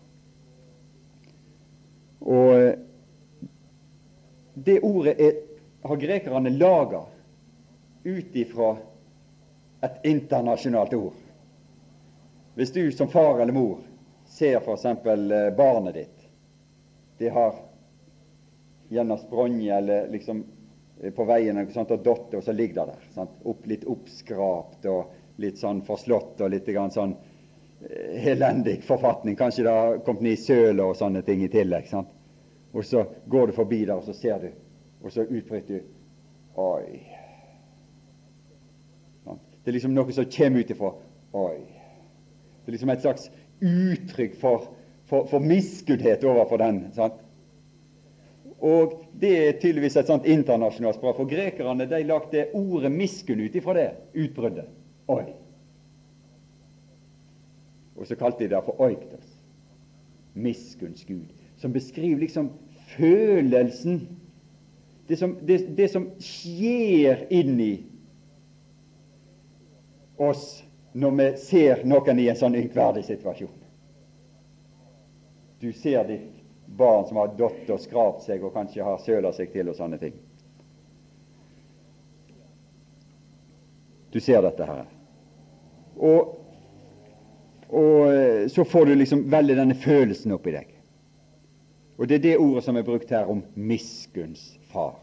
Og 2.20 2.54
eh, 2.56 2.78
det 4.54 4.80
ordet 4.80 5.20
er, 5.20 5.36
har 5.84 6.00
grekerne 6.00 6.50
laga 6.50 7.04
ut 8.04 8.36
ifra 8.36 8.76
et 9.84 10.00
internasjonalt 10.04 10.94
ord. 10.94 11.20
Hvis 12.56 12.72
du 12.72 12.82
som 12.92 13.08
far 13.08 13.38
eller 13.38 13.52
mor 13.52 13.84
ser 14.32 14.56
f.eks. 14.64 14.84
Eh, 14.84 15.56
barnet 15.56 15.94
ditt 15.94 16.28
Det 17.18 17.28
har 17.28 17.54
gjennom 18.88 19.18
spronje 19.18 19.76
eller 19.76 20.08
liksom 20.08 20.44
på 21.14 21.24
veien 21.28 21.59
og, 21.61 21.72
sånt, 21.72 21.92
og 21.94 22.05
dotter, 22.05 22.40
og 22.40 22.44
så 22.44 22.53
ligger 22.53 22.80
det 22.80 22.94
der. 22.94 23.09
Sant? 23.14 23.34
Opp, 23.46 23.66
litt 23.70 23.84
oppskrapt 23.88 24.86
og 24.90 25.42
litt 25.42 25.61
sånn 25.61 25.84
forslått 25.86 26.40
og 26.42 26.51
litt 26.51 26.70
sånn 26.94 27.14
eh, 27.14 28.30
elendig 28.32 28.80
forfatning. 28.86 29.36
Kanskje 29.38 29.66
det 29.68 29.74
har 29.76 30.01
kommet 30.07 30.26
ned 30.26 30.38
i 30.38 30.42
sølet 30.42 30.84
og 30.84 30.96
sånne 30.99 31.22
ting 31.26 31.44
i 31.46 31.53
tillegg. 31.53 31.86
Sant? 31.90 32.11
Og 32.74 32.84
så 32.84 33.05
går 33.26 33.49
du 33.49 33.57
forbi 33.57 33.84
der, 33.84 33.96
og 33.96 34.05
så 34.05 34.16
ser 34.16 34.42
du, 34.42 34.51
og 35.03 35.14
så 35.14 35.24
utbryter 35.24 35.78
du 35.78 35.94
Oi. 36.59 36.99
Det 39.62 39.70
er 39.70 39.76
liksom 39.76 39.92
noe 39.94 40.14
som 40.16 40.26
kommer 40.32 40.64
ut 40.64 40.70
ifra 40.74 40.90
Oi. 41.38 41.59
Det 42.64 42.72
er 42.72 42.74
liksom 42.74 42.90
et 42.90 43.05
slags 43.05 43.28
uttrykk 43.62 44.34
for, 44.40 44.66
for, 45.07 45.28
for 45.30 45.44
miskunnhet 45.44 46.24
overfor 46.26 46.61
den. 46.62 46.80
sant? 46.96 47.22
Og 48.59 49.04
Det 49.20 49.30
er 49.48 49.56
tydeligvis 49.59 49.96
et 49.96 50.06
sånt 50.06 50.26
internasjonalt 50.26 50.98
språk, 50.98 51.16
for 51.18 51.30
grekerne 51.30 51.86
de 51.90 51.98
lagde 52.06 52.44
ordet 52.54 52.90
miskunn 52.94 53.40
ut 53.42 53.56
ifra 53.59 53.74
det 53.74 53.88
utbruddet. 54.14 54.68
Oi. 55.11 55.24
Og 57.98 58.06
så 58.06 58.14
kalte 58.14 58.44
de 58.44 58.52
det 58.52 58.62
for 58.62 58.78
oiktos, 58.78 59.26
miskunns 60.38 61.02
Gud, 61.09 61.26
som 61.59 61.74
beskriver 61.74 62.20
liksom 62.22 62.52
følelsen, 62.94 64.04
det 65.09 65.18
som, 65.18 65.34
det, 65.42 65.59
det 65.74 65.88
som 65.90 66.06
skjer 66.22 67.26
inni 67.34 67.72
oss 70.18 70.62
når 70.92 71.16
vi 71.18 71.28
ser 71.42 71.82
noen 71.88 72.20
i 72.20 72.28
en 72.30 72.38
sånn 72.38 72.56
ynkverdig 72.59 73.04
situasjon. 73.09 73.54
Du 75.59 75.72
ser 75.74 76.06
ditt 76.06 76.38
barn 76.76 77.06
som 77.08 77.16
har 77.16 77.34
dott 77.38 77.70
og 77.70 77.80
skrapt 77.80 78.26
seg 78.26 78.44
og 78.44 78.54
kanskje 78.54 78.84
har 78.84 79.00
søla 79.02 79.32
seg 79.32 79.52
til 79.52 79.70
og 79.70 79.76
sånne 79.78 79.98
ting. 80.00 80.16
Du 84.12 84.20
ser 84.20 84.42
dette 84.42 84.64
her. 84.64 84.84
Og, 85.98 86.34
og 87.68 88.12
eh, 88.12 88.46
så 88.48 88.64
får 88.64 88.86
du 88.86 88.94
liksom 88.94 89.26
veldig 89.30 89.56
denne 89.58 89.76
følelsen 89.76 90.32
oppi 90.36 90.54
deg. 90.54 90.70
Og 91.98 92.06
Det 92.08 92.20
er 92.20 92.24
det 92.24 92.38
ordet 92.38 92.62
som 92.64 92.76
er 92.78 92.86
brukt 92.86 93.10
her 93.10 93.28
om 93.28 93.42
miskunns 93.54 94.52
far. 94.70 94.94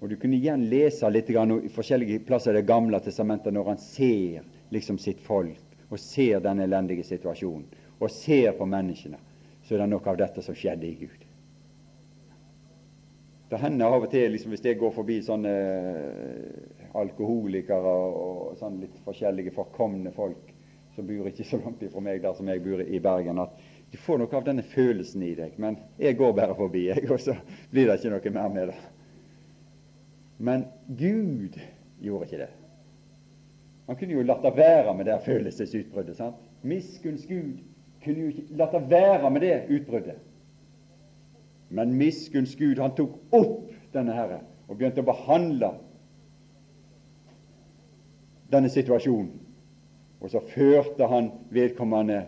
Og 0.00 0.10
Du 0.10 0.16
kunne 0.20 0.36
igjen 0.36 0.66
lese 0.68 1.08
litt 1.10 1.30
i 1.30 1.70
forskjellige 1.72 2.24
plasser 2.26 2.52
i 2.52 2.60
Det 2.60 2.68
gamle 2.68 3.00
testamentet 3.00 3.54
når 3.54 3.72
han 3.72 3.78
ser 3.78 4.42
liksom 4.70 4.98
sitt 4.98 5.20
folk 5.20 5.62
og 5.88 5.98
ser 6.02 6.40
den 6.40 6.60
elendige 6.60 7.04
situasjonen 7.06 7.64
og 8.00 8.10
ser 8.10 8.52
på 8.58 8.66
menneskene 8.66 9.18
så 9.66 9.74
er 9.74 9.82
det 9.82 9.90
noe 9.90 10.12
av 10.12 10.18
dette 10.20 10.42
som 10.44 10.54
skjedde 10.54 10.86
i 10.86 10.98
Gud. 11.00 11.24
Det 13.50 13.58
hender 13.62 13.92
av 13.94 14.06
og 14.06 14.10
til, 14.10 14.32
liksom, 14.34 14.54
hvis 14.54 14.64
jeg 14.66 14.78
går 14.78 14.92
forbi 14.94 15.20
sånne 15.22 15.52
eh, 15.52 16.86
alkoholikere 16.98 17.94
og 18.18 18.56
sånne 18.58 18.86
litt 18.86 18.98
forskjellige 19.06 19.54
forkomne 19.54 20.10
folk 20.14 20.50
som 20.96 21.06
bor 21.06 21.28
ikke 21.28 21.46
så 21.46 21.60
langt 21.60 21.82
ifra 21.84 22.02
meg 22.02 22.22
der 22.24 22.34
som 22.34 22.48
jeg 22.50 22.62
bor 22.64 22.82
i 22.82 23.00
Bergen, 23.02 23.38
at 23.42 23.54
du 23.92 23.98
får 24.02 24.18
noe 24.18 24.34
av 24.34 24.46
denne 24.46 24.64
følelsen 24.66 25.22
i 25.22 25.34
deg. 25.38 25.58
Men 25.62 25.78
jeg 26.00 26.18
går 26.18 26.34
bare 26.34 26.56
forbi, 26.58 26.86
jeg, 26.88 27.04
og 27.12 27.20
så 27.22 27.36
blir 27.70 27.90
det 27.90 28.00
ikke 28.00 28.14
noe 28.14 28.34
mer 28.38 28.54
med 28.54 28.72
det. 28.72 28.78
Men 30.38 30.66
Gud 30.98 31.58
gjorde 32.02 32.26
ikke 32.26 32.42
det. 32.42 32.50
Han 33.86 33.98
kunne 34.00 34.16
jo 34.18 34.26
latt 34.26 34.42
det 34.42 34.56
være 34.56 34.94
med 34.96 35.06
det 35.06 35.20
følelsesutbruddet. 35.24 36.16
sant? 36.18 36.42
Miskunns 36.66 37.26
Gud 37.28 37.62
kunne 38.06 38.24
jo 38.24 38.32
ikke 38.32 38.58
latt 38.62 38.76
være 38.90 39.30
med 39.34 39.44
det 39.44 39.56
utbruddet. 39.76 40.20
Men 41.68 41.96
miskunns 41.98 42.54
Gud, 42.56 42.78
han 42.78 42.94
tok 42.94 43.18
opp 43.34 43.72
denne 43.94 44.14
Herre 44.14 44.40
og 44.66 44.78
begynte 44.78 45.02
å 45.02 45.08
behandle 45.08 45.72
denne 48.54 48.70
situasjonen. 48.70 49.32
Og 50.22 50.32
så 50.32 50.42
førte 50.54 51.06
han 51.10 51.30
vedkommende 51.54 52.22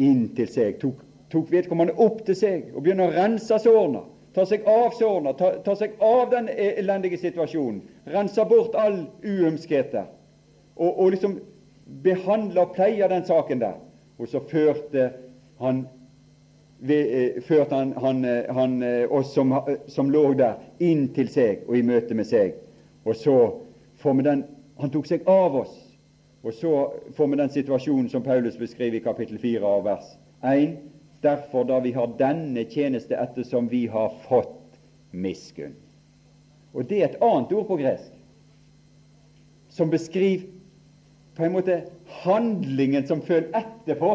inn 0.00 0.28
til 0.36 0.48
seg, 0.48 0.78
tok, 0.80 1.00
tok 1.32 1.50
vedkommende 1.52 1.96
opp 2.00 2.22
til 2.26 2.36
seg 2.38 2.68
og 2.72 2.84
begynte 2.84 3.08
å 3.08 3.14
rense 3.16 3.58
sårene. 3.64 4.04
Ta 4.32 4.46
seg 4.48 4.64
av 4.68 4.94
sårene, 4.96 5.34
ta, 5.36 5.50
ta, 5.64 5.74
seg 5.76 5.98
av 6.00 6.30
den 6.32 6.48
elendige 6.48 7.18
situasjonen. 7.20 7.82
Rense 8.08 8.44
bort 8.48 8.76
all 8.80 9.02
uømskheter. 9.24 10.06
Og, 10.80 10.88
og 10.88 11.10
liksom 11.12 11.34
behandle 12.04 12.64
og 12.64 12.72
pleie 12.76 13.08
den 13.12 13.26
saken 13.28 13.60
der. 13.60 13.76
Og 14.18 14.28
så 14.28 14.40
førte 14.40 15.10
han, 15.58 15.84
førte 17.46 17.74
han, 17.74 17.92
han, 18.02 18.24
han 18.56 18.76
oss 19.10 19.32
som, 19.34 19.54
som, 19.86 20.10
lå 20.10 20.32
der, 20.38 20.58
inn 20.82 21.08
til 21.16 21.30
seg 21.32 21.64
og 21.68 21.78
i 21.78 21.84
møte 21.86 22.16
med 22.18 22.28
seg. 22.28 22.58
Og 23.04 23.16
så 23.18 23.36
får 24.02 24.18
vi 24.18 24.28
den 24.30 24.44
Han 24.82 24.90
tok 24.90 25.06
seg 25.06 25.26
av 25.30 25.54
oss. 25.54 25.74
Og 26.42 26.54
så 26.58 26.70
får 27.14 27.28
vi 27.30 27.36
den 27.38 27.50
situasjonen 27.54 28.08
som 28.10 28.24
Paulus 28.24 28.56
beskriver 28.58 28.96
i 28.98 29.02
kapittel 29.04 29.38
4 29.38 29.62
av 29.68 29.84
vers 29.86 30.08
1. 30.48 30.72
Derfor, 31.22 31.68
da 31.68 31.78
vi 31.84 31.92
har 31.94 32.16
denne 32.18 32.64
tjeneste 32.66 33.14
ettersom 33.14 33.68
vi 33.70 33.84
har 33.86 34.10
fått 34.24 34.80
miskunn. 35.12 35.76
Og 36.74 36.88
det 36.88 36.98
er 36.98 37.12
et 37.12 37.22
annet 37.22 37.52
ord 37.54 37.68
på 37.68 37.78
gresk 37.78 38.10
som 39.72 39.92
beskriver 39.92 40.48
på 41.34 41.44
en 41.44 41.52
måte 41.52 41.82
handlingen 42.06 43.06
som 43.06 43.22
følger 43.24 43.54
etterpå 43.56 44.12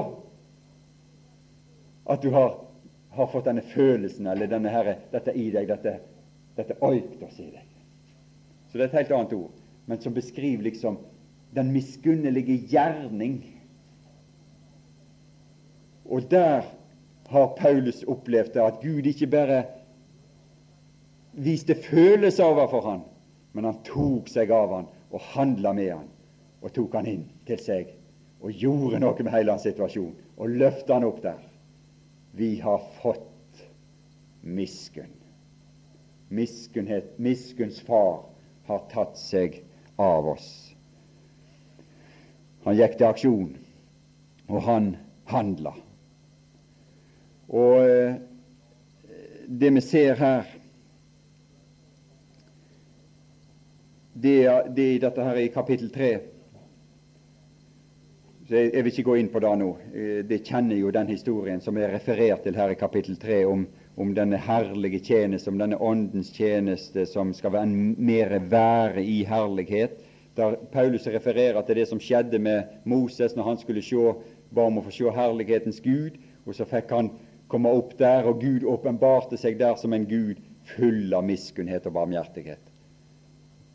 at 2.08 2.22
du 2.22 2.30
har, 2.32 2.54
har 3.10 3.30
fått 3.32 3.50
denne 3.50 3.64
følelsen 3.74 4.28
eller 4.30 4.50
denne 4.52 4.72
herre, 4.72 4.98
dette 5.12 5.34
i 5.34 5.50
deg, 5.52 5.68
dette, 5.68 5.98
dette 6.56 6.78
oiktos 6.86 7.40
i 7.42 7.50
deg. 7.52 7.66
Så 8.70 8.78
det 8.78 8.86
er 8.86 8.92
et 8.92 9.00
helt 9.02 9.14
annet 9.18 9.36
ord, 9.36 9.56
men 9.88 10.02
som 10.04 10.16
beskriver 10.16 10.70
liksom 10.70 11.00
den 11.58 11.72
miskunnelige 11.74 12.60
gjerning. 12.70 13.40
Og 16.06 16.28
der 16.32 16.68
har 17.28 17.56
Paulus 17.58 18.04
opplevd 18.08 18.54
det, 18.56 18.64
at 18.64 18.80
Gud 18.84 19.08
ikke 19.10 19.28
bare 19.32 19.64
viste 21.38 21.76
følelser 21.76 22.48
overfor 22.48 22.86
han, 22.88 23.02
men 23.52 23.68
han 23.68 23.82
tok 23.88 24.30
seg 24.32 24.54
av 24.54 24.72
han 24.76 24.88
og 25.12 25.28
handla 25.34 25.74
med 25.76 25.92
han 25.96 26.08
og 26.62 26.74
tok 26.74 26.96
han 26.98 27.10
inn 27.10 27.26
til 27.48 27.60
seg 27.62 27.94
og 28.42 28.54
gjorde 28.54 29.02
noe 29.02 29.24
med 29.24 29.34
hele 29.34 29.54
hans 29.54 29.66
situasjon 29.66 30.14
og 30.38 30.58
løfta 30.62 30.98
han 30.98 31.08
opp 31.08 31.22
der. 31.24 31.40
Vi 32.38 32.58
har 32.62 32.84
fått 33.02 33.64
miskunn. 34.42 35.14
Miskunnhet, 36.30 37.16
miskunns 37.18 37.80
far 37.82 38.26
har 38.68 38.84
tatt 38.92 39.18
seg 39.18 39.62
av 39.98 40.28
oss. 40.28 40.50
Han 42.68 42.76
gikk 42.76 42.98
til 43.00 43.08
aksjon, 43.08 43.52
og 44.52 44.64
han 44.68 44.90
handla. 45.32 45.72
Og 47.48 47.76
eh, 47.88 48.18
det 49.48 49.72
vi 49.78 49.84
ser 49.84 50.20
her, 50.20 50.50
det 54.14 54.40
det 54.76 54.90
dette 55.06 55.24
her 55.24 55.40
i 55.40 55.54
kapittel 55.54 55.94
3 55.94 56.12
så 56.20 56.37
jeg, 58.50 58.74
jeg, 58.74 58.84
vil 58.84 58.94
ikke 58.94 59.06
gå 59.10 59.16
inn 59.20 59.30
på 59.32 59.42
det 59.44 59.52
nå. 59.60 59.70
Eh, 59.92 60.20
det 60.28 60.44
kjenner 60.48 60.80
jo 60.80 60.92
den 60.96 61.10
historien 61.12 61.62
som 61.64 61.78
er 61.80 61.92
referert 61.96 62.46
til 62.46 62.56
her 62.56 62.72
i 62.72 62.80
kapittel 62.80 63.18
3, 63.20 63.42
om, 63.50 63.66
om 64.00 64.14
denne 64.16 64.40
herlige 64.40 65.02
tjeneste, 65.04 65.52
om 65.52 65.60
denne 65.60 65.80
åndens 65.84 66.32
tjeneste 66.36 67.06
som 67.10 67.34
skal 67.36 67.56
være 67.56 67.68
en 67.68 67.96
mer 68.00 68.38
være 68.52 69.04
i 69.04 69.24
herlighet. 69.28 70.00
Der 70.38 70.56
Paulus 70.72 71.08
refererer 71.10 71.62
til 71.66 71.82
det 71.82 71.88
som 71.90 72.02
skjedde 72.02 72.40
med 72.40 72.76
Moses 72.86 73.36
når 73.36 73.52
han 73.52 73.62
skulle 73.62 73.84
se, 73.84 74.14
ba 74.54 74.68
om 74.70 74.80
å 74.80 74.86
få 74.86 74.94
se 74.96 75.12
herlighetens 75.12 75.82
Gud, 75.84 76.20
og 76.46 76.56
så 76.56 76.68
fikk 76.70 76.94
han 76.96 77.12
komme 77.52 77.72
opp 77.74 77.98
der, 78.00 78.28
og 78.30 78.40
Gud 78.44 78.68
åpenbarte 78.68 79.40
seg 79.40 79.60
der 79.60 79.76
som 79.82 79.96
en 79.96 80.08
Gud 80.08 80.40
full 80.78 81.12
av 81.16 81.26
miskunnhet 81.28 81.88
og 81.88 81.98
barmhjertighet. 81.98 82.64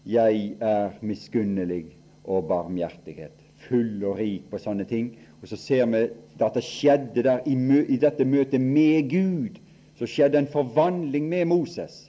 Jeg 0.09 0.57
er 0.61 0.97
miskunnelig 1.05 1.85
og 2.25 2.47
barmhjertighet 2.49 3.42
full 3.73 4.05
og 4.05 4.19
rik 4.21 4.49
på 4.53 4.61
sånne 4.61 4.85
ting. 4.89 5.13
Og 5.41 5.51
så 5.51 5.59
ser 5.59 5.89
vi 5.91 6.05
at 6.43 6.57
det 6.57 6.65
skjedde 6.67 7.25
der 7.25 7.45
i, 7.49 7.57
i 7.89 7.99
dette 8.01 8.25
møtet 8.29 8.61
med 8.61 9.11
Gud, 9.11 9.61
så 9.99 10.09
skjedde 10.09 10.39
en 10.39 10.51
forvandling 10.51 11.29
med 11.29 11.49
Moses. 11.51 12.09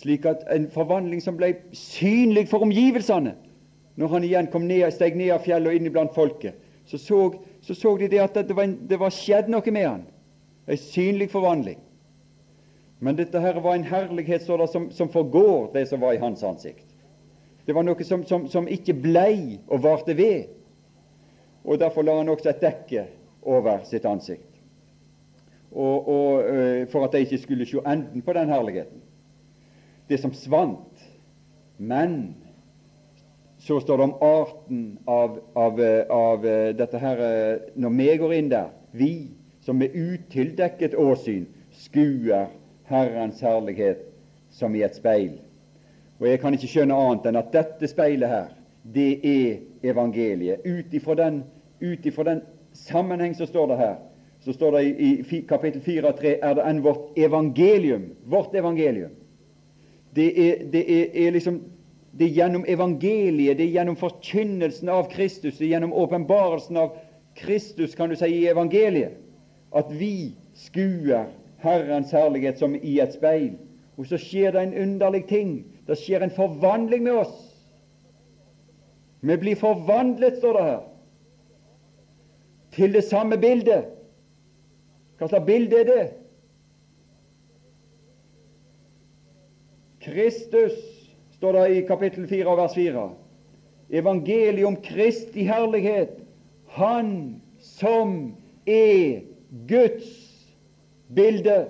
Slik 0.00 0.26
at 0.28 0.44
En 0.52 0.68
forvandling 0.70 1.22
som 1.22 1.36
ble 1.36 1.54
synlig 1.72 2.48
for 2.48 2.64
omgivelsene. 2.64 3.34
Når 3.96 4.08
han 4.12 4.24
igjen 4.24 4.50
kom 4.52 4.66
ned, 4.68 4.84
steg 4.92 5.16
ned 5.16 5.32
av 5.32 5.44
fjellet 5.44 5.72
og 5.72 5.78
inn 5.78 5.88
iblant 5.88 6.14
folket, 6.14 6.58
så 6.86 6.98
så, 7.00 7.20
så, 7.64 7.74
så 7.74 7.96
de 7.96 8.10
det 8.12 8.20
at 8.20 8.36
det 8.36 8.56
var, 8.56 8.68
det 8.68 8.98
var 9.00 9.10
skjedd 9.10 9.48
noe 9.48 9.72
med 9.72 9.86
han. 9.88 10.02
En 10.68 10.78
synlig 10.78 11.30
forvandling. 11.32 11.78
Men 13.00 13.16
dette 13.16 13.40
her 13.40 13.58
var 13.60 13.74
en 13.76 13.86
herlighet 13.88 14.44
som, 14.44 14.90
som 14.90 15.08
forgår 15.08 15.72
det 15.74 15.86
som 15.88 16.00
var 16.00 16.12
i 16.12 16.20
hans 16.20 16.44
ansikt. 16.44 16.84
Det 17.66 17.74
var 17.74 17.82
noe 17.82 18.04
som, 18.04 18.22
som, 18.24 18.46
som 18.48 18.68
ikke 18.70 18.94
blei 18.94 19.58
og 19.66 19.82
varte 19.82 20.14
ved 20.16 20.46
og 21.66 21.80
derfor 21.80 22.06
la 22.06 22.16
han 22.16 22.28
også 22.30 22.52
et 22.52 22.62
dekke 22.62 23.06
over 23.42 23.82
sitt 23.84 24.06
ansikt, 24.06 24.60
og, 25.72 26.08
og, 26.08 26.44
øh, 26.48 26.88
for 26.88 27.04
at 27.04 27.12
de 27.12 27.24
ikke 27.26 27.38
skulle 27.38 27.66
se 27.66 27.82
enden 27.86 28.22
på 28.22 28.32
den 28.32 28.48
herligheten. 28.48 29.02
Det 30.08 30.20
som 30.20 30.32
svant. 30.32 31.02
Men 31.78 32.36
så 33.58 33.80
står 33.80 33.96
det 33.96 34.04
om 34.04 34.14
arten 34.22 34.98
av, 35.06 35.40
av, 35.56 35.80
av 36.10 36.44
øh, 36.46 36.78
dette 36.78 36.98
her 36.98 37.18
Når 37.74 37.90
vi 37.90 38.16
går 38.16 38.32
inn 38.32 38.50
der, 38.50 38.70
vi 38.92 39.30
som 39.60 39.76
med 39.76 39.94
utildekket 39.94 40.94
åsyn 40.94 41.46
skuer 41.74 42.46
Herrens 42.86 43.40
herlighet 43.42 44.06
som 44.50 44.74
i 44.74 44.84
et 44.86 44.94
speil. 44.96 45.40
Og 46.20 46.28
Jeg 46.28 46.40
kan 46.40 46.54
ikke 46.54 46.70
skjønne 46.70 46.94
annet 46.94 47.26
enn 47.28 47.40
at 47.40 47.52
dette 47.52 47.90
speilet 47.90 48.30
her, 48.30 48.52
det 48.94 49.10
er 49.26 49.90
evangeliet. 49.90 50.62
Ut 50.64 50.94
ifra 50.94 51.16
den 51.18 51.42
ut 51.80 52.06
ifra 52.06 52.24
den 52.24 52.42
sammenheng 52.72 53.34
som 53.34 53.46
står 53.46 53.70
det 53.72 53.78
her, 53.80 53.94
så 54.40 54.52
står 54.52 54.76
det 54.76 54.82
i, 54.84 55.12
i 55.20 55.40
kapittel 55.48 55.80
4 55.80 56.08
og 56.08 56.18
3 56.20 56.34
er 56.42 56.58
det 56.58 56.66
enn 56.68 56.82
vårt 56.84 57.16
evangelium. 57.18 58.10
Vårt 58.30 58.54
evangelium. 58.54 59.14
Det 60.16 60.28
er, 60.32 60.62
det 60.72 60.84
er, 60.86 61.08
er 61.26 61.34
liksom 61.34 61.60
det 62.16 62.30
er 62.30 62.36
gjennom 62.38 62.64
evangeliet, 62.68 63.58
det 63.58 63.66
er 63.66 63.74
gjennom 63.74 63.96
forkynnelsen 64.00 64.88
av 64.88 65.10
Kristus, 65.12 65.58
det 65.58 65.66
er 65.66 65.74
gjennom 65.74 65.92
åpenbarelsen 65.92 66.78
av 66.80 66.94
Kristus, 67.36 67.94
kan 67.94 68.08
du 68.08 68.16
si, 68.16 68.30
i 68.32 68.46
evangeliet, 68.48 69.18
at 69.76 69.90
vi 69.92 70.32
skuer 70.56 71.26
Herrens 71.60 72.14
herlighet 72.16 72.62
som 72.62 72.76
i 72.78 72.94
et 73.02 73.12
speil. 73.16 73.58
Og 73.96 74.08
så 74.08 74.20
skjer 74.20 74.54
det 74.56 74.62
en 74.62 74.74
underlig 74.86 75.26
ting. 75.28 75.52
Det 75.88 75.98
skjer 76.00 76.24
en 76.24 76.32
forvandling 76.32 77.04
med 77.04 77.20
oss. 77.24 77.36
Vi 79.20 79.36
blir 79.40 79.58
forvandlet, 79.60 80.38
står 80.40 80.56
det 80.56 80.64
her, 80.70 80.82
til 82.76 82.92
det 82.92 83.04
samme 83.04 83.38
bildet. 83.40 83.88
Hva 85.16 85.28
slags 85.30 85.46
bilde 85.48 85.80
er 85.80 85.88
det? 85.88 86.06
Kristus, 90.04 90.76
står 91.38 91.56
det 91.56 91.64
i 91.76 91.86
kapittel 91.88 92.28
4 92.28 92.56
vers 92.56 92.74
4. 92.76 93.06
Evangeliet 93.90 94.66
om 94.66 94.76
Kristi 94.82 95.46
herlighet, 95.48 96.20
Han 96.76 97.40
som 97.58 98.36
er 98.66 99.22
Guds 99.68 100.08
bilde. 101.14 101.66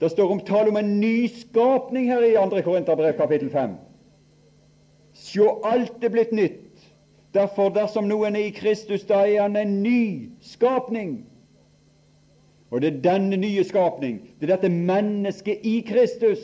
Det 0.00 0.10
står 0.10 0.30
om 0.30 0.40
tale 0.40 0.70
om 0.70 0.76
en 0.76 1.00
nyskapning 1.00 2.10
her 2.10 2.24
i 2.26 2.34
2. 2.34 2.62
Korinterbrev 2.62 3.16
kapittel 3.18 3.50
5. 3.50 3.76
Sjå, 5.14 5.60
alt 5.64 6.04
er 6.04 6.14
blitt 6.14 6.32
nytt. 6.32 6.67
Derfor, 7.34 7.68
dersom 7.68 8.08
noen 8.08 8.36
er 8.36 8.48
i 8.48 8.54
Kristus, 8.56 9.04
da 9.04 9.24
er 9.26 9.42
han 9.42 9.56
en 9.56 9.82
ny 9.82 10.30
skapning. 10.40 11.26
Og 12.70 12.80
det 12.80 12.88
er 12.88 13.02
denne 13.04 13.36
nye 13.36 13.64
skapning, 13.64 14.20
det 14.40 14.48
er 14.48 14.56
dette 14.56 14.68
mennesket 14.72 15.64
i 15.64 15.78
Kristus, 15.88 16.40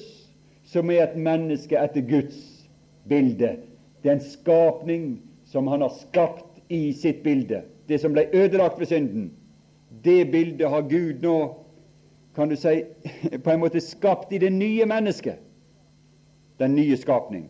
som 0.64 0.90
er 0.90 1.04
et 1.04 1.16
menneske 1.16 1.76
etter 1.76 2.04
Guds 2.08 2.68
bilde. 3.08 3.56
Det 4.02 4.10
er 4.10 4.18
en 4.18 4.24
skapning 4.24 5.08
som 5.48 5.68
han 5.68 5.84
har 5.84 5.92
skapt 6.00 6.60
i 6.72 6.92
sitt 6.96 7.22
bilde. 7.24 7.62
Det 7.88 8.00
som 8.00 8.16
ble 8.16 8.26
ødelagt 8.32 8.80
ved 8.80 8.88
synden. 8.88 9.30
Det 10.04 10.30
bildet 10.32 10.68
har 10.68 10.88
Gud 10.88 11.20
nå, 11.22 11.36
kan 12.34 12.48
du 12.48 12.56
si, 12.56 12.82
på 13.44 13.50
en 13.50 13.60
måte 13.60 13.80
skapt 13.80 14.32
i 14.32 14.40
det 14.40 14.52
nye 14.52 14.86
mennesket. 14.88 15.40
Den 16.58 16.74
nye 16.74 16.96
skapning. 16.96 17.48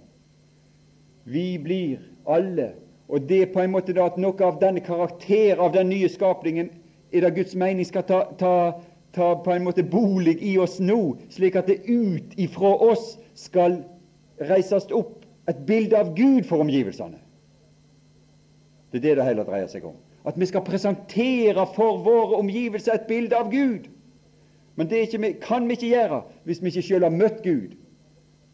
Vi 1.24 1.58
blir 1.58 2.02
alle 2.26 2.72
Og 3.08 3.28
det 3.28 3.42
er 3.42 3.52
på 3.52 3.60
en 3.60 3.72
måte 3.74 3.92
da 3.96 4.06
at 4.08 4.16
noe 4.20 4.46
av 4.46 4.60
denne 4.62 4.80
karakter 4.84 5.60
av 5.60 5.74
den 5.74 5.90
nye 5.92 6.08
skapningen 6.08 6.70
er 7.14 7.24
det 7.26 7.34
Guds 7.36 7.54
mening 7.58 7.86
skal 7.86 8.06
ta, 8.08 8.20
ta, 8.40 8.54
ta 9.14 9.34
på 9.44 9.52
en 9.52 9.66
måte 9.66 9.84
bolig 9.86 10.38
i 10.42 10.56
oss 10.58 10.78
nå, 10.80 11.16
slik 11.30 11.58
at 11.60 11.68
det 11.70 11.82
ut 11.84 12.32
ifra 12.40 12.72
oss 12.88 13.14
skal 13.38 13.82
reises 14.40 14.88
opp 14.96 15.20
et 15.50 15.60
bilde 15.68 15.98
av 16.00 16.14
Gud 16.16 16.48
for 16.48 16.64
omgivelsene. 16.64 17.20
Det 18.90 19.02
er 19.02 19.04
det 19.04 19.16
det 19.20 19.28
hele 19.28 19.44
dreier 19.44 19.68
seg 19.68 19.84
om. 19.84 19.96
At 20.24 20.38
vi 20.40 20.48
skal 20.48 20.64
presentere 20.64 21.66
for 21.74 22.00
våre 22.06 22.38
omgivelser 22.40 22.96
et 22.96 23.08
bilde 23.10 23.36
av 23.36 23.50
Gud. 23.52 23.90
Men 24.74 24.88
det 24.90 25.04
ikke, 25.04 25.34
kan 25.44 25.68
vi 25.68 25.76
ikke 25.76 25.92
gjøre 25.92 26.22
hvis 26.48 26.62
vi 26.62 26.72
ikke 26.72 26.86
selv 26.88 27.06
har 27.10 27.14
møtt 27.14 27.42
Gud 27.44 27.74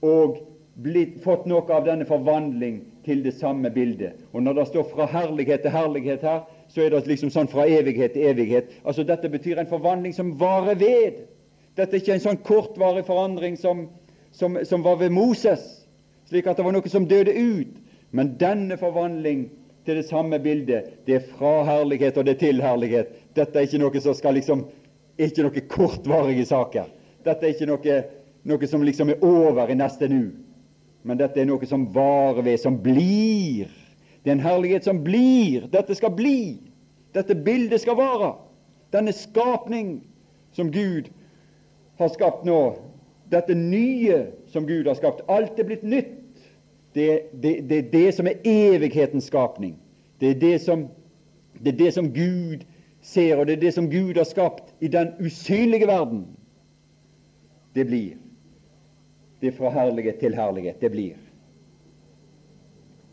og 0.05 0.40
blitt, 0.80 1.20
fått 1.24 1.46
noe 1.48 1.64
av 1.72 1.86
denne 1.86 2.09
forvandling 2.09 2.82
til 3.05 3.24
det 3.24 3.34
samme 3.34 3.70
bildet. 3.70 4.12
Og 4.32 4.42
når 4.42 4.53
det 4.53 4.66
står 4.66 4.82
'fra 4.82 5.07
herlighet 5.07 5.61
til 5.61 5.70
herlighet' 5.70 6.22
her, 6.22 6.40
så 6.68 6.82
er 6.82 6.88
det 6.90 7.07
liksom 7.07 7.30
sånn 7.30 7.48
fra 7.48 7.66
evighet 7.66 8.12
til 8.12 8.22
evighet. 8.22 8.64
Altså 8.84 9.03
Dette 9.03 9.28
betyr 9.28 9.59
en 9.59 9.66
forvandling 9.66 10.14
som 10.14 10.40
varer 10.40 10.74
ved. 10.74 11.12
Dette 11.76 11.96
er 11.96 12.01
ikke 12.01 12.14
en 12.14 12.20
sånn 12.20 12.42
kortvarig 12.44 13.05
forandring 13.05 13.57
som, 13.59 13.88
som, 14.32 14.59
som 14.64 14.84
var 14.84 14.96
ved 14.96 15.11
Moses, 15.11 15.86
slik 16.28 16.46
at 16.46 16.57
det 16.57 16.64
var 16.64 16.72
noe 16.72 16.88
som 16.88 17.09
døde 17.09 17.34
ut. 17.34 17.74
Men 18.11 18.36
denne 18.40 18.76
forvandling 18.76 19.51
til 19.84 19.96
det 19.96 20.05
samme 20.05 20.38
bildet, 20.38 21.07
det 21.07 21.14
er 21.14 21.26
fra 21.38 21.62
herlighet 21.64 22.18
og 22.18 22.24
det 22.24 22.34
er 22.34 22.38
til 22.38 22.62
herlighet. 22.62 23.09
Dette 23.36 23.59
er 23.59 23.62
ikke 23.62 23.78
noe 23.78 24.01
som 24.01 24.14
skal 24.14 24.34
liksom 24.34 24.66
ikke 25.18 25.42
noe 25.42 25.61
kortvarige 25.68 26.46
saker. 26.46 26.84
Dette 27.24 27.46
er 27.46 27.55
ikke 27.55 27.66
noe, 27.66 28.03
noe 28.44 28.66
som 28.66 28.82
liksom 28.82 29.11
er 29.11 29.24
over 29.24 29.68
i 29.68 29.74
neste 29.74 30.09
nu 30.09 30.30
men 31.03 31.20
dette 31.20 31.40
er 31.40 31.48
noe 31.48 31.66
som 31.66 31.86
varer 31.94 32.44
ved, 32.44 32.59
som 32.61 32.76
blir. 32.82 33.70
Det 34.22 34.30
er 34.30 34.36
en 34.36 34.44
herlighet 34.44 34.84
som 34.84 35.01
blir. 35.05 35.64
Dette 35.72 35.96
skal 35.96 36.12
bli. 36.16 36.61
Dette 37.16 37.34
bildet 37.34 37.80
skal 37.80 37.96
vare. 37.96 38.34
Denne 38.92 39.12
skapning 39.16 40.01
som 40.53 40.70
Gud 40.72 41.09
har 41.98 42.11
skapt 42.12 42.44
nå, 42.44 42.61
dette 43.30 43.55
nye 43.55 44.26
som 44.51 44.66
Gud 44.66 44.88
har 44.90 44.98
skapt, 44.98 45.22
alt 45.28 45.59
er 45.59 45.68
blitt 45.68 45.86
nytt. 45.86 46.16
Det 46.94 47.07
er 47.12 47.20
det, 47.42 47.53
det, 47.70 47.80
det, 47.92 48.09
som 48.14 48.26
er 48.26 48.40
evighetens 48.44 49.30
skapning. 49.30 49.76
Det 50.20 50.34
er 50.34 50.40
det, 50.40 50.57
som, 50.61 50.88
det 51.55 51.74
er 51.74 51.78
det 51.78 51.92
som 51.94 52.09
Gud 52.12 52.66
ser, 53.01 53.38
og 53.38 53.46
det 53.46 53.57
er 53.57 53.61
det 53.61 53.74
som 53.74 53.86
Gud 53.90 54.18
har 54.18 54.26
skapt 54.26 54.74
i 54.80 54.90
den 54.90 55.14
usynlige 55.22 55.86
verden. 55.86 56.26
Det 57.74 57.86
blir 57.86 58.18
det 59.41 59.53
fra 59.57 59.70
herlighet 59.72 60.20
til 60.20 60.34
herlighet. 60.36 60.80
Det 60.80 60.91
blir. 60.93 61.16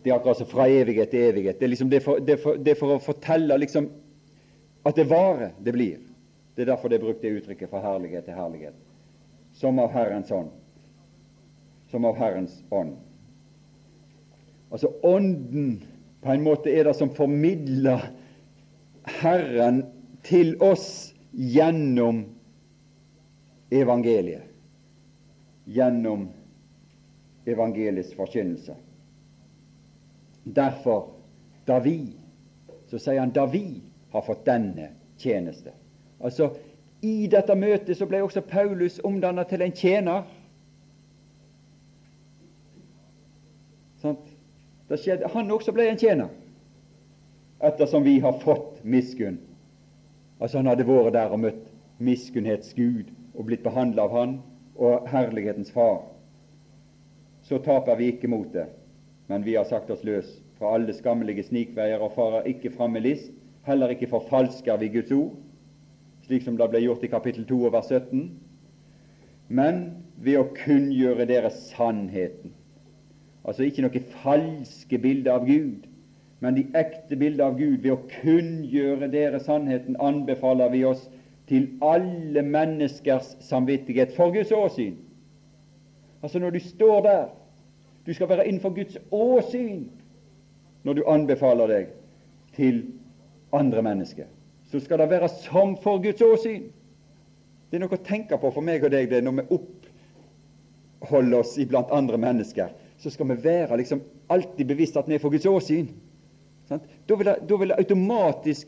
Det 0.04 0.12
er 0.12 0.16
akkurat 0.16 0.38
som 0.38 0.48
fra 0.48 0.68
evighet 0.72 1.10
til 1.12 1.20
evighet. 1.30 1.60
Det 1.60 1.66
er, 1.66 1.72
liksom 1.74 1.90
det, 1.90 2.04
for, 2.04 2.20
det, 2.20 2.38
for, 2.44 2.60
det 2.64 2.78
for, 2.80 2.96
å 2.96 3.04
fortelle 3.04 3.58
liksom 3.60 3.90
at 4.88 4.96
det 4.96 5.08
varer, 5.10 5.52
det 5.64 5.74
blir. 5.76 5.98
Det 6.56 6.64
er 6.64 6.72
derfor 6.72 6.90
det 6.90 7.00
er 7.00 7.04
brukt 7.04 7.22
det 7.22 7.34
uttrykket 7.40 7.72
fra 7.72 7.82
herlighet 7.84 8.28
til 8.28 8.38
herlighet. 8.38 8.78
Som 9.58 9.80
av 9.84 9.92
Herrens 9.92 10.32
ånd. 10.32 10.54
Som 11.92 12.08
av 12.08 12.18
Herrens 12.20 12.56
ånd. 12.72 12.96
Altså 14.72 14.92
Ånden 15.08 15.78
på 16.24 16.34
en 16.34 16.44
måte 16.44 16.72
er 16.72 16.88
det 16.88 16.96
som 16.98 17.12
formidler 17.16 18.10
Herren 19.22 19.86
til 20.28 20.56
oss 20.64 21.14
gjennom 21.32 22.26
evangeliet 23.72 24.47
gjennom 25.68 26.30
evangeliets 27.46 28.14
forkynnelse. 28.16 28.76
Derfor, 30.44 31.10
da 31.68 31.80
vi, 31.84 32.00
så 32.88 33.00
sier 33.00 33.20
han 33.20 33.34
da 33.36 33.46
vi 33.52 33.82
har 34.12 34.24
fått 34.24 34.46
denne 34.48 34.90
tjeneste. 35.20 35.74
Altså, 36.24 36.54
I 37.04 37.28
dette 37.28 37.56
møtet 37.56 38.00
så 38.00 38.08
ble 38.10 38.24
også 38.24 38.42
Paulus 38.48 39.02
omdannet 39.04 39.52
til 39.52 39.62
en 39.62 39.76
tjener. 39.76 40.24
Sånn. 44.02 44.18
Skjedde, 44.88 45.28
han 45.34 45.52
også 45.52 45.74
ble 45.76 45.90
en 45.92 46.00
tjener, 46.00 46.30
ettersom 47.60 48.06
vi 48.08 48.22
har 48.24 48.38
fått 48.40 48.80
miskunn. 48.88 49.42
Altså 50.40 50.62
Han 50.62 50.70
hadde 50.72 50.86
vært 50.88 51.16
der 51.18 51.34
og 51.34 51.42
møtt 51.44 51.66
miskunnhetsgud 52.00 53.10
og 53.36 53.50
blitt 53.50 53.66
behandla 53.66 54.06
av 54.06 54.16
Han 54.16 54.38
og 54.78 55.10
herlighetens 55.10 55.72
Far, 55.72 56.04
så 57.42 57.58
taper 57.64 57.96
vi 57.96 58.12
ikke 58.14 58.30
motet, 58.30 58.74
men 59.28 59.46
vi 59.46 59.56
har 59.56 59.68
sagt 59.70 59.92
oss 59.92 60.04
løs 60.08 60.30
fra 60.58 60.74
alle 60.76 60.94
skammelige 60.94 61.46
snikveier 61.48 62.02
og 62.04 62.16
farer 62.16 62.50
ikke 62.50 62.72
fram 62.74 62.96
med 62.98 63.06
list, 63.08 63.32
heller 63.68 63.92
ikke 63.94 64.10
forfalsker 64.12 64.78
vi 64.82 64.92
Guds 64.94 65.12
ord, 65.12 65.36
slik 66.28 66.44
som 66.44 66.58
det 66.60 66.70
ble 66.72 66.84
gjort 66.84 67.04
i 67.04 67.12
kapittel 67.12 67.46
2 67.48 67.60
og 67.70 67.74
vers 67.76 67.92
17, 67.92 68.30
men 69.48 69.84
ved 70.18 70.40
å 70.42 70.48
kunngjøre 70.58 71.28
dere 71.30 71.52
sannheten. 71.54 72.52
Altså 73.48 73.64
ikke 73.64 73.86
noe 73.86 74.02
falske 74.24 75.00
bilder 75.00 75.38
av 75.38 75.46
Gud, 75.48 75.86
men 76.44 76.58
de 76.58 76.66
ekte 76.78 77.18
bilder 77.18 77.48
av 77.48 77.56
Gud. 77.58 77.80
Ved 77.82 77.94
å 77.94 78.02
kunngjøre 78.20 79.08
dere 79.14 79.40
sannheten 79.42 79.98
anbefaler 80.04 80.70
vi 80.74 80.84
oss 80.86 81.08
til 81.48 81.68
alle 81.82 82.42
menneskers 82.44 83.36
samvittighet 83.40 84.16
for 84.16 84.34
Guds 84.36 84.52
åsyn. 84.52 84.96
Altså 86.24 86.40
når 86.40 86.50
du 86.50 86.60
står 86.60 87.02
der 87.02 87.26
Du 88.06 88.14
skal 88.14 88.30
være 88.30 88.48
innenfor 88.48 88.70
Guds 88.70 88.98
åsyn 89.12 89.90
når 90.84 90.94
du 90.94 91.04
anbefaler 91.08 91.68
deg 91.68 91.88
til 92.56 92.86
andre 93.52 93.82
mennesker. 93.84 94.26
Så 94.72 94.80
skal 94.80 95.00
det 95.00 95.10
være 95.10 95.28
som 95.30 95.76
for 95.84 96.00
Guds 96.04 96.22
åsyn. 96.22 96.70
Det 97.68 97.76
er 97.76 97.84
noe 97.84 97.98
å 97.98 98.04
tenke 98.08 98.40
på 98.40 98.52
for 98.56 98.64
meg 98.64 98.86
og 98.88 98.94
deg 98.94 99.10
det 99.12 99.20
når 99.26 99.42
vi 99.42 99.46
oppholder 99.58 101.42
oss 101.42 101.58
iblant 101.60 101.92
andre 101.92 102.18
mennesker. 102.18 102.72
Så 102.98 103.12
skal 103.12 103.28
vi 103.34 103.42
være 103.44 103.78
liksom 103.78 104.02
alltid 104.32 104.72
bevisst 104.72 104.98
at 104.98 105.10
vi 105.10 105.18
er 105.18 105.24
for 105.24 105.36
Guds 105.36 105.46
åsyn. 105.46 105.90
Da 106.70 106.80
vil, 107.16 107.28
det, 107.28 107.36
da 107.48 107.58
vil 107.60 107.72
det 107.72 107.80
automatisk 107.80 108.68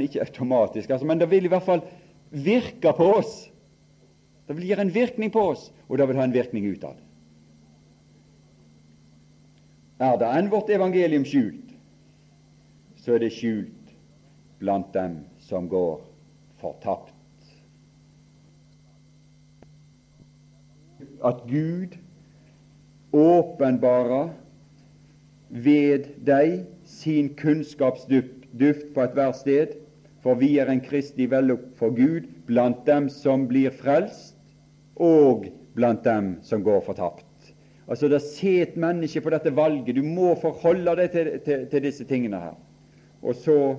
Ikke 0.00 0.20
automatisk, 0.20 0.90
altså, 0.90 1.06
men 1.06 1.20
det 1.20 1.30
vil 1.30 1.44
i 1.44 1.48
hvert 1.48 1.62
fall 1.62 1.82
virker 2.30 2.92
på 2.92 3.10
oss. 3.18 3.34
Det 4.46 4.56
vil 4.56 4.68
gjøre 4.70 4.86
en 4.86 4.94
virkning 4.94 5.32
på 5.34 5.42
oss, 5.52 5.70
og 5.88 5.98
det 5.98 6.06
vil 6.08 6.18
ha 6.20 6.26
en 6.26 6.34
virkning 6.34 6.66
utad. 6.70 6.98
Er 9.98 10.18
det 10.20 10.28
enn 10.28 10.50
vårt 10.52 10.70
evangelium 10.70 11.24
skjult, 11.24 11.72
så 13.00 13.16
er 13.16 13.24
det 13.24 13.32
skjult 13.32 13.94
blant 14.60 14.92
dem 14.94 15.22
som 15.48 15.68
går 15.72 16.02
fortapt. 16.60 17.12
At 21.24 21.40
Gud 21.48 21.96
åpenbarer 23.16 24.34
ved 25.48 26.10
deg 26.26 26.66
sin 26.84 27.32
kunnskapsduft 27.38 28.92
på 28.94 29.04
ethvert 29.04 29.40
sted, 29.40 29.76
for 30.26 30.34
vi 30.34 30.56
er 30.58 30.66
en 30.66 30.80
Kristi 30.82 31.28
vellukt 31.30 31.76
for 31.78 31.94
Gud 31.94 32.24
blant 32.48 32.80
dem 32.86 33.04
som 33.14 33.44
blir 33.46 33.70
frelst, 33.70 34.34
og 34.98 35.44
blant 35.76 36.02
dem 36.02 36.32
som 36.42 36.64
går 36.66 36.80
fortapt. 36.82 37.52
Altså, 37.86 38.08
Det 38.08 38.22
sitter 38.22 38.62
et 38.62 38.76
menneske 38.76 39.20
på 39.20 39.30
dette 39.30 39.56
valget. 39.56 39.94
Du 39.94 40.02
må 40.02 40.34
forholde 40.40 40.96
deg 40.96 41.12
til, 41.12 41.30
til, 41.44 41.66
til 41.70 41.82
disse 41.82 42.04
tingene 42.04 42.40
her. 42.42 42.56
Og 43.22 43.34
så 43.38 43.76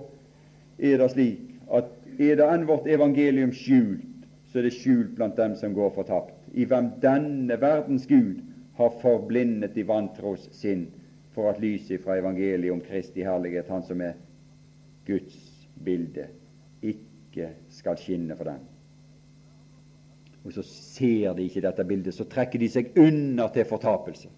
er 0.80 1.02
det 1.02 1.10
slik 1.12 1.42
at 1.74 1.92
er 2.16 2.40
det 2.40 2.48
enn 2.48 2.64
vårt 2.70 2.88
evangelium 2.88 3.52
skjult, 3.52 4.08
så 4.48 4.62
er 4.62 4.70
det 4.70 4.78
skjult 4.78 5.18
blant 5.18 5.36
dem 5.36 5.58
som 5.60 5.76
går 5.76 5.92
fortapt, 6.00 6.32
i 6.54 6.64
hvem 6.64 6.94
denne 7.04 7.60
verdens 7.60 8.08
Gud 8.08 8.40
har 8.80 8.96
forblindet 9.02 9.76
de 9.76 9.84
vantros 9.84 10.48
sinn, 10.56 10.88
for 11.36 11.52
at 11.52 11.60
lyset 11.60 12.02
fra 12.08 12.16
evangeliet 12.18 12.72
om 12.72 12.82
Kristi 12.82 13.28
herlighet, 13.28 13.68
Han 13.68 13.84
som 13.84 14.02
er 14.02 14.16
Guds 15.06 15.47
bilde, 15.84 16.28
ikke 16.82 17.52
skal 17.70 17.98
skinne 17.98 18.36
for 18.38 18.50
dem. 18.50 18.66
Og 20.46 20.54
så 20.54 20.64
ser 20.64 21.34
de 21.36 21.44
ikke 21.44 21.62
dette 21.66 21.84
bildet, 21.84 22.16
så 22.16 22.24
trekker 22.30 22.60
de 22.60 22.70
seg 22.72 22.94
under 22.98 23.50
til 23.54 23.66
fortapelse 23.68 24.30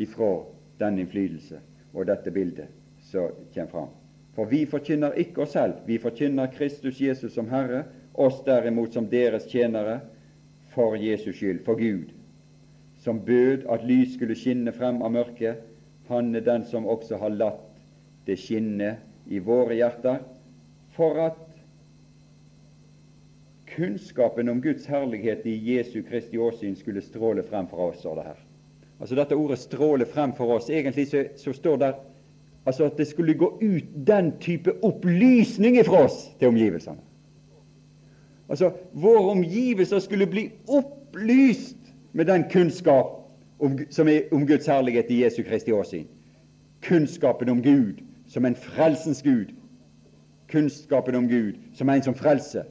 ifra 0.00 0.30
den 0.80 0.98
innflytelse 1.02 1.60
og 1.92 2.06
dette 2.08 2.32
bildet 2.34 2.70
som 3.10 3.34
kommer 3.54 3.70
fram. 3.70 3.90
For 4.34 4.50
vi 4.50 4.64
forkynner 4.70 5.18
ikke 5.18 5.44
oss 5.44 5.54
selv, 5.56 5.82
vi 5.86 5.98
forkynner 5.98 6.50
Kristus 6.54 7.00
Jesus 7.00 7.34
som 7.34 7.50
Herre, 7.50 7.84
oss 8.14 8.40
derimot 8.46 8.94
som 8.94 9.08
deres 9.10 9.46
tjenere, 9.50 10.00
for 10.70 10.94
Jesus 10.96 11.36
skyld, 11.36 11.64
for 11.64 11.74
Gud, 11.74 12.12
som 13.02 13.20
bød 13.26 13.66
at 13.70 13.84
lys 13.86 14.14
skulle 14.14 14.36
skinne 14.38 14.72
frem 14.72 15.02
av 15.02 15.10
mørket. 15.12 15.64
Han 16.08 16.34
er 16.34 16.44
den 16.46 16.64
som 16.66 16.86
også 16.86 17.18
har 17.18 17.34
latt 17.34 17.66
det 18.26 18.38
skinne 18.38 18.96
i 19.28 19.38
våre 19.38 19.74
hjerter, 19.74 20.22
for 20.96 21.18
at 21.26 21.38
kunnskapen 23.70 24.48
om 24.48 24.60
Guds 24.60 24.86
herlighet 24.86 25.46
i 25.46 25.54
Jesu 25.74 26.02
Kristi 26.02 26.38
åsyn 26.38 26.76
skulle 26.76 27.02
stråle 27.02 27.42
frem 27.42 27.68
for 27.70 27.90
oss, 27.90 28.00
står 28.00 28.14
det 28.14 28.24
her. 28.30 28.40
Altså 29.00 29.14
Dette 29.14 29.34
ordet 29.34 29.58
'stråle 29.58 30.06
frem 30.06 30.32
for 30.32 30.58
oss' 30.58 30.70
Egentlig 30.70 31.06
så, 31.08 31.24
så 31.36 31.52
står 31.52 31.76
det 31.76 31.94
altså 32.66 32.84
at 32.84 32.96
det 32.98 33.06
skulle 33.06 33.34
gå 33.34 33.58
ut 33.62 33.84
den 34.06 34.32
type 34.40 34.84
opplysning 34.84 35.84
fra 35.86 36.04
oss 36.04 36.30
til 36.38 36.48
omgivelsene. 36.48 36.98
Altså, 38.48 38.72
Våre 38.92 39.30
omgivelser 39.30 39.98
skulle 39.98 40.26
bli 40.26 40.50
opplyst 40.68 41.76
med 42.12 42.26
den 42.26 42.44
kunnskap 42.50 43.06
om, 43.58 43.78
som 43.90 44.08
er 44.08 44.20
om 44.32 44.46
Guds 44.46 44.66
herlighet 44.66 45.10
i 45.10 45.22
Jesu 45.24 45.42
Kristi 45.42 45.72
åsyn. 45.72 46.06
Kunnskapen 46.82 47.48
om 47.48 47.62
Gud 47.62 48.02
som 48.30 48.46
en 48.46 48.54
frelsens 48.54 49.22
Gud. 49.26 49.50
Kunnskapen 50.50 51.18
om 51.18 51.28
Gud 51.30 51.58
som 51.74 51.90
en 51.90 52.02
som 52.02 52.14
frelser 52.14 52.70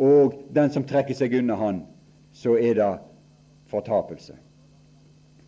og 0.00 0.34
den 0.54 0.70
som 0.72 0.86
trekker 0.88 1.16
seg 1.16 1.34
unna 1.36 1.56
Han, 1.60 1.82
så 2.32 2.56
er 2.56 2.78
det 2.78 2.90
fortapelse. 3.68 4.36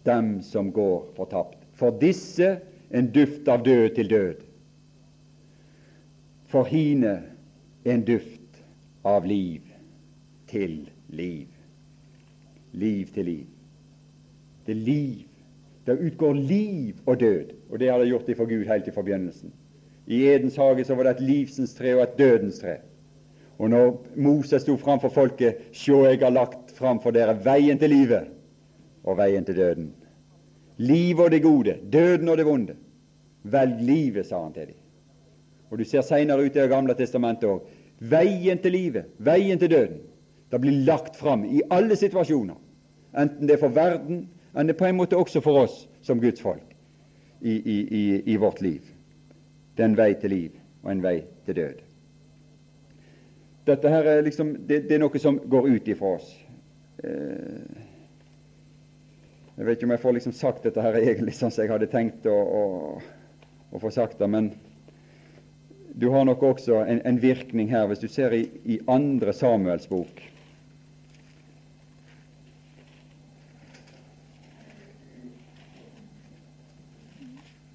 Dem 0.05 0.41
som 0.45 0.73
går 0.75 1.07
fortapt. 1.17 1.57
For 1.79 1.95
disse 2.03 2.59
en 2.93 3.09
duft 3.15 3.49
av 3.49 3.65
død 3.65 3.95
til 3.97 4.11
død. 4.11 4.43
For 6.53 6.69
hine 6.69 7.23
en 7.89 8.05
duft 8.05 8.61
av 9.09 9.25
liv 9.27 9.65
til 10.51 10.83
liv. 11.09 11.49
Liv 12.73 13.09
til 13.15 13.25
liv. 13.25 13.47
Det 14.67 14.77
er 14.77 14.85
liv. 14.85 15.29
Det 15.87 15.99
utgår 15.99 16.35
liv 16.35 17.01
og 17.07 17.21
død, 17.21 17.57
og 17.73 17.81
det 17.81 17.89
har 17.89 17.99
de 17.99 18.11
gjort 18.11 18.29
for 18.37 18.47
Gud 18.47 18.67
helt 18.69 18.95
fra 18.95 19.03
begynnelsen. 19.03 19.53
I 20.07 20.27
Edens 20.29 20.57
hage 20.57 20.85
så 20.85 20.95
var 20.95 21.07
det 21.07 21.15
et 21.17 21.25
livsens 21.25 21.75
tre 21.75 21.95
og 21.95 22.03
et 22.03 22.19
dødens 22.19 22.59
tre. 22.59 22.77
Og 23.59 23.71
når 23.71 24.07
Moses 24.17 24.63
sto 24.63 24.77
framfor 24.77 25.09
folket, 25.09 25.71
sjå, 25.73 26.05
jeg 26.05 26.19
har 26.21 26.35
lagt 26.35 26.73
framfor 26.77 27.15
dere 27.15 27.37
veien 27.45 27.79
til 27.79 27.91
livet 27.95 28.29
og 29.05 29.17
veien 29.17 29.45
til 29.45 29.57
døden. 29.57 29.93
Livet 30.77 31.25
og 31.25 31.31
det 31.31 31.43
gode, 31.43 31.77
døden 31.93 32.29
og 32.29 32.37
det 32.37 32.47
vonde. 32.47 32.75
Velg 33.43 33.81
livet, 33.81 34.27
sa 34.27 34.43
han 34.43 34.53
til 34.53 34.67
dem. 34.67 34.79
Og 35.71 35.79
du 35.79 35.85
ser 35.85 36.05
seinere 36.05 36.45
ut 36.45 36.57
i 36.57 36.61
Det 36.61 36.69
gamle 36.69 36.95
testamentet 36.95 37.49
òg. 37.49 37.63
Veien 37.99 38.59
til 38.59 38.73
livet, 38.73 39.07
veien 39.19 39.59
til 39.59 39.71
døden. 39.71 40.03
Det 40.51 40.61
blir 40.61 40.85
lagt 40.85 41.17
fram 41.17 41.45
i 41.45 41.63
alle 41.71 41.97
situasjoner, 41.97 42.59
enten 43.17 43.49
det 43.49 43.55
er 43.55 43.63
for 43.63 43.73
verden, 43.73 44.29
eller 44.59 44.77
på 44.77 44.85
en 44.85 44.97
måte 44.97 45.17
også 45.17 45.41
for 45.41 45.63
oss 45.65 45.89
som 46.03 46.21
Guds 46.21 46.43
folk 46.43 46.72
i, 47.43 47.55
i, 47.75 48.23
i, 48.33 48.37
vårt 48.37 48.61
liv. 48.61 48.83
Det 49.75 49.83
er 49.83 49.91
en 49.91 49.99
vei 49.99 50.13
til 50.21 50.31
liv 50.31 50.59
og 50.83 50.91
en 50.93 51.03
vei 51.03 51.17
til 51.47 51.59
død. 51.59 51.81
Dette 53.67 53.91
her 53.91 54.09
er 54.11 54.23
liksom, 54.27 54.53
det, 54.67 54.85
det, 54.89 54.97
er 54.97 55.03
noe 55.03 55.23
som 55.23 55.39
går 55.51 55.69
ut 55.71 55.89
ifra 55.91 56.17
oss. 56.17 56.29
Eh, 57.03 57.83
jeg 59.57 59.67
vet 59.67 59.79
ikke 59.79 59.89
om 59.89 59.95
jeg 59.95 60.03
får 60.03 60.17
liksom 60.19 60.37
sagt 60.39 60.67
dette 60.67 60.83
her 60.83 60.99
egentlig 60.99 61.35
sånn 61.39 61.55
som 61.55 61.65
jeg 61.65 61.73
hadde 61.75 61.91
tenkt 61.91 62.27
å, 62.31 62.35
å, 62.35 62.65
å 63.71 63.83
få 63.83 63.91
sagt 63.95 64.23
det, 64.23 64.31
men 64.31 64.53
du 65.93 66.09
har 66.15 66.25
nok 66.25 66.43
også 66.55 66.83
en, 66.87 67.03
en 67.05 67.21
virkning 67.21 67.71
her 67.71 67.87
hvis 67.91 68.03
du 68.03 68.09
ser 68.09 68.35
i, 68.35 68.47
i 68.65 68.81
andre 68.91 69.35
Samuels 69.37 69.89
bok. 69.91 70.23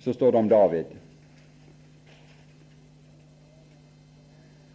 Så 0.08 0.14
står 0.14 0.32
det 0.32 0.38
om 0.38 0.50
David. 0.50 0.86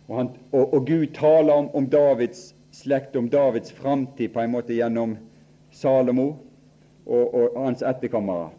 Og, 0.09 0.17
han, 0.17 0.29
og, 0.53 0.75
og 0.75 0.87
Gud 0.87 1.07
taler 1.07 1.53
om, 1.53 1.71
om, 1.75 1.87
Davids 1.89 2.55
slekt, 2.73 3.17
om 3.17 3.31
Davids 3.33 3.73
framtid, 3.73 4.29
på 4.29 4.43
en 4.43 4.53
måte 4.53 4.77
gjennom 4.77 5.15
Salomo 5.73 6.27
og, 7.07 7.33
og 7.33 7.57
hans 7.65 7.81
etterkommere. 7.81 8.51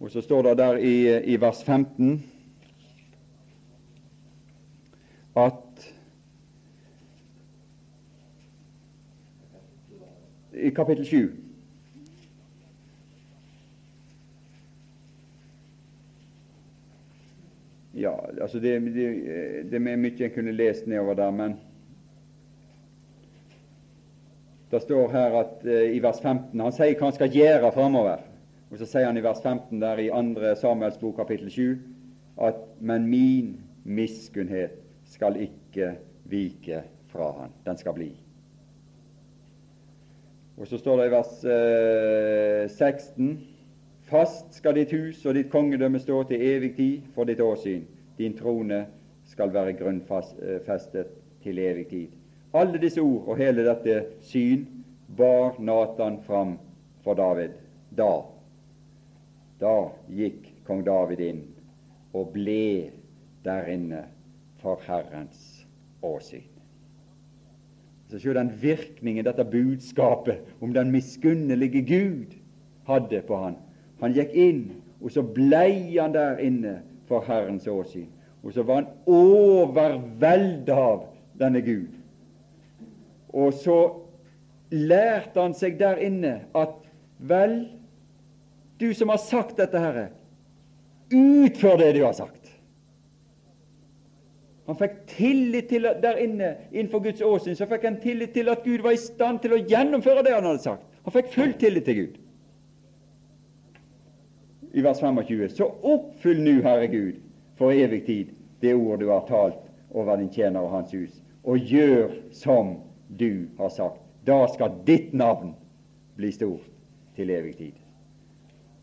Og 0.00 0.08
så 0.10 0.22
står 0.24 0.48
det 0.48 0.54
der 0.62 0.80
i, 0.80 0.94
i 1.34 1.36
vers 1.36 1.60
15 1.64 2.16
at 5.36 5.92
I 10.56 10.72
kapittel 10.72 11.04
7 11.04 11.47
Ja, 17.98 18.12
altså 18.40 18.60
det, 18.62 18.76
det, 18.94 19.06
det 19.70 19.78
er 19.78 19.98
mye 19.98 20.14
jeg 20.14 20.30
kunne 20.34 20.54
lest 20.54 20.86
nedover 20.86 21.16
der, 21.18 21.32
men 21.34 21.56
det 24.70 24.82
står 24.84 25.10
her 25.10 25.34
at 25.40 25.64
uh, 25.64 25.96
i 25.96 25.98
vers 26.02 26.20
15 26.22 26.60
Han 26.60 26.74
sier 26.76 26.94
hva 26.94 27.08
han 27.08 27.16
skal 27.16 27.32
gjøre 27.34 27.72
framover. 27.74 28.22
Og 28.68 28.78
så 28.78 28.86
sier 28.86 29.08
han 29.08 29.18
i 29.18 29.24
vers 29.24 29.40
15 29.42 29.80
der 29.80 30.02
i 30.04 30.10
2. 30.12 30.54
Samuels 30.60 31.00
bok 31.00 31.16
kapittel 31.16 31.50
7 31.50 31.78
at 32.44 32.60
men 32.78 33.08
min 33.10 33.54
miskunnhet 33.82 34.76
skal 35.08 35.40
ikke 35.42 35.96
vike 36.30 36.84
fra 37.10 37.32
han. 37.40 37.54
Den 37.66 37.80
skal 37.80 37.96
bli. 37.96 38.12
Og 40.58 40.68
så 40.68 40.78
står 40.78 41.00
det 41.00 41.08
i 41.08 41.14
vers 41.16 41.38
uh, 41.48 42.68
16 42.70 43.57
Fast 44.08 44.54
skal 44.56 44.78
ditt 44.78 44.92
hus 44.96 45.20
og 45.26 45.34
ditt 45.36 45.50
kongedømme 45.52 46.00
stå 46.00 46.22
til 46.30 46.40
evig 46.40 46.72
tid 46.78 47.08
for 47.14 47.28
ditt 47.28 47.42
åsyn. 47.44 47.84
Din 48.18 48.36
trone 48.38 48.86
skal 49.28 49.52
være 49.52 49.74
grunnfestet 49.76 51.10
til 51.44 51.58
evig 51.60 51.86
tid. 51.90 52.14
Alle 52.56 52.80
disse 52.80 53.02
ord 53.04 53.28
og 53.28 53.36
hele 53.36 53.66
dette 53.66 53.98
syn 54.24 54.64
bar 55.16 55.58
Natan 55.60 56.22
fram 56.24 56.56
for 57.04 57.18
David. 57.20 57.58
Da, 57.98 58.22
da 59.60 59.76
gikk 60.08 60.48
kong 60.64 60.86
David 60.86 61.20
inn 61.28 61.44
og 62.16 62.32
ble 62.32 62.88
der 63.44 63.68
inne 63.68 64.06
for 64.62 64.80
Herrens 64.88 65.66
åsyn. 66.02 66.48
Så 68.08 68.18
Se 68.18 68.32
den 68.32 68.54
virkningen 68.62 69.24
dette 69.24 69.44
budskapet 69.44 70.40
om 70.64 70.72
den 70.72 70.90
miskunnelige 70.90 71.82
Gud 71.84 72.38
hadde 72.88 73.20
på 73.22 73.36
han. 73.36 73.58
Han 74.00 74.14
gikk 74.14 74.34
inn, 74.34 74.62
og 75.02 75.12
så 75.14 75.22
blei 75.22 75.96
han 75.98 76.14
der 76.14 76.38
inne 76.42 76.78
for 77.08 77.24
Herrens 77.26 77.66
åsyn. 77.70 78.08
Og 78.42 78.54
så 78.54 78.62
var 78.62 78.82
han 78.82 78.90
overveldet 79.10 80.74
av 80.74 81.08
denne 81.38 81.62
Gud. 81.66 81.90
Og 83.34 83.52
så 83.52 83.78
lærte 84.70 85.40
han 85.40 85.56
seg 85.56 85.78
der 85.80 86.00
inne 86.04 86.34
at 86.56 86.76
vel, 87.18 87.60
du 88.78 88.92
som 88.94 89.10
har 89.10 89.20
sagt 89.22 89.58
dette, 89.58 89.80
Herre, 89.80 90.08
utfør 91.10 91.80
det 91.80 91.94
du 91.96 92.04
har 92.04 92.14
sagt. 92.14 92.38
Han 94.68 94.76
fikk 94.76 94.96
tillit 95.08 95.70
til 95.70 95.88
at 95.88 96.02
der 96.02 96.18
inne 96.20 96.52
innenfor 96.74 97.00
Guds 97.00 97.22
åsyn 97.24 97.56
så 97.56 97.66
fikk 97.70 97.86
han 97.88 98.00
tillit 98.02 98.34
til 98.36 98.50
at 98.52 98.60
Gud 98.66 98.82
var 98.84 98.92
i 98.92 99.00
stand 99.00 99.40
til 99.40 99.56
å 99.56 99.62
gjennomføre 99.64 100.22
det 100.26 100.34
han 100.34 100.44
hadde 100.44 100.60
sagt. 100.60 100.84
Han 101.06 101.14
fikk 101.14 101.30
full 101.32 101.54
tillit 101.56 101.88
til 101.88 102.02
Gud. 102.02 102.18
I 104.72 104.82
vers 104.82 105.00
25.: 105.00 105.48
Så 105.48 105.72
oppfyll 105.82 106.42
nu, 106.42 106.62
Herre 106.62 106.86
Gud, 106.86 107.14
for 107.56 107.72
evig 107.72 108.06
tid 108.06 108.34
det 108.60 108.74
ord 108.74 108.98
du 108.98 109.08
har 109.08 109.26
talt 109.26 109.58
over 109.90 110.16
din 110.16 110.30
tjener 110.30 110.60
og 110.60 110.70
hans 110.70 110.92
hus, 110.92 111.22
og 111.44 111.58
gjør 111.58 112.12
som 112.32 112.76
du 113.08 113.48
har 113.58 113.68
sagt. 113.68 114.02
Da 114.26 114.46
skal 114.52 114.80
ditt 114.86 115.12
navn 115.12 115.54
bli 116.16 116.32
stort 116.32 116.66
til 117.16 117.30
evig 117.30 117.56
tid. 117.56 117.72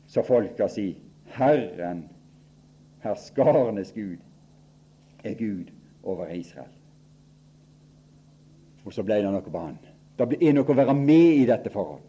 Så 0.07 0.23
folk 0.23 0.53
skal 0.53 0.69
si 0.69 0.87
Herren, 1.35 2.05
herskarenes 3.03 3.91
Gud, 3.91 4.17
er 5.23 5.33
Gud 5.33 5.71
over 6.03 6.27
Israel. 6.33 6.71
Og 8.85 8.93
så 8.93 9.03
ble 9.03 9.19
det 9.21 9.31
noe 9.33 9.41
på 9.41 9.59
han. 9.59 9.77
Det 10.17 10.37
er 10.41 10.53
noe 10.53 10.69
å 10.69 10.77
være 10.77 10.93
med 10.97 11.41
i 11.41 11.47
dette 11.49 11.71
forhold. 11.73 12.03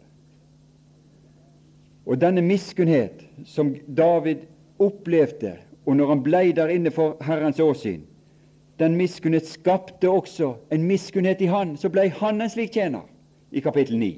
Og 2.07 2.21
denne 2.21 2.41
miskunnhet 2.41 3.25
som 3.45 3.73
David 3.97 4.47
opplevde, 4.79 5.57
og 5.85 5.97
når 5.97 6.07
han 6.07 6.23
blei 6.23 6.51
der 6.55 6.71
inne 6.71 6.91
for 6.91 7.17
Herrens 7.23 7.59
åsyn, 7.59 8.05
den 8.79 8.95
miskunnhet 8.95 9.47
skapte 9.47 10.09
også 10.09 10.53
en 10.71 10.83
miskunnhet 10.83 11.41
i 11.41 11.45
han. 11.45 11.77
Så 11.77 11.89
blei 11.89 12.07
han 12.13 12.41
en 12.41 12.49
slik 12.49 12.71
tjener 12.71 13.07
i 13.51 13.59
kapittel 13.59 13.97
9. 13.97 14.11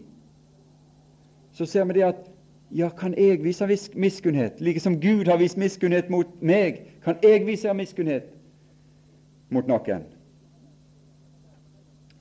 Så 1.52 1.66
ser 1.66 1.86
vi 1.86 1.94
det 1.94 2.04
at 2.04 2.30
ja, 2.72 2.90
kan 2.90 3.16
jeg 3.18 3.44
vise 3.44 3.68
miskunnhet, 3.96 4.62
like 4.62 4.80
som 4.80 5.00
Gud 5.02 5.26
har 5.26 5.38
vist 5.38 5.58
miskunnhet 5.58 6.10
mot 6.10 6.28
meg? 6.42 6.84
Kan 7.04 7.18
jeg 7.24 7.46
vise 7.48 7.74
miskunnhet 7.74 8.28
mot 9.50 9.68
noen? 9.68 10.04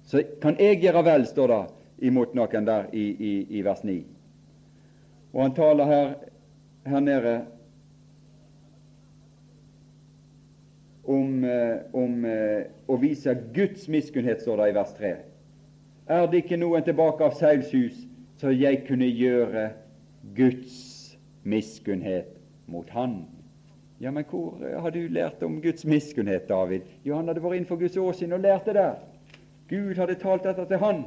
Så 0.08 0.22
kan 0.42 0.56
jeg 0.60 0.80
gjøre 0.80 1.04
vel, 1.04 1.26
står 1.26 1.52
det 1.52 1.64
imot 2.08 2.32
noen 2.34 2.64
der 2.64 2.88
i, 2.92 3.10
i, 3.12 3.32
i 3.58 3.64
vers 3.64 3.84
9. 3.84 3.98
Og 5.32 5.42
han 5.42 5.54
taler 5.54 5.84
her, 5.84 6.14
her 6.86 7.00
nede 7.00 7.34
om, 11.04 11.44
eh, 11.44 11.76
om 11.92 12.24
eh, 12.24 12.68
å 12.88 12.96
vise 13.00 13.34
Guds 13.54 13.88
miskunnhet, 13.88 14.42
står 14.42 14.62
det 14.62 14.68
i 14.70 14.76
vers 14.76 14.94
3. 14.98 15.14
Er 16.08 16.26
det 16.28 16.44
ikke 16.44 16.60
noen 16.60 16.84
tilbake 16.84 17.24
av 17.24 17.36
seilshus 17.36 18.06
så 18.40 18.52
jeg 18.54 18.84
kunne 18.86 19.08
gjøre 19.08 19.70
Guds 20.36 20.78
miskunnhet 21.44 22.32
mot 22.66 22.88
Han? 22.96 23.22
Ja, 24.00 24.12
men 24.14 24.24
hvor 24.30 24.60
har 24.62 24.94
du 24.94 25.00
lært 25.10 25.42
om 25.42 25.58
Guds 25.60 25.84
miskunnhet, 25.84 26.48
David? 26.48 26.86
Jo, 27.04 27.16
han 27.18 27.28
hadde 27.28 27.42
vært 27.42 27.58
innenfor 27.58 27.80
Guds 27.80 27.96
åsyn 27.98 28.32
og 28.36 28.44
lært 28.44 28.68
det 28.68 28.76
der. 28.78 29.00
Gud 29.68 29.98
hadde 29.98 30.20
talt 30.22 30.46
dette 30.46 30.64
til 30.70 30.80
han 30.80 31.02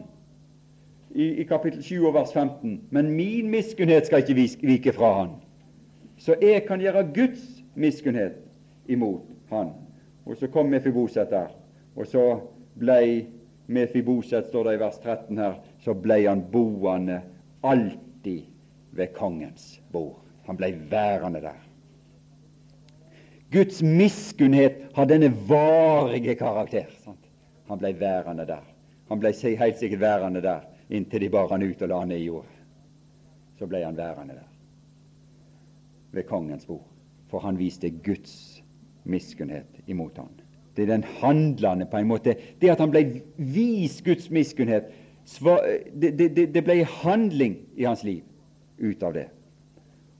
i, 1.15 1.41
i 1.41 1.43
kapittel 1.43 1.83
7 1.83 2.05
og 2.05 2.13
vers 2.13 2.33
15. 2.33 2.81
Men 2.89 3.11
min 3.11 3.49
miskunnhet 3.49 4.07
skal 4.07 4.23
ikke 4.23 4.67
vike 4.67 4.93
fra 4.93 5.13
han. 5.19 5.35
Så 6.17 6.35
jeg 6.41 6.63
kan 6.67 6.79
gjøre 6.79 7.07
Guds 7.15 7.43
miskunnhet 7.75 8.37
imot 8.87 9.25
han. 9.49 9.73
Og 10.25 10.37
så 10.37 10.47
kom 10.47 10.69
Mefiboset 10.69 11.29
der. 11.29 11.51
Og 11.95 12.07
så 12.07 12.39
blei 12.79 13.25
Mefiboset, 13.67 14.47
står 14.49 14.67
det 14.67 14.75
i 14.75 14.79
vers 14.81 14.99
13 14.99 15.37
her, 15.37 15.59
så 15.79 15.93
blei 15.93 16.25
han 16.25 16.43
boende 16.51 17.21
alltid 17.63 18.41
ved 18.91 19.13
kongens 19.15 19.81
bord. 19.91 20.19
Han 20.45 20.57
blei 20.57 20.73
værende 20.91 21.41
der. 21.41 21.59
Guds 23.51 23.81
miskunnhet 23.83 24.87
har 24.95 25.05
denne 25.05 25.31
varige 25.47 26.35
karakter. 26.35 26.87
Sant? 27.03 27.29
Han 27.67 27.79
blei 27.79 27.93
værende 27.99 28.47
der. 28.47 28.63
Han 29.09 29.19
blei 29.19 29.55
helt 29.59 29.79
sikkert 29.79 29.99
værende 29.99 30.41
der 30.41 30.70
inntil 30.91 31.21
de 31.21 31.29
bar 31.29 31.49
han 31.49 31.63
ut 31.63 31.81
og 31.81 31.89
la 31.89 31.99
han 31.99 32.11
ned 32.11 32.21
i 32.21 32.29
jord. 32.29 32.47
Så 33.59 33.67
ble 33.69 33.83
han 33.85 33.97
værende 33.97 34.35
der 34.35 34.47
ved 36.11 36.25
kongens 36.27 36.65
bord, 36.67 36.83
for 37.31 37.39
han 37.39 37.59
viste 37.59 37.89
Guds 38.03 38.63
miskunnhet 39.03 39.79
imot 39.87 40.17
han. 40.17 40.31
Det 40.75 40.83
er 40.83 40.91
den 40.91 41.03
handlende 41.03 41.85
på 41.85 41.97
en 41.97 42.07
måte 42.07 42.35
Det 42.61 42.69
at 42.69 42.79
han 42.79 42.91
ble 42.91 43.21
vist 43.37 44.03
Guds 44.03 44.29
miskunnhet, 44.29 44.91
det, 46.01 46.17
det, 46.19 46.53
det 46.53 46.63
ble 46.63 46.83
handling 46.83 47.57
i 47.77 47.83
hans 47.83 48.03
liv 48.03 48.23
ut 48.79 49.03
av 49.03 49.13
det. 49.13 49.27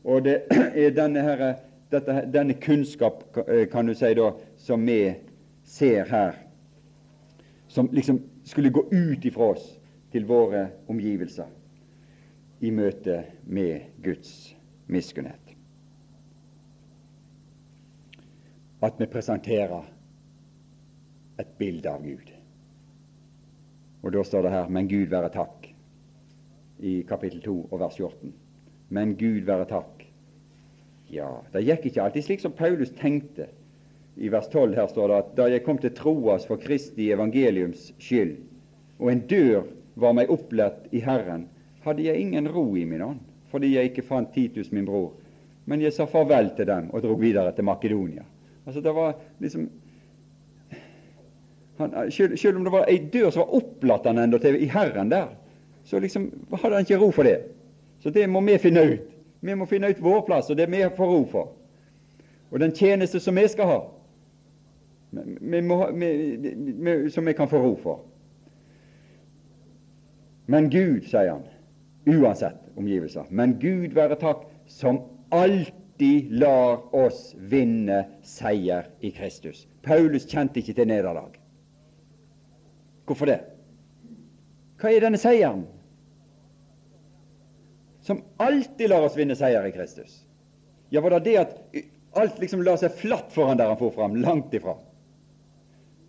Og 0.03 0.23
det 0.23 0.41
er 0.85 0.95
denne, 0.95 1.21
her, 1.21 1.55
dette, 1.91 2.21
denne 2.33 2.53
kunnskap, 2.53 3.23
kan 3.71 3.87
du 3.87 3.93
si, 3.93 4.13
da, 4.15 4.31
som 4.57 4.87
vi 4.87 5.13
ser 5.67 6.07
her 6.07 6.39
som 7.71 7.89
liksom 7.91 8.21
skulle 8.43 8.69
gå 8.69 8.85
ut 8.91 9.25
ifra 9.25 9.43
oss 9.43 9.77
til 10.11 10.27
våre 10.27 10.67
omgivelser 10.91 11.49
i 12.61 12.71
møte 12.71 13.23
med 13.45 13.87
Guds 14.03 14.55
miskunnhet. 14.91 15.55
At 18.81 18.99
vi 18.99 19.07
presenterer 19.09 19.87
et 21.41 21.57
bilde 21.57 21.89
av 21.89 22.03
Gud. 22.05 22.31
Og 24.01 24.13
Da 24.13 24.23
står 24.23 24.41
det 24.41 24.51
her 24.51 24.67
'Men 24.69 24.87
Gud 24.87 25.09
være 25.09 25.29
takk' 25.29 25.73
i 26.79 27.01
kapittel 27.07 27.41
2 27.41 27.67
og 27.71 27.79
vers 27.79 27.95
14. 27.97 28.33
Men 28.89 29.15
Gud 29.15 29.45
være 29.45 29.65
takk. 29.65 30.05
Ja, 31.11 31.29
det 31.53 31.65
gikk 31.65 31.85
ikke 31.85 32.01
alltid 32.01 32.23
slik 32.23 32.39
som 32.39 32.51
Paulus 32.51 32.89
tenkte 32.89 33.47
i 34.17 34.29
vers 34.31 34.47
12 34.47 34.75
her 34.75 34.87
står 34.87 35.07
det 35.07 35.17
at 35.17 35.35
da 35.37 35.45
jeg 35.51 35.63
kom 35.63 35.77
til 35.77 35.93
troas 35.95 36.45
for 36.47 36.59
Kristi 36.61 37.11
evangeliums 37.11 37.93
skyld, 37.99 38.37
og 38.99 39.11
en 39.11 39.23
dør 39.27 39.63
var 39.95 40.15
meg 40.15 40.31
opplært 40.31 40.87
i 40.95 41.01
Herren, 41.03 41.47
hadde 41.83 42.05
jeg 42.05 42.21
ingen 42.21 42.47
ro 42.51 42.65
i 42.77 42.85
min 42.85 43.01
ånd, 43.01 43.19
fordi 43.51 43.73
jeg 43.75 43.91
ikke 43.91 44.05
fant 44.07 44.33
Titus, 44.33 44.71
min 44.71 44.85
bror. 44.85 45.11
Men 45.65 45.81
jeg 45.81 45.93
sa 45.93 46.07
farvel 46.09 46.51
til 46.57 46.67
dem 46.67 46.89
og 46.91 47.03
drog 47.03 47.21
videre 47.21 47.51
til 47.55 47.67
Makedonia. 47.67 48.23
Altså 48.65 48.81
det 48.81 48.93
var 48.95 49.15
liksom 49.39 49.69
han, 51.77 52.11
selv, 52.11 52.37
selv, 52.37 52.57
om 52.57 52.63
det 52.63 52.71
var 52.71 52.89
ei 52.89 52.99
dør 53.13 53.31
som 53.31 53.41
var 53.41 53.55
opplatt 53.57 54.05
han 54.05 54.21
enda 54.21 54.37
til 54.37 54.59
i 54.61 54.67
Herren 54.69 55.09
der, 55.09 55.31
så 55.83 55.99
liksom 55.99 56.29
hadde 56.51 56.75
han 56.75 56.85
ikke 56.85 56.99
ro 57.01 57.09
for 57.11 57.25
det. 57.25 57.39
Så 58.03 58.09
det 58.09 58.27
må 58.29 58.41
vi 58.45 58.57
finne 58.61 58.83
ut. 58.85 59.07
Vi 59.41 59.55
må 59.57 59.65
finne 59.65 59.89
ut 59.89 60.01
vår 60.01 60.21
plass, 60.27 60.49
og 60.49 60.57
det 60.57 60.69
vi 60.69 60.83
får 60.97 61.09
ro 61.09 61.23
for. 61.31 61.49
Og 62.51 62.59
den 62.59 62.75
tjeneste 62.75 63.19
som 63.19 63.35
vi 63.35 63.47
skal 63.49 63.65
ha, 63.65 63.79
vi 65.41 65.61
må, 65.61 65.79
vi, 65.91 67.09
som 67.09 67.25
vi 67.25 67.33
kan 67.33 67.49
få 67.49 67.61
ro 67.63 67.73
for. 67.81 67.99
Men 70.51 70.69
Gud, 70.69 71.05
sier 71.07 71.29
han, 71.31 71.45
uansett 72.09 72.59
omgivelser, 72.75 73.29
men 73.29 73.55
Gud 73.61 73.95
være 73.95 74.17
takk, 74.19 74.43
som 74.67 74.99
alltid 75.31 76.31
lar 76.41 76.81
oss 76.95 77.31
vinne 77.51 78.03
seier 78.25 78.89
i 78.99 79.13
Kristus. 79.15 79.63
Paulus 79.85 80.27
kjente 80.27 80.59
ikke 80.59 80.75
til 80.75 80.89
nederlag. 80.91 81.37
Hvorfor 83.07 83.31
det? 83.31 83.39
Hva 84.81 84.91
er 84.91 85.05
denne 85.05 85.19
seieren? 85.21 85.63
Som 88.01 88.23
alltid 88.41 88.89
lar 88.91 89.05
oss 89.05 89.17
vinne 89.17 89.37
seier 89.37 89.67
i 89.67 89.73
Kristus. 89.75 90.23
Ja, 90.91 91.03
var 91.03 91.15
det 91.15 91.25
det 91.29 91.37
at 91.45 91.57
alt 92.19 92.39
liksom 92.41 92.63
la 92.65 92.75
seg 92.79 92.97
flatt 92.99 93.29
foran 93.31 93.59
der 93.61 93.71
han 93.71 93.79
for 93.79 93.93
fram? 93.95 94.17
Langt 94.19 94.51
ifra 94.57 94.75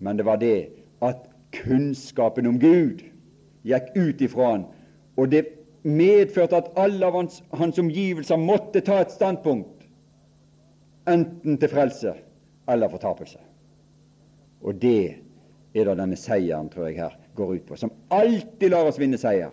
men 0.02 0.16
det 0.16 0.22
var 0.26 0.36
det 0.36 0.68
at 0.98 1.28
kunnskapen 1.52 2.46
om 2.46 2.58
Gud 2.58 3.04
gikk 3.68 3.92
ut 3.96 4.22
ifra 4.24 4.50
han, 4.54 4.64
og 5.16 5.30
det 5.32 5.46
medførte 5.82 6.56
at 6.56 6.70
alle 6.78 7.06
av 7.06 7.16
hans, 7.18 7.40
hans 7.58 7.78
omgivelser 7.78 8.38
måtte 8.40 8.82
ta 8.84 9.00
et 9.02 9.14
standpunkt, 9.14 9.86
enten 11.10 11.58
til 11.58 11.70
frelse 11.70 12.14
eller 12.70 12.90
fortapelse. 12.92 13.40
Og 14.62 14.78
det 14.82 15.16
er 15.74 15.88
da 15.88 15.96
denne 15.98 16.18
seieren, 16.18 16.70
tror 16.70 16.88
jeg, 16.88 17.00
her 17.00 17.16
går 17.34 17.56
ut 17.56 17.66
på, 17.66 17.78
som 17.80 17.92
alltid 18.14 18.70
lar 18.70 18.86
oss 18.90 19.00
vinne 19.00 19.18
seier, 19.18 19.50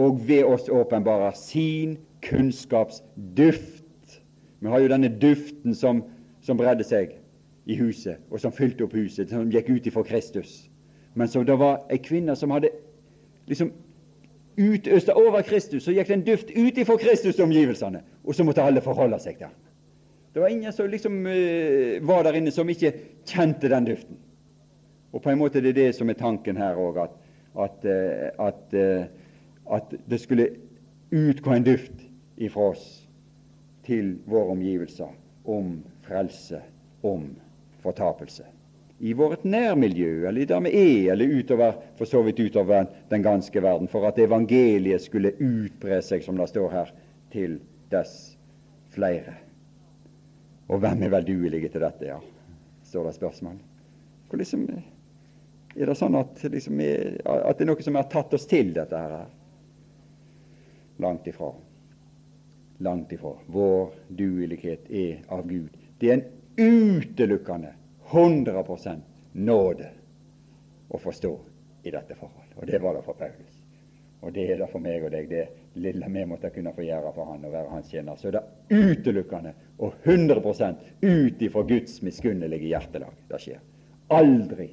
og 0.00 0.22
ved 0.28 0.46
oss 0.48 0.70
åpenbarer 0.72 1.36
sin 1.36 1.98
kunnskapsduft. 2.24 4.20
Vi 4.60 4.68
har 4.68 4.80
jo 4.80 4.92
denne 4.92 5.10
duften 5.20 5.74
som, 5.76 6.04
som 6.40 6.56
bredde 6.56 6.84
seg 6.86 7.16
i 7.68 7.76
huset, 7.76 8.20
og 8.30 8.40
som 8.40 8.54
fylte 8.54 8.86
opp 8.86 8.94
huset, 8.96 9.28
som 9.28 9.50
gikk 9.52 9.68
ut 9.68 9.88
ifra 9.90 10.04
Kristus. 10.06 10.70
Men 11.14 11.28
så 11.28 11.42
det 11.44 11.58
var 11.58 11.82
ei 11.90 11.98
kvinne 12.00 12.36
som 12.38 12.52
hadde 12.54 12.70
liksom 13.46 13.72
utøste 14.60 15.14
over 15.16 15.42
Kristus, 15.42 15.84
så 15.84 15.94
gikk 15.94 16.08
det 16.10 16.16
en 16.18 16.26
duft 16.26 16.50
ut 16.52 16.78
ifra 16.78 16.96
Kristus-omgivelsene, 17.00 18.02
og 18.24 18.34
så 18.34 18.44
måtte 18.44 18.64
alle 18.64 18.82
forholde 18.84 19.18
seg 19.22 19.38
der. 19.40 19.54
Det 20.34 20.42
var 20.42 20.52
ingen 20.52 20.72
som 20.72 20.90
liksom 20.90 21.22
uh, 21.26 22.06
var 22.06 22.26
der 22.26 22.38
inne 22.38 22.52
som 22.54 22.68
ikke 22.70 22.92
kjente 23.26 23.70
den 23.72 23.88
duften. 23.88 24.18
Og 25.12 25.22
på 25.22 25.32
en 25.32 25.40
måte 25.40 25.62
det 25.62 25.72
er 25.72 25.78
det 25.80 25.94
som 25.96 26.10
er 26.10 26.18
tanken 26.18 26.60
her 26.60 26.78
òg, 26.78 27.00
at, 27.02 27.16
at, 27.58 27.86
uh, 27.86 28.46
at, 28.46 28.76
uh, 28.76 29.74
at, 29.74 29.94
det 30.10 30.20
skulle 30.20 30.52
utgå 31.10 31.56
en 31.56 31.66
duft 31.66 32.04
ifra 32.38 32.70
oss 32.70 32.86
til 33.86 34.18
våre 34.30 34.54
omgivelser 34.54 35.10
om 35.50 35.80
frelse, 36.06 36.60
om 37.02 37.32
fortapelse. 37.82 38.44
I 39.00 39.12
vårt 39.16 39.44
nærmiljø, 39.44 40.28
eller 40.28 40.46
der 40.46 40.60
vi 40.60 40.70
er, 40.76 41.12
eller 41.12 41.38
utover, 41.40 41.76
for 41.96 42.04
så 42.04 42.20
vidt 42.22 42.40
utover 42.40 42.84
den 43.08 43.22
ganske 43.24 43.62
verden, 43.62 43.88
for 43.88 44.04
at 44.04 44.18
evangeliet 44.20 45.00
skulle 45.00 45.32
utbre 45.40 46.02
seg, 46.04 46.20
som 46.24 46.36
det 46.36 46.50
står 46.50 46.68
her, 46.74 46.90
til 47.32 47.56
dess 47.88 48.36
flere. 48.92 49.38
Og 50.68 50.82
hvem 50.84 51.06
er 51.06 51.14
vel 51.16 51.26
duelige 51.30 51.72
til 51.72 51.86
dette, 51.86 52.10
ja? 52.12 52.20
står 52.84 53.08
det 53.08 53.14
spørsmål. 53.16 53.56
Hvor 54.28 54.42
liksom, 54.42 54.68
er 54.68 55.88
det 55.88 55.96
sånn 55.96 56.20
at, 56.20 56.44
liksom, 56.52 56.84
at, 56.84 57.56
det 57.56 57.64
er 57.64 57.72
noe 57.72 57.88
som 57.88 57.96
har 57.96 58.08
tatt 58.12 58.36
oss 58.36 58.46
til 58.50 58.74
dette 58.76 59.00
her? 59.00 59.26
Langt 61.00 61.26
ifra. 61.30 61.54
Langt 62.84 63.16
ifra. 63.16 63.32
Vår 63.48 63.94
duelighet 64.12 64.92
er 64.92 65.22
av 65.32 65.48
Gud. 65.48 65.72
Det 65.96 66.12
er 66.12 66.20
en 66.20 66.26
utelukkende 66.60 67.78
100% 68.10 69.00
nåde 69.32 69.90
å 70.88 70.98
forstå 70.98 71.32
i 71.82 71.90
dette 71.90 72.14
forhold. 72.14 72.54
Og 72.56 72.66
det 72.66 72.78
var 72.82 72.94
det 72.94 73.02
for 73.06 73.18
Paulus. 73.18 73.56
Og 74.20 74.32
det 74.32 74.50
er 74.52 74.58
det 74.60 74.68
for 74.68 74.84
meg 74.84 75.04
og 75.04 75.12
deg, 75.14 75.30
det 75.30 75.44
lille 75.80 76.08
vi 76.12 76.24
måtte 76.28 76.50
kunne 76.52 76.74
få 76.76 76.84
gjøre 76.84 77.12
for 77.16 77.30
han 77.30 77.44
og 77.46 77.54
være 77.54 77.72
hans 77.72 77.88
tjener. 77.88 78.18
Så 78.20 78.32
det 78.34 78.42
er 78.42 78.90
utelukkende 78.90 79.54
og 79.78 79.94
100% 80.04 80.82
ut 81.06 81.42
ifra 81.46 81.62
Guds 81.68 82.02
miskunnelige 82.04 82.68
hjertelag 82.68 83.22
det 83.30 83.40
skjer. 83.40 83.62
Aldri, 84.12 84.68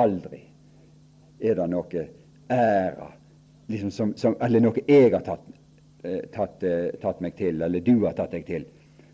aldri 0.00 0.40
er 1.44 1.60
det 1.60 1.68
noe 1.70 2.06
ære 2.50 3.10
liksom 3.66 3.90
som, 3.90 4.14
som, 4.16 4.34
eller 4.40 4.64
noe 4.64 4.82
jeg 4.88 5.12
har 5.12 5.22
tatt, 5.24 5.44
eh, 6.02 6.24
tatt, 6.32 6.62
eh, 6.66 6.88
tatt, 7.00 7.20
meg 7.24 7.36
til, 7.38 7.62
eller 7.62 7.84
du 7.84 8.04
har 8.04 8.16
tatt 8.18 8.34
deg 8.34 8.46
til. 8.48 8.66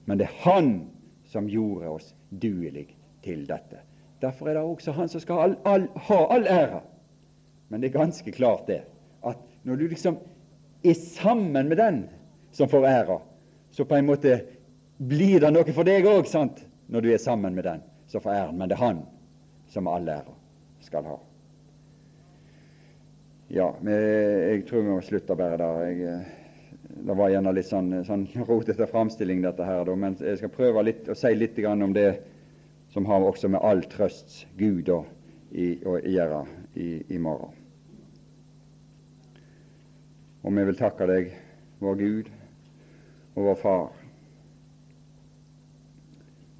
Men 0.07 0.19
det 0.19 0.27
er 0.31 0.39
Han 0.47 0.73
som 1.31 1.47
gjorde 1.49 1.91
oss 1.91 2.15
duelig 2.31 2.89
til 3.25 3.47
dette. 3.49 3.83
Derfor 4.21 4.49
er 4.49 4.59
det 4.59 4.63
også 4.63 4.93
Han 4.93 5.09
som 5.09 5.21
skal 5.21 5.43
all, 5.45 5.57
all, 5.65 5.89
ha 6.09 6.21
all 6.35 6.47
ære. 6.47 6.81
Men 7.69 7.81
det 7.81 7.91
er 7.91 7.99
ganske 7.99 8.33
klart 8.33 8.67
det 8.69 8.83
at 9.27 9.39
når 9.65 9.77
du 9.77 9.87
liksom 9.89 10.19
er 10.85 10.95
sammen 10.95 11.69
med 11.69 11.77
den 11.77 12.05
som 12.53 12.69
får 12.69 12.87
æra, 12.87 13.19
så 13.71 13.85
på 13.85 13.95
en 13.95 14.07
måte 14.07 14.41
blir 14.99 15.41
det 15.41 15.53
noe 15.53 15.73
for 15.73 15.85
deg 15.85 16.09
òg, 16.09 16.29
når 16.89 17.01
du 17.01 17.11
er 17.13 17.19
sammen 17.19 17.55
med 17.55 17.65
den 17.65 17.83
som 18.09 18.21
får 18.21 18.33
æren. 18.33 18.59
Men 18.59 18.69
det 18.69 18.77
er 18.79 18.85
Han 18.85 19.03
som 19.69 19.89
all 19.89 20.09
æra 20.09 20.35
skal 20.81 21.05
ha. 21.05 21.19
Ja, 23.51 23.75
men 23.83 23.95
jeg 23.95 24.67
tror 24.69 24.83
vi 24.83 24.91
må 24.91 25.01
slutte 25.03 25.37
bare 25.37 25.57
der. 25.59 25.81
Jeg, 25.89 26.03
eh, 26.07 26.41
det 27.07 27.17
var 27.19 27.31
gjerne 27.33 27.53
litt 27.55 27.67
sånn, 27.67 27.93
sånn 28.07 28.29
rotete 28.49 28.87
framstilling, 28.87 29.43
dette 29.43 29.67
her, 29.67 29.91
men 29.97 30.17
jeg 30.21 30.39
skal 30.39 30.53
prøve 30.55 30.85
litt, 30.87 31.09
å 31.11 31.17
si 31.19 31.33
litt 31.35 31.59
om 31.67 31.95
det 31.95 32.09
som 32.91 33.07
har 33.07 33.23
også 33.23 33.49
med 33.49 33.63
all 33.63 33.83
trøsts 33.91 34.47
Gud 34.59 34.89
å, 34.91 35.05
gjøre 35.51 36.45
i, 36.75 36.89
i 37.15 37.19
morgen. 37.19 37.55
Og 40.43 40.55
vi 40.57 40.65
vil 40.71 40.79
takke 40.79 41.07
deg, 41.11 41.35
vår 41.83 41.99
Gud 42.01 42.31
og 43.37 43.45
vår 43.45 43.59
Far, 43.61 43.91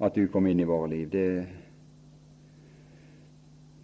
at 0.01 0.15
du 0.17 0.27
kom 0.33 0.47
inn 0.49 0.61
i 0.61 0.67
våre 0.67 0.89
liv. 0.91 1.09
Det, 1.13 1.25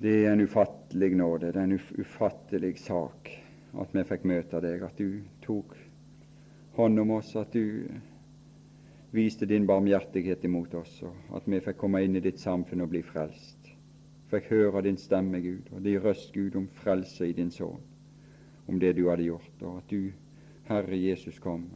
det 0.02 0.16
er 0.24 0.32
en 0.32 0.46
ufattelig 0.46 1.12
nåde, 1.18 1.52
det 1.52 1.62
er 1.62 1.68
en 1.68 1.80
ufattelig 2.02 2.78
sak 2.82 3.34
at 3.78 3.94
vi 3.94 4.06
fikk 4.08 4.24
møte 4.30 4.62
deg, 4.64 4.84
at 4.86 4.98
du 4.98 5.22
tok 5.44 5.76
hånd 6.78 7.02
om 7.02 7.18
oss, 7.18 7.36
at 7.38 7.54
du 7.54 7.86
viste 9.18 9.50
din 9.50 9.66
barmhjertighet 9.68 10.46
imot 10.46 10.78
oss, 10.78 11.02
og 11.04 11.36
at 11.38 11.50
vi 11.50 11.60
fikk 11.66 11.82
komme 11.82 12.04
inn 12.06 12.16
i 12.16 12.24
ditt 12.24 12.40
samfunn 12.40 12.86
og 12.86 12.94
bli 12.94 13.02
frelst. 13.04 13.74
Fikk 14.32 14.50
høre 14.54 14.86
din 14.86 14.98
stemme, 15.02 15.42
Gud, 15.42 15.74
og 15.74 15.84
din 15.84 16.02
røst, 16.04 16.32
Gud, 16.36 16.56
om 16.60 16.70
frelse 16.82 17.28
i 17.28 17.36
din 17.36 17.52
sønn 17.52 17.82
om 18.68 18.80
det 18.80 18.94
du 18.94 19.08
hadde 19.10 19.24
gjort, 19.24 19.62
og 19.62 19.78
at 19.78 19.92
du, 19.92 20.12
Herre 20.68 20.98
Jesus, 21.00 21.40
kom. 21.40 21.70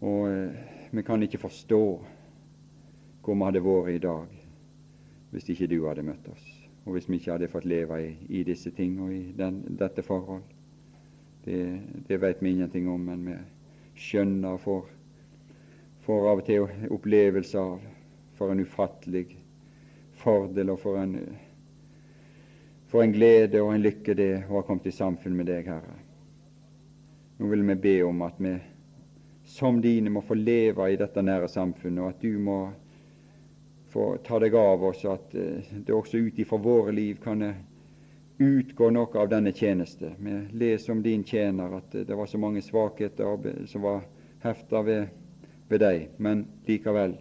Og 0.00 0.30
eh, 0.32 0.56
vi 0.90 1.02
kan 1.06 1.22
ikke 1.22 1.38
forstå 1.38 1.82
hvor 3.22 3.34
vi 3.38 3.44
hadde 3.46 3.62
vært 3.62 3.92
i 3.94 4.02
dag 4.02 4.38
hvis 5.30 5.46
ikke 5.48 5.68
du 5.70 5.78
hadde 5.86 6.02
møtt 6.04 6.26
oss, 6.28 6.48
og 6.84 6.96
hvis 6.96 7.06
vi 7.08 7.20
ikke 7.20 7.36
hadde 7.36 7.48
fått 7.48 7.68
leve 7.70 8.00
i, 8.02 8.10
i 8.28 8.42
disse 8.44 8.70
ting 8.76 8.98
og 9.00 9.14
i 9.14 9.22
den, 9.36 9.62
dette 9.78 10.02
forhold. 10.02 10.42
Det, 11.44 11.60
det 12.08 12.18
vet 12.20 12.42
vi 12.42 12.50
ingenting 12.50 12.90
om, 12.90 13.00
men 13.00 13.22
vi 13.30 13.36
skjønner 13.96 14.58
og 14.58 14.60
får, 14.60 14.90
får 16.02 16.28
av 16.30 16.42
og 16.42 16.46
til 16.46 16.90
opplevelse 16.90 17.58
av 17.58 17.80
for 18.38 18.52
en 18.52 18.62
ufattelig 18.62 19.26
fordel 20.22 20.72
og 20.74 20.80
for 20.82 20.98
en 21.02 21.16
for 22.92 23.02
en 23.02 23.12
glede 23.14 23.60
og 23.62 23.72
en 23.72 23.80
lykke 23.80 24.14
det 24.14 24.32
å 24.42 24.58
ha 24.58 24.66
kommet 24.68 24.90
i 24.90 24.92
samfunn 24.92 25.36
med 25.38 25.48
deg, 25.48 25.64
Herre. 25.64 25.94
Nå 27.40 27.48
vil 27.48 27.62
vi 27.70 27.76
be 27.86 27.94
om 28.04 28.20
at 28.26 28.36
vi 28.36 28.52
som 29.48 29.80
dine 29.80 30.12
må 30.12 30.20
få 30.20 30.36
leve 30.36 30.90
i 30.92 30.98
dette 31.00 31.22
nære 31.24 31.48
samfunnet, 31.48 32.02
og 32.02 32.10
at 32.12 32.20
du 32.20 32.36
må 32.38 32.58
få 33.92 34.10
ta 34.24 34.38
deg 34.44 34.54
av 34.60 34.84
oss, 34.90 35.06
og 35.06 35.14
at 35.14 35.34
eh, 35.40 35.72
det 35.86 35.96
også 35.96 36.20
ut 36.20 36.38
ifra 36.44 36.60
våre 36.60 36.92
liv 36.92 37.16
kan 37.24 37.42
utgå 38.42 38.90
noe 38.92 39.18
av 39.20 39.32
denne 39.32 39.52
tjeneste. 39.56 40.12
Vi 40.18 40.36
leser 40.60 40.92
om 40.92 41.02
din 41.02 41.24
tjener 41.24 41.78
at 41.78 41.96
det 41.96 42.16
var 42.16 42.28
så 42.28 42.40
mange 42.40 42.62
svakheter 42.64 43.66
som 43.72 43.84
var 43.88 44.04
hefta 44.44 44.82
ved, 44.84 45.08
ved 45.72 45.80
deg, 45.80 46.08
men 46.20 46.44
likevel, 46.68 47.16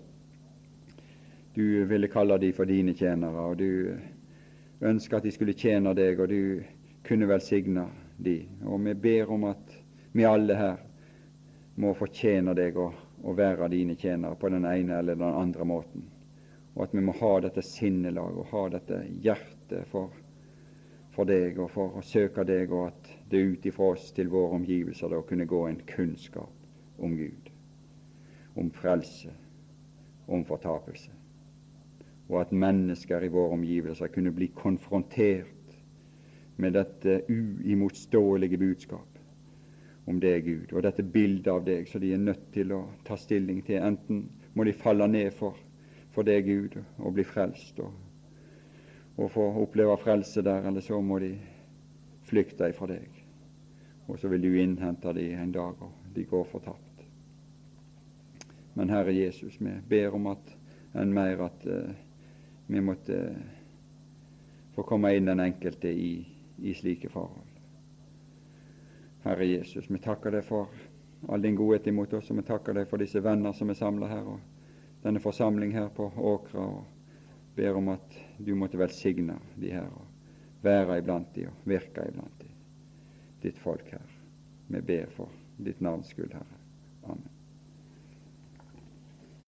du 1.55 1.83
ville 1.87 2.09
kalle 2.11 2.37
dem 2.39 2.53
for 2.55 2.67
dine 2.67 2.93
tjenere, 2.95 3.47
og 3.51 3.57
du 3.59 4.87
ønsker 4.87 5.19
at 5.19 5.27
de 5.27 5.33
skulle 5.35 5.55
tjene 5.57 5.93
deg, 5.95 6.19
og 6.19 6.31
du 6.31 6.63
kunne 7.07 7.29
velsigne 7.29 7.85
dem. 8.17 8.63
Og 8.67 8.81
vi 8.85 8.93
ber 8.93 9.31
om 9.31 9.47
at 9.49 9.75
vi 10.11 10.27
alle 10.27 10.57
her 10.57 10.79
må 11.81 11.93
fortjene 11.95 12.55
deg 12.57 12.77
og, 12.79 12.95
og 13.23 13.37
være 13.37 13.69
dine 13.71 13.95
tjenere 13.99 14.35
på 14.39 14.49
den 14.51 14.67
ene 14.67 14.99
eller 14.99 15.19
den 15.19 15.37
andre 15.43 15.67
måten. 15.67 16.07
Og 16.75 16.85
at 16.85 16.95
vi 16.95 17.03
må 17.03 17.15
ha 17.19 17.31
dette 17.43 17.63
sinnelag 17.65 18.37
og 18.39 18.51
ha 18.51 18.65
dette 18.71 19.01
hjertet 19.23 19.87
for, 19.91 20.11
for 21.11 21.27
deg 21.27 21.59
og 21.59 21.71
for 21.71 21.99
å 21.99 22.03
søke 22.05 22.45
deg, 22.47 22.71
og 22.71 22.91
at 22.91 23.11
det 23.31 23.43
ut 23.43 23.67
ifra 23.67 23.91
oss 23.95 24.11
til 24.15 24.31
våre 24.31 24.59
omgivelser 24.59 25.11
da 25.11 25.21
kunne 25.27 25.47
gå 25.47 25.65
en 25.67 25.81
kunnskap 25.87 27.01
om 27.01 27.15
Gud, 27.17 27.50
om 28.55 28.71
frelse, 28.71 29.31
om 30.27 30.45
fortapelse 30.45 31.11
og 32.31 32.39
at 32.41 32.51
mennesker 32.55 33.25
i 33.25 33.31
våre 33.31 33.57
omgivelser 33.57 34.11
kunne 34.13 34.31
bli 34.31 34.47
konfrontert 34.55 35.75
med 36.61 36.77
dette 36.77 37.21
uimotståelige 37.27 38.59
budskap 38.61 39.07
om 40.09 40.19
er 40.23 40.39
Gud, 40.39 40.71
og 40.73 40.83
dette 40.83 41.03
bildet 41.03 41.47
av 41.51 41.65
deg, 41.65 41.87
så 41.87 41.99
de 41.99 42.13
er 42.13 42.21
nødt 42.23 42.47
til 42.53 42.71
å 42.73 42.79
ta 43.05 43.15
stilling 43.19 43.61
til. 43.63 43.83
Enten 43.85 44.23
må 44.57 44.63
de 44.65 44.73
falle 44.73 45.07
ned 45.07 45.29
for, 45.37 45.59
for 46.11 46.27
er 46.27 46.41
Gud 46.41 46.79
og 46.97 47.13
bli 47.13 47.23
frelst 47.23 47.79
og, 47.79 47.91
og 49.17 49.31
få 49.31 49.45
oppleve 49.61 49.97
frelse 50.01 50.41
der, 50.43 50.65
eller 50.67 50.81
så 50.81 50.99
må 51.01 51.19
de 51.21 51.35
flykte 52.27 52.71
ifra 52.71 52.89
deg. 52.95 53.21
Og 54.07 54.19
så 54.19 54.31
vil 54.31 54.41
du 54.41 54.55
innhente 54.55 55.13
dem 55.13 55.37
en 55.39 55.53
dag, 55.53 55.83
og 55.85 56.15
de 56.15 56.25
går 56.25 56.47
fortapt. 56.49 56.90
Men 58.73 58.89
Herre 58.89 59.11
Jesus, 59.11 59.57
vi 59.61 59.73
ber 59.87 60.15
om 60.15 60.29
at 60.31 60.53
enn 60.97 61.13
mer 61.13 61.45
at 61.47 61.65
uh, 61.67 61.91
vi 62.67 62.81
måtte 62.83 63.17
få 64.75 64.83
komme 64.87 65.11
inn 65.15 65.27
den 65.27 65.43
enkelte 65.43 65.91
i, 65.91 66.13
i 66.57 66.73
slike 66.73 67.09
forhold. 67.11 67.47
Herre 69.23 69.45
Jesus, 69.45 69.89
vi 69.91 69.99
takker 70.01 70.33
deg 70.33 70.45
for 70.47 70.71
all 71.29 71.43
din 71.43 71.55
godhet 71.55 71.87
imot 71.87 72.13
oss, 72.17 72.31
og 72.31 72.39
vi 72.39 72.47
takker 72.47 72.79
deg 72.79 72.87
for 72.89 73.01
disse 73.01 73.21
venner 73.21 73.53
som 73.53 73.69
er 73.69 73.77
samla 73.77 74.09
her, 74.09 74.25
og 74.25 75.03
denne 75.03 75.21
forsamling 75.21 75.75
her 75.75 75.91
på 75.93 76.07
Åkra, 76.17 76.63
og 76.63 77.55
ber 77.55 77.77
om 77.77 77.91
at 77.93 78.17
du 78.39 78.55
måtte 78.57 78.79
velsigne 78.79 79.37
de 79.59 79.73
her, 79.75 79.91
og 79.91 80.63
være 80.65 81.01
iblant 81.01 81.35
de, 81.35 81.47
og 81.51 81.69
virke 81.69 82.07
iblant 82.07 82.41
de, 82.41 82.49
ditt 83.43 83.59
folk 83.61 83.91
her. 83.91 84.17
Vi 84.71 84.81
ber 84.81 85.13
for 85.17 85.29
ditt 85.61 85.83
navns 85.83 86.13
skyld, 86.15 86.33
Herre. 86.33 86.59
Amen. 87.03 87.30